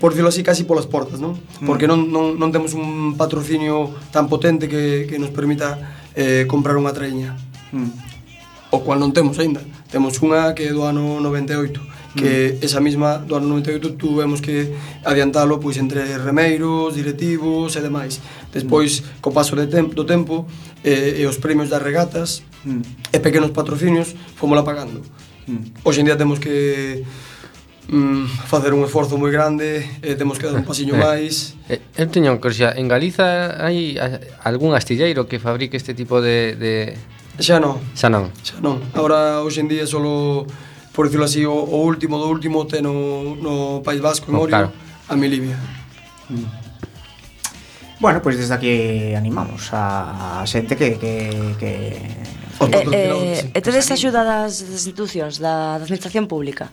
por 0.00 0.12
dicirlo 0.12 0.28
así, 0.28 0.42
casi 0.42 0.64
polas 0.64 0.86
portas, 0.86 1.20
non? 1.20 1.38
Mm. 1.60 1.66
Porque 1.66 1.86
non, 1.86 2.10
non, 2.10 2.36
non 2.36 2.50
temos 2.50 2.74
un 2.74 3.14
patrocinio 3.16 3.94
tan 4.10 4.28
potente 4.28 4.68
que, 4.68 5.06
que 5.08 5.16
nos 5.18 5.30
permita 5.30 5.78
eh, 6.12 6.44
comprar 6.50 6.74
unha 6.76 6.90
traíña. 6.90 7.38
Mm. 7.70 7.90
O 8.74 8.82
cual 8.82 8.98
non 8.98 9.14
temos 9.14 9.38
aínda. 9.38 9.62
Temos 9.88 10.18
unha 10.20 10.52
que 10.58 10.68
é 10.68 10.72
do 10.74 10.82
ano 10.82 11.22
98, 11.22 12.18
que 12.18 12.58
mm. 12.58 12.66
esa 12.66 12.82
mesma 12.82 13.22
do 13.22 13.38
ano 13.38 13.46
98 13.62 13.94
tuvemos 13.94 14.42
que 14.42 14.74
adiantalo 15.06 15.62
pois 15.62 15.78
entre 15.78 16.18
remeiros, 16.18 16.98
directivos 16.98 17.78
e 17.78 17.80
demais. 17.80 18.18
Despois, 18.56 19.04
mm. 19.04 19.20
co 19.20 19.28
paso 19.36 19.52
de 19.52 19.68
tem 19.68 19.84
do 19.84 20.08
tempo, 20.08 20.48
eh, 20.80 21.20
e 21.20 21.22
os 21.28 21.36
premios 21.36 21.68
das 21.68 21.84
regatas, 21.84 22.40
mm. 22.64 23.12
e 23.12 23.18
pequenos 23.20 23.52
patrocinios, 23.52 24.16
fomos 24.40 24.56
pagando. 24.64 25.04
Mm. 25.44 25.84
Hoxe 25.84 26.00
en 26.00 26.08
día 26.08 26.16
temos 26.16 26.40
que 26.40 27.04
mm, 27.88 28.24
facer 28.48 28.72
un 28.74 28.82
esforzo 28.82 29.20
moi 29.20 29.30
grande, 29.30 29.84
eh, 30.02 30.16
temos 30.16 30.38
que 30.38 30.46
dar 30.48 30.56
un 30.56 30.66
pasiño 30.70 30.96
eh, 30.96 31.04
máis. 31.04 31.54
Eh, 31.68 31.80
eu 32.00 32.08
teño 32.10 32.32
unha 32.32 32.40
curiosidade, 32.42 32.80
en 32.80 32.88
Galiza 32.88 33.60
hai 33.60 34.00
algún 34.42 34.74
astilleiro 34.74 35.28
que 35.28 35.38
fabrique 35.38 35.76
este 35.76 35.94
tipo 35.94 36.18
de... 36.24 36.56
de... 36.56 36.72
Xa 37.38 37.60
non. 37.60 37.78
Xa 37.94 38.08
non. 38.08 38.32
Xa 38.42 38.58
non. 38.64 38.82
Agora, 38.96 39.44
hoxe 39.44 39.62
en 39.62 39.68
día, 39.70 39.86
solo, 39.86 40.48
por 40.96 41.06
decirlo 41.06 41.28
así, 41.28 41.44
o, 41.46 41.54
o 41.54 41.84
último 41.84 42.18
do 42.18 42.26
último 42.26 42.66
ten 42.66 42.88
no, 42.88 43.36
no 43.36 43.84
País 43.86 44.02
Vasco, 44.02 44.32
en 44.32 44.40
oh, 44.40 44.48
Orio, 44.48 44.56
oh, 44.56 44.62
claro. 44.66 44.68
a 45.08 45.14
Milibia. 45.14 45.60
Mm. 46.32 46.65
Bueno, 47.98 48.20
pois 48.20 48.36
desde 48.36 48.52
aquí 48.52 49.14
animamos 49.16 49.72
a, 49.72 50.42
a 50.42 50.46
xente 50.46 50.76
que, 50.76 51.00
que, 51.00 51.32
que 51.56 51.72
eh, 52.60 52.84
eh, 52.92 53.56
e 53.56 53.60
tedes 53.64 53.88
axuda 53.88 54.20
das, 54.20 54.60
das 54.60 54.84
institucións, 54.84 55.40
da, 55.40 55.80
da 55.80 55.84
administración 55.84 56.28
pública? 56.28 56.68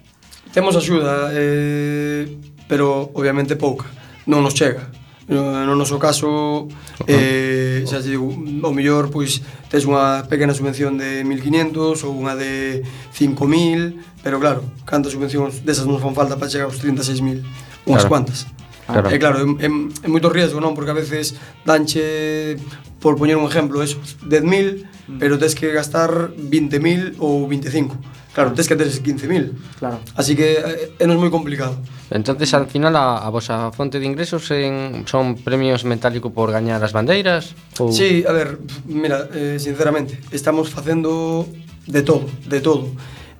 Temos 0.51 0.75
axuda, 0.75 1.31
eh, 1.31 2.27
pero 2.67 3.07
obviamente 3.15 3.55
pouca. 3.55 3.87
Non 4.27 4.43
nos 4.43 4.51
chega. 4.51 4.91
No, 5.31 5.63
no 5.63 5.79
noso 5.79 5.95
caso, 5.95 6.67
eh, 7.07 7.87
xa 7.87 8.03
te 8.03 8.11
digo, 8.11 8.27
o 8.27 8.71
mellor 8.75 9.07
pois 9.07 9.39
tes 9.71 9.87
unha 9.87 10.27
pequena 10.27 10.51
subvención 10.51 10.99
de 10.99 11.23
1500 11.23 12.03
ou 12.03 12.11
unha 12.11 12.35
de 12.35 12.83
5000, 13.15 14.19
pero 14.19 14.43
claro, 14.43 14.67
cantas 14.83 15.15
subvencións 15.15 15.63
desas 15.63 15.87
nos 15.87 16.03
fan 16.03 16.11
falta 16.11 16.35
para 16.35 16.51
chegar 16.51 16.67
aos 16.67 16.83
36.000? 16.83 17.39
Unhas 17.87 18.03
claro. 18.03 18.11
cuantas. 18.11 18.51
Ah, 18.87 18.99
claro. 18.99 19.07
E 19.11 19.17
claro, 19.19 19.37
é, 19.39 19.65
é, 19.65 19.69
é 19.69 20.07
moito 20.11 20.27
riesgo, 20.27 20.59
non? 20.59 20.75
Porque 20.75 20.91
a 20.91 20.97
veces 20.97 21.39
danche, 21.63 22.59
por 22.99 23.15
poñer 23.15 23.39
un 23.39 23.47
exemplo, 23.47 23.79
eso, 23.79 23.99
10.000, 24.27 24.83
mm. 25.07 25.19
pero 25.19 25.39
tes 25.39 25.55
que 25.55 25.71
gastar 25.71 26.35
20.000 26.35 27.19
ou 27.23 27.47
25. 27.47 27.95
Claro, 28.33 28.51
tes 28.51 28.67
que 28.67 28.75
teres 28.75 28.97
15.000. 28.99 29.53
Claro. 29.77 29.99
Así 30.17 30.35
que 30.35 30.57
eh, 30.57 30.97
é, 30.99 31.05
é 31.05 31.07
moi 31.07 31.29
complicado. 31.29 31.77
Entonces, 32.09 32.51
al 32.57 32.65
final, 32.65 32.97
a, 32.97 33.21
a 33.21 33.29
vosa 33.29 33.69
fonte 33.71 34.01
de 34.01 34.05
ingresos 34.09 34.49
en, 34.51 35.05
son 35.05 35.37
premios 35.37 35.85
metálico 35.85 36.33
por 36.33 36.49
gañar 36.49 36.81
as 36.81 36.91
bandeiras? 36.91 37.53
Ou... 37.77 37.93
Sí, 37.93 38.25
a 38.25 38.33
ver, 38.33 38.57
mira, 38.89 39.29
eh, 39.31 39.61
sinceramente, 39.61 40.17
estamos 40.33 40.73
facendo 40.73 41.45
de 41.85 42.01
todo, 42.01 42.25
de 42.49 42.59
todo. 42.59 42.89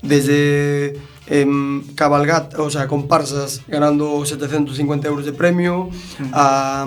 Desde 0.06 0.94
em, 1.28 1.82
cabalgat, 1.96 2.60
o 2.60 2.70
sea, 2.70 2.88
comparsas 2.88 3.62
ganando 3.68 4.26
750 4.26 5.08
euros 5.08 5.26
de 5.26 5.34
premio, 5.34 5.90
mm. 6.20 6.32
a, 6.34 6.86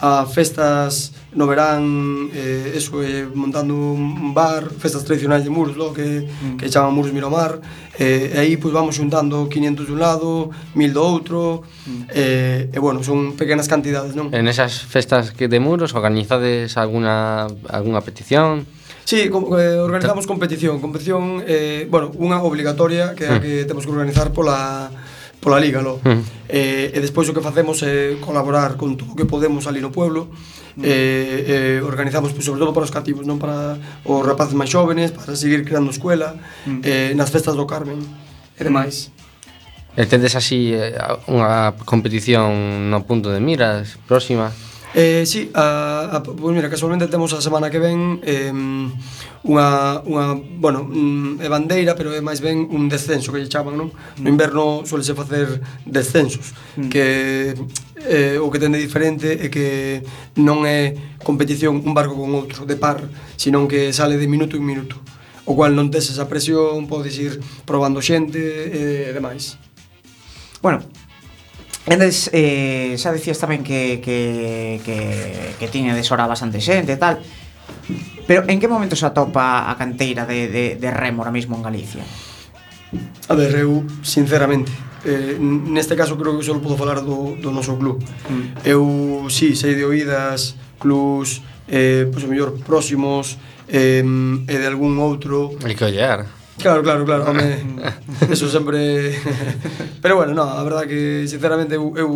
a 0.00 0.26
festas 0.26 1.12
no 1.32 1.46
verán, 1.46 2.28
eh, 2.34 2.72
eso, 2.74 3.02
eh, 3.02 3.28
montando 3.32 3.74
un 3.74 4.34
bar, 4.34 4.68
festas 4.70 5.04
tradicionais 5.04 5.44
de 5.44 5.50
muros, 5.50 5.76
lo 5.76 5.92
que, 5.92 6.26
mm. 6.26 6.56
que 6.56 6.68
chaman 6.68 6.92
muros 6.92 7.12
Miramar, 7.12 7.60
eh, 7.98 8.32
e 8.34 8.38
aí 8.38 8.56
pois, 8.56 8.74
vamos 8.74 8.96
xuntando 8.96 9.48
500 9.48 9.86
de 9.86 9.92
un 9.92 10.00
lado, 10.00 10.50
1000 10.74 10.92
do 10.92 11.02
outro, 11.02 11.62
mm. 11.86 12.02
eh, 12.10 12.70
e 12.74 12.78
bueno, 12.82 13.02
son 13.06 13.38
pequenas 13.38 13.70
cantidades, 13.70 14.18
non? 14.18 14.34
En 14.34 14.50
esas 14.50 14.82
festas 14.82 15.30
que 15.30 15.46
de 15.46 15.62
muros 15.62 15.94
organizades 15.94 16.74
alguna, 16.74 17.46
alguna 17.70 18.02
petición? 18.02 18.66
Sí, 19.10 19.28
com, 19.28 19.58
eh, 19.58 19.74
organizamos 19.74 20.24
competición, 20.24 20.78
competición, 20.78 21.42
eh, 21.42 21.82
bueno, 21.90 22.14
unha 22.14 22.38
obligatoria 22.46 23.10
que 23.18 23.26
é 23.26 23.30
a 23.34 23.42
que 23.42 23.52
mm. 23.62 23.66
temos 23.66 23.82
que 23.82 23.90
organizar 23.90 24.30
pola 24.30 24.86
pola 25.42 25.58
Liga, 25.58 25.82
lo. 25.82 25.98
Mm. 25.98 26.22
Eh, 26.46 26.94
e 26.94 26.98
despois 27.02 27.26
o 27.26 27.34
que 27.34 27.42
facemos 27.42 27.82
é 27.82 28.22
colaborar 28.22 28.78
con 28.78 28.94
todo 28.94 29.10
o 29.10 29.18
que 29.18 29.26
podemos 29.26 29.66
ali 29.66 29.82
no 29.82 29.90
pueblo. 29.90 30.30
Mm. 30.78 30.86
Eh, 30.86 31.42
eh, 31.42 31.78
organizamos 31.82 32.30
pues, 32.30 32.46
sobre 32.46 32.62
todo 32.62 32.70
para 32.70 32.86
os 32.86 32.94
cativos, 32.94 33.26
non 33.26 33.42
para 33.42 33.82
os 34.06 34.22
rapaces 34.22 34.54
máis 34.54 34.70
xóvenes, 34.70 35.10
para 35.10 35.34
seguir 35.34 35.66
creando 35.66 35.90
escuela, 35.90 36.38
mm. 36.70 36.78
eh, 36.86 37.10
nas 37.18 37.34
festas 37.34 37.58
do 37.58 37.66
Carmen 37.66 37.98
e 37.98 38.62
demais. 38.62 39.10
E 39.98 40.06
tendes 40.06 40.38
así 40.38 40.70
eh, 40.70 40.94
unha 41.26 41.74
competición 41.82 42.86
no 42.94 43.02
punto 43.02 43.34
de 43.34 43.42
miras 43.42 43.98
próxima? 44.06 44.54
Eh, 44.94 45.24
sí, 45.24 45.50
a, 45.54 46.16
a, 46.16 46.22
pues 46.22 46.54
mira, 46.54 46.68
casualmente 46.68 47.06
temos 47.06 47.32
a 47.32 47.40
semana 47.40 47.70
que 47.70 47.78
ven 47.78 48.20
eh, 48.24 48.50
unha, 49.46 50.02
unha, 50.02 50.34
bueno, 50.34 50.82
mm, 50.82 51.38
é 51.40 51.48
bandeira, 51.48 51.94
pero 51.94 52.10
é 52.10 52.18
máis 52.18 52.42
ben 52.42 52.66
un 52.66 52.90
descenso 52.90 53.30
que 53.30 53.38
lle 53.38 53.46
chaman, 53.46 53.78
non? 53.78 53.88
No 54.18 54.26
mm. 54.26 54.34
inverno 54.34 54.82
suelese 54.82 55.14
facer 55.14 55.62
descensos, 55.86 56.52
mm. 56.74 56.90
que 56.90 57.54
eh, 58.02 58.42
o 58.42 58.50
que 58.50 58.58
tende 58.58 58.82
diferente 58.82 59.38
é 59.38 59.46
que 59.46 60.02
non 60.42 60.66
é 60.66 60.98
competición 61.22 61.78
un 61.86 61.94
barco 61.94 62.18
con 62.18 62.34
outro 62.34 62.66
de 62.66 62.74
par, 62.74 63.06
senón 63.38 63.70
que 63.70 63.94
sale 63.94 64.18
de 64.18 64.26
minuto 64.26 64.58
en 64.58 64.66
minuto, 64.66 64.98
o 65.46 65.54
cual 65.54 65.72
non 65.72 65.86
tes 65.94 66.10
esa 66.10 66.26
presión, 66.26 66.90
podes 66.90 67.14
ir 67.14 67.38
probando 67.62 68.02
xente 68.02 68.42
eh, 68.42 68.74
e 68.74 68.82
eh, 69.08 69.16
demais. 69.16 69.54
Bueno, 70.60 70.82
Entonces, 71.90 72.30
eh, 72.30 72.94
xa 72.94 73.10
decías 73.10 73.42
tamén 73.42 73.66
que, 73.66 73.98
que, 73.98 74.78
que, 74.86 74.96
que 75.58 75.66
tiña 75.66 75.98
deshora 75.98 76.30
bastante 76.30 76.62
xente 76.62 76.94
e 76.94 77.00
tal 77.02 77.18
Pero 78.30 78.46
en 78.46 78.60
que 78.60 78.70
momento 78.70 78.94
se 78.94 79.06
atopa 79.06 79.66
a 79.66 79.74
canteira 79.74 80.22
de, 80.22 80.46
de, 80.46 80.64
de 80.78 80.90
remo 80.94 81.22
ahora 81.22 81.34
mismo 81.34 81.56
en 81.58 81.66
Galicia? 81.66 82.06
A 83.26 83.34
ver, 83.34 83.58
eu, 83.58 83.82
sinceramente, 84.02 84.70
eh, 85.02 85.34
neste 85.38 85.98
caso 85.98 86.14
creo 86.14 86.38
que 86.38 86.46
só 86.46 86.54
podo 86.62 86.78
falar 86.78 87.02
do, 87.02 87.34
do 87.42 87.50
noso 87.50 87.74
club. 87.74 87.98
Mm. 88.30 88.62
Eu, 88.62 89.26
sí, 89.30 89.58
sei 89.58 89.74
de 89.74 89.82
oídas, 89.82 90.54
clubs, 90.78 91.42
eh, 91.66 92.06
pois 92.06 92.22
o 92.22 92.30
mellor 92.30 92.54
próximos, 92.62 93.34
eh, 93.66 94.06
e 94.46 94.54
de 94.54 94.66
algún 94.66 94.94
outro... 95.02 95.58
Hai 95.66 95.74
que 95.74 95.82
ollar. 95.82 96.30
Claro, 96.60 96.82
claro, 96.82 97.04
claro, 97.04 97.24
ah. 97.26 97.30
home, 97.30 97.64
eso 98.30 98.48
sempre... 98.48 99.14
Pero 100.02 100.16
bueno, 100.16 100.34
no, 100.34 100.42
a 100.44 100.62
verdade 100.62 100.88
que 100.88 101.26
sinceramente 101.26 101.74
eu, 101.74 101.92
eu 101.96 102.08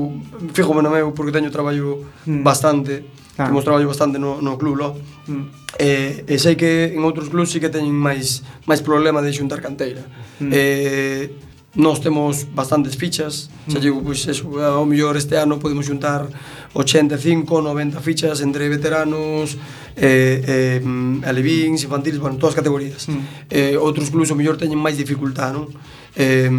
fijo 0.53 0.74
no 0.76 0.90
meu 0.90 1.12
porque 1.12 1.32
teño 1.32 1.51
traballo 1.51 2.05
mm. 2.24 2.42
bastante, 2.42 3.05
claro. 3.36 3.51
temos 3.53 3.64
traballo 3.64 3.88
bastante 3.88 4.18
no, 4.18 4.40
no 4.40 4.57
club, 4.57 4.76
lo. 4.76 4.88
Mm. 5.26 5.45
E, 5.78 6.24
e 6.28 6.34
sei 6.38 6.55
que 6.57 6.95
en 6.95 7.03
outros 7.03 7.28
clubs 7.28 7.51
sí 7.51 7.59
que 7.59 7.68
teñen 7.68 7.92
máis 7.92 8.47
máis 8.64 8.80
problema 8.80 9.20
de 9.20 9.34
xuntar 9.34 9.61
canteira. 9.61 10.07
Mm. 10.40 10.51
Eh, 10.53 11.24
nós 11.74 11.99
temos 11.99 12.47
bastantes 12.55 12.95
fichas, 12.95 13.51
mm. 13.66 13.70
xa 13.74 13.78
digo, 13.82 13.99
pois 14.01 14.22
eso, 14.30 14.47
ao 14.62 14.86
mellor 14.86 15.18
este 15.18 15.34
ano 15.34 15.59
podemos 15.59 15.84
xuntar 15.84 16.30
85, 16.72 17.61
90 17.61 18.01
fichas 18.01 18.40
entre 18.40 18.68
veteranos, 18.70 19.59
eh, 19.97 20.80
eh, 20.80 20.82
alevíns, 21.24 21.82
infantiles, 21.84 22.18
bueno, 22.18 22.36
todas 22.36 22.55
as 22.55 22.61
categorías. 22.61 23.09
Mm. 23.09 23.22
Eh, 23.51 23.76
outros 23.78 24.11
clubs 24.11 24.30
o 24.30 24.38
mellor 24.38 24.59
teñen 24.59 24.78
máis 24.78 24.99
dificultad, 24.99 25.55
non? 25.55 25.70
Eh, 26.14 26.51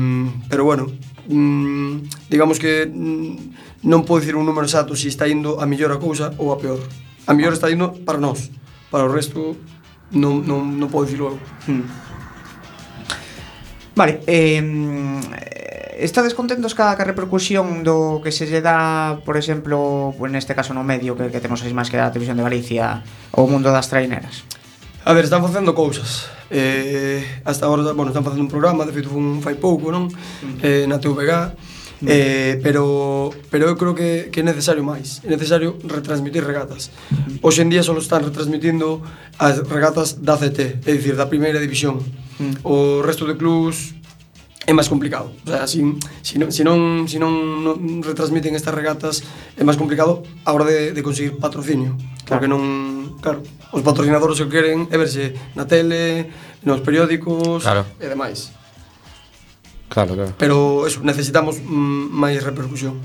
pero 0.48 0.64
bueno, 0.64 0.88
mm, 1.28 2.28
digamos 2.32 2.60
que 2.60 2.88
mm, 2.88 3.88
non 3.88 4.08
podo 4.08 4.24
dicir 4.24 4.36
un 4.36 4.48
número 4.48 4.68
exacto 4.68 4.96
se 4.96 5.08
si 5.08 5.08
está 5.12 5.28
indo 5.28 5.60
a 5.60 5.66
mellor 5.68 5.92
a 5.92 6.00
cousa 6.00 6.32
ou 6.40 6.56
a 6.56 6.58
peor. 6.58 6.80
A 7.28 7.32
mellor 7.36 7.54
está 7.54 7.68
indo 7.72 7.92
para 8.06 8.20
nós, 8.20 8.52
para 8.90 9.06
o 9.06 9.12
resto 9.12 9.56
non, 10.16 10.46
non, 10.46 10.64
non 10.80 10.88
podo 10.88 11.06
dicirlo 11.06 11.36
eu. 11.36 11.38
Mm. 11.68 11.86
Vale, 13.96 14.20
eh, 14.28 14.60
Estades 15.96 16.36
contentos 16.36 16.76
cada 16.76 17.00
ca 17.00 17.08
repercusión 17.08 17.88
do 17.88 18.20
que 18.20 18.36
se 18.36 18.44
lle 18.44 18.60
dá, 18.60 19.24
por 19.24 19.40
exemplo, 19.40 20.12
pues 20.20 20.28
neste 20.28 20.52
caso 20.52 20.76
no 20.76 20.84
medio 20.84 21.16
que, 21.16 21.32
que 21.32 21.40
temos 21.40 21.64
aí 21.64 21.72
máis 21.72 21.88
que 21.88 21.96
da 21.96 22.12
televisión 22.12 22.36
de 22.36 22.44
Galicia, 22.44 23.00
o 23.32 23.48
mundo 23.48 23.72
das 23.72 23.88
traineras? 23.88 24.44
A 25.08 25.16
ver, 25.16 25.24
están 25.24 25.40
facendo 25.40 25.72
cousas. 25.72 26.28
Eh, 26.52 27.24
hasta 27.48 27.66
agora, 27.66 27.96
bueno, 27.96 28.12
están 28.12 28.28
facendo 28.28 28.44
un 28.44 28.52
programa, 28.52 28.84
de 28.84 28.92
feito 28.92 29.08
un 29.16 29.40
fai 29.40 29.56
pouco, 29.56 29.88
non? 29.88 30.12
Eh, 30.60 30.84
na 30.84 31.00
TVG. 31.00 31.56
Eh, 32.04 32.60
pero 32.60 33.32
pero 33.48 33.72
eu 33.72 33.80
creo 33.80 33.96
que, 33.96 34.28
que 34.28 34.44
é 34.44 34.46
necesario 34.46 34.84
máis 34.84 35.24
É 35.24 35.32
necesario 35.32 35.80
retransmitir 35.80 36.44
regatas 36.44 36.92
Hoxe 37.40 37.64
en 37.64 37.72
día 37.72 37.88
só 37.88 37.96
están 37.96 38.20
retransmitindo 38.20 39.00
As 39.40 39.64
regatas 39.64 40.20
da 40.20 40.36
CT 40.36 40.84
É 40.84 40.92
dicir, 40.92 41.16
da 41.16 41.32
primeira 41.32 41.56
división. 41.56 42.04
O 42.68 43.00
resto 43.00 43.24
de 43.24 43.40
clubs 43.40 43.96
é 44.66 44.74
máis 44.74 44.90
complicado. 44.90 45.30
O 45.46 45.50
sea, 45.50 45.70
si, 45.70 45.86
si, 46.26 46.42
non, 46.42 46.50
si, 46.50 46.66
non, 46.66 47.06
si 47.06 47.22
non, 47.22 47.62
non 47.62 48.02
retransmiten 48.02 48.58
estas 48.58 48.74
regatas 48.74 49.22
é 49.54 49.62
máis 49.62 49.78
complicado 49.78 50.26
a 50.42 50.50
hora 50.54 50.66
de, 50.66 50.92
de 50.92 51.02
conseguir 51.06 51.38
patrocinio. 51.38 51.94
Claro 52.26 52.42
que 52.42 52.50
non, 52.50 52.62
claro, 53.22 53.46
os 53.70 53.86
patrocinadores 53.86 54.42
o 54.42 54.50
que 54.50 54.58
queren 54.58 54.90
é 54.90 54.98
verse 54.98 55.38
na 55.54 55.70
tele, 55.70 56.34
nos 56.66 56.82
periódicos 56.82 57.62
claro. 57.62 57.86
e 58.02 58.10
demais. 58.10 58.50
Claro, 59.86 60.18
claro. 60.18 60.34
Pero 60.42 60.90
eso, 60.90 61.06
necesitamos 61.06 61.62
mm, 61.62 62.10
máis 62.10 62.42
repercusión 62.42 62.98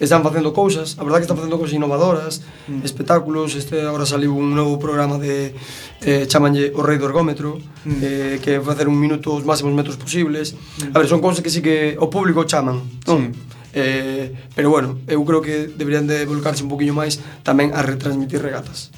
están 0.00 0.24
facendo 0.24 0.56
cousas, 0.56 0.96
a 0.96 1.04
verdade 1.04 1.22
que 1.22 1.28
están 1.28 1.36
facendo 1.36 1.60
cousas 1.60 1.76
innovadoras, 1.76 2.40
mm. 2.66 2.82
espectáculos, 2.82 3.54
este 3.54 3.84
agora 3.84 4.08
saliu 4.08 4.32
un 4.32 4.56
novo 4.56 4.80
programa 4.80 5.20
de 5.20 5.52
eh, 6.00 6.24
chamanlle 6.24 6.72
o 6.72 6.80
rei 6.80 6.96
do 6.96 7.04
ergómetro, 7.04 7.60
mm. 7.84 8.00
eh, 8.00 8.34
que 8.40 8.56
é 8.56 8.60
facer 8.64 8.88
un 8.88 8.96
minuto 8.96 9.36
os 9.36 9.44
máximos 9.44 9.76
metros 9.76 10.00
posibles. 10.00 10.56
Mm. 10.56 10.96
A 10.96 11.04
ver, 11.04 11.06
son 11.06 11.20
cousas 11.20 11.44
que 11.44 11.52
sí 11.52 11.60
que 11.60 12.00
o 12.00 12.08
público 12.08 12.48
chaman, 12.48 12.80
non? 13.04 13.30
Sí. 13.30 13.60
Eh, 13.70 14.34
pero 14.56 14.66
bueno, 14.66 14.98
eu 15.06 15.22
creo 15.22 15.38
que 15.38 15.70
deberían 15.70 16.08
de 16.10 16.26
volcarse 16.26 16.66
un 16.66 16.70
poquinho 16.72 16.90
máis 16.90 17.22
tamén 17.46 17.70
a 17.70 17.86
retransmitir 17.86 18.42
regatas 18.42 18.90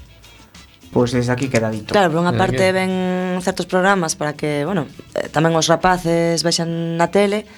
pois 0.92 1.10
pues 1.10 1.24
desde 1.24 1.32
aquí 1.32 1.48
queda 1.48 1.72
dito. 1.72 1.88
Claro, 1.88 2.12
por 2.12 2.20
unha 2.20 2.36
parte 2.36 2.68
ven 2.68 3.40
certos 3.40 3.64
programas 3.64 4.12
para 4.12 4.36
que, 4.36 4.68
bueno, 4.68 4.84
eh, 5.16 5.32
tamén 5.32 5.56
os 5.56 5.64
rapaces 5.64 6.44
vexan 6.44 7.00
na 7.00 7.08
tele 7.08 7.48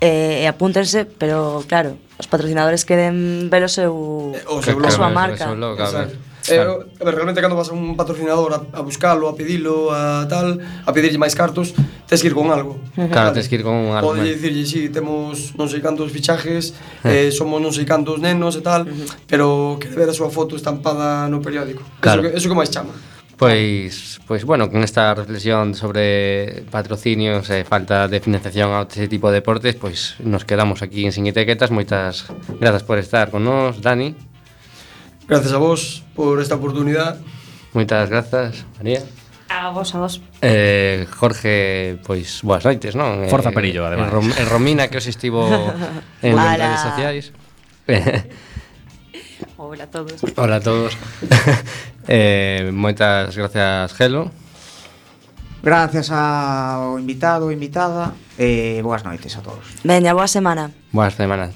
e, 0.00 0.40
e 0.40 0.44
apúntense, 0.48 1.04
pero 1.04 1.60
claro, 1.68 2.00
os 2.20 2.28
patrocinadores 2.28 2.84
queren 2.84 3.48
ver 3.48 3.64
o 3.64 3.70
seu 3.72 4.36
eh, 4.36 4.44
o 4.44 4.60
seu 4.60 4.76
logo, 4.76 4.86
a 4.86 4.92
súa 4.92 5.08
marca. 5.08 5.48
O 5.48 5.56
seu 5.56 5.56
logo, 5.56 5.80
a 5.80 5.88
ver. 5.88 6.30
Eh, 6.48 6.60
a 6.60 7.04
ver, 7.04 7.14
realmente 7.14 7.40
cando 7.40 7.56
vas 7.56 7.68
a 7.68 7.74
un 7.74 7.96
patrocinador 7.96 8.52
a, 8.54 8.60
a 8.76 8.80
buscalo, 8.80 9.28
a 9.28 9.36
pedilo, 9.36 9.92
a 9.92 10.28
tal, 10.28 10.60
a 10.60 10.90
pedirlle 10.92 11.16
máis 11.16 11.36
cartos, 11.36 11.72
tes 12.08 12.20
que 12.20 12.28
ir 12.28 12.36
con 12.36 12.52
algo. 12.52 12.80
Claro, 12.96 13.32
vale. 13.32 13.36
tes 13.36 13.48
que 13.48 13.60
ir 13.60 13.64
con 13.64 13.76
un 13.76 13.96
argumento. 13.96 14.20
Podes 14.20 14.36
dicirlle, 14.36 14.64
si, 14.68 14.88
sí, 14.88 14.92
temos 14.92 15.56
non 15.56 15.68
sei 15.68 15.80
cantos 15.80 16.12
fichajes, 16.12 16.76
eh. 17.04 17.28
eh, 17.28 17.30
somos 17.32 17.60
non 17.60 17.72
sei 17.72 17.88
cantos 17.88 18.20
nenos 18.20 18.56
e 18.56 18.62
tal, 18.64 18.84
uh 18.84 18.92
-huh. 18.92 19.08
pero 19.28 19.76
que 19.80 19.88
ver 19.92 20.08
a 20.08 20.16
súa 20.16 20.28
foto 20.28 20.56
estampada 20.56 21.28
no 21.28 21.40
periódico. 21.40 21.84
Claro. 22.00 22.20
Eso, 22.20 22.28
que, 22.28 22.36
eso 22.36 22.46
que 22.48 22.56
máis 22.56 22.72
chama. 22.72 22.92
Pois, 23.40 24.20
pois 24.26 24.44
bueno, 24.44 24.70
con 24.70 24.84
esta 24.84 25.14
reflexión 25.14 25.72
sobre 25.74 26.62
patrocinios 26.68 27.48
e 27.48 27.64
falta 27.64 28.04
de 28.04 28.20
financiación 28.20 28.68
a 28.68 28.84
este 28.84 29.08
tipo 29.08 29.32
de 29.32 29.40
deportes, 29.40 29.80
pois 29.80 30.20
nos 30.20 30.44
quedamos 30.44 30.84
aquí 30.84 31.08
en 31.08 31.12
Sin 31.16 31.24
Etiquetas. 31.24 31.72
Moitas 31.72 32.28
grazas 32.60 32.84
por 32.84 33.00
estar 33.00 33.32
con 33.32 33.48
nós, 33.48 33.80
Dani. 33.80 34.12
Gracias 35.24 35.56
a 35.56 35.60
vos 35.62 36.04
por 36.12 36.36
esta 36.44 36.60
oportunidade. 36.60 37.16
Moitas 37.72 38.12
grazas, 38.12 38.68
María. 38.76 39.08
A 39.48 39.72
vos, 39.72 39.88
a 39.96 40.04
vos. 40.04 40.20
Eh, 40.44 41.08
Jorge, 41.08 41.96
pois, 42.04 42.44
boas 42.44 42.60
noites, 42.68 42.92
non? 42.92 43.24
Eh, 43.24 43.32
Forza 43.32 43.56
Perillo, 43.56 43.88
además. 43.88 44.12
E 44.36 44.36
eh, 44.36 44.44
Romina, 44.44 44.92
que 44.92 45.00
os 45.00 45.08
estivo 45.08 45.48
en 46.20 46.36
redes 46.36 46.84
sociais. 46.84 47.32
Hola 49.56 49.84
a 49.84 49.86
todos. 49.86 50.20
Hola 50.36 50.56
a 50.56 50.60
todos. 50.60 50.96
eh, 52.08 52.70
moitas 52.72 53.36
gracias, 53.36 53.92
Gelo. 53.94 54.30
Gracias 55.62 56.10
ao 56.10 56.98
invitado, 56.98 57.52
invitada 57.52 58.14
e 58.40 58.78
eh, 58.78 58.82
boas 58.82 59.04
noites 59.04 59.36
a 59.36 59.44
todos. 59.44 59.64
Veña, 59.84 60.16
boa 60.16 60.28
semana. 60.28 60.72
Boas 60.92 61.12
semanas. 61.14 61.52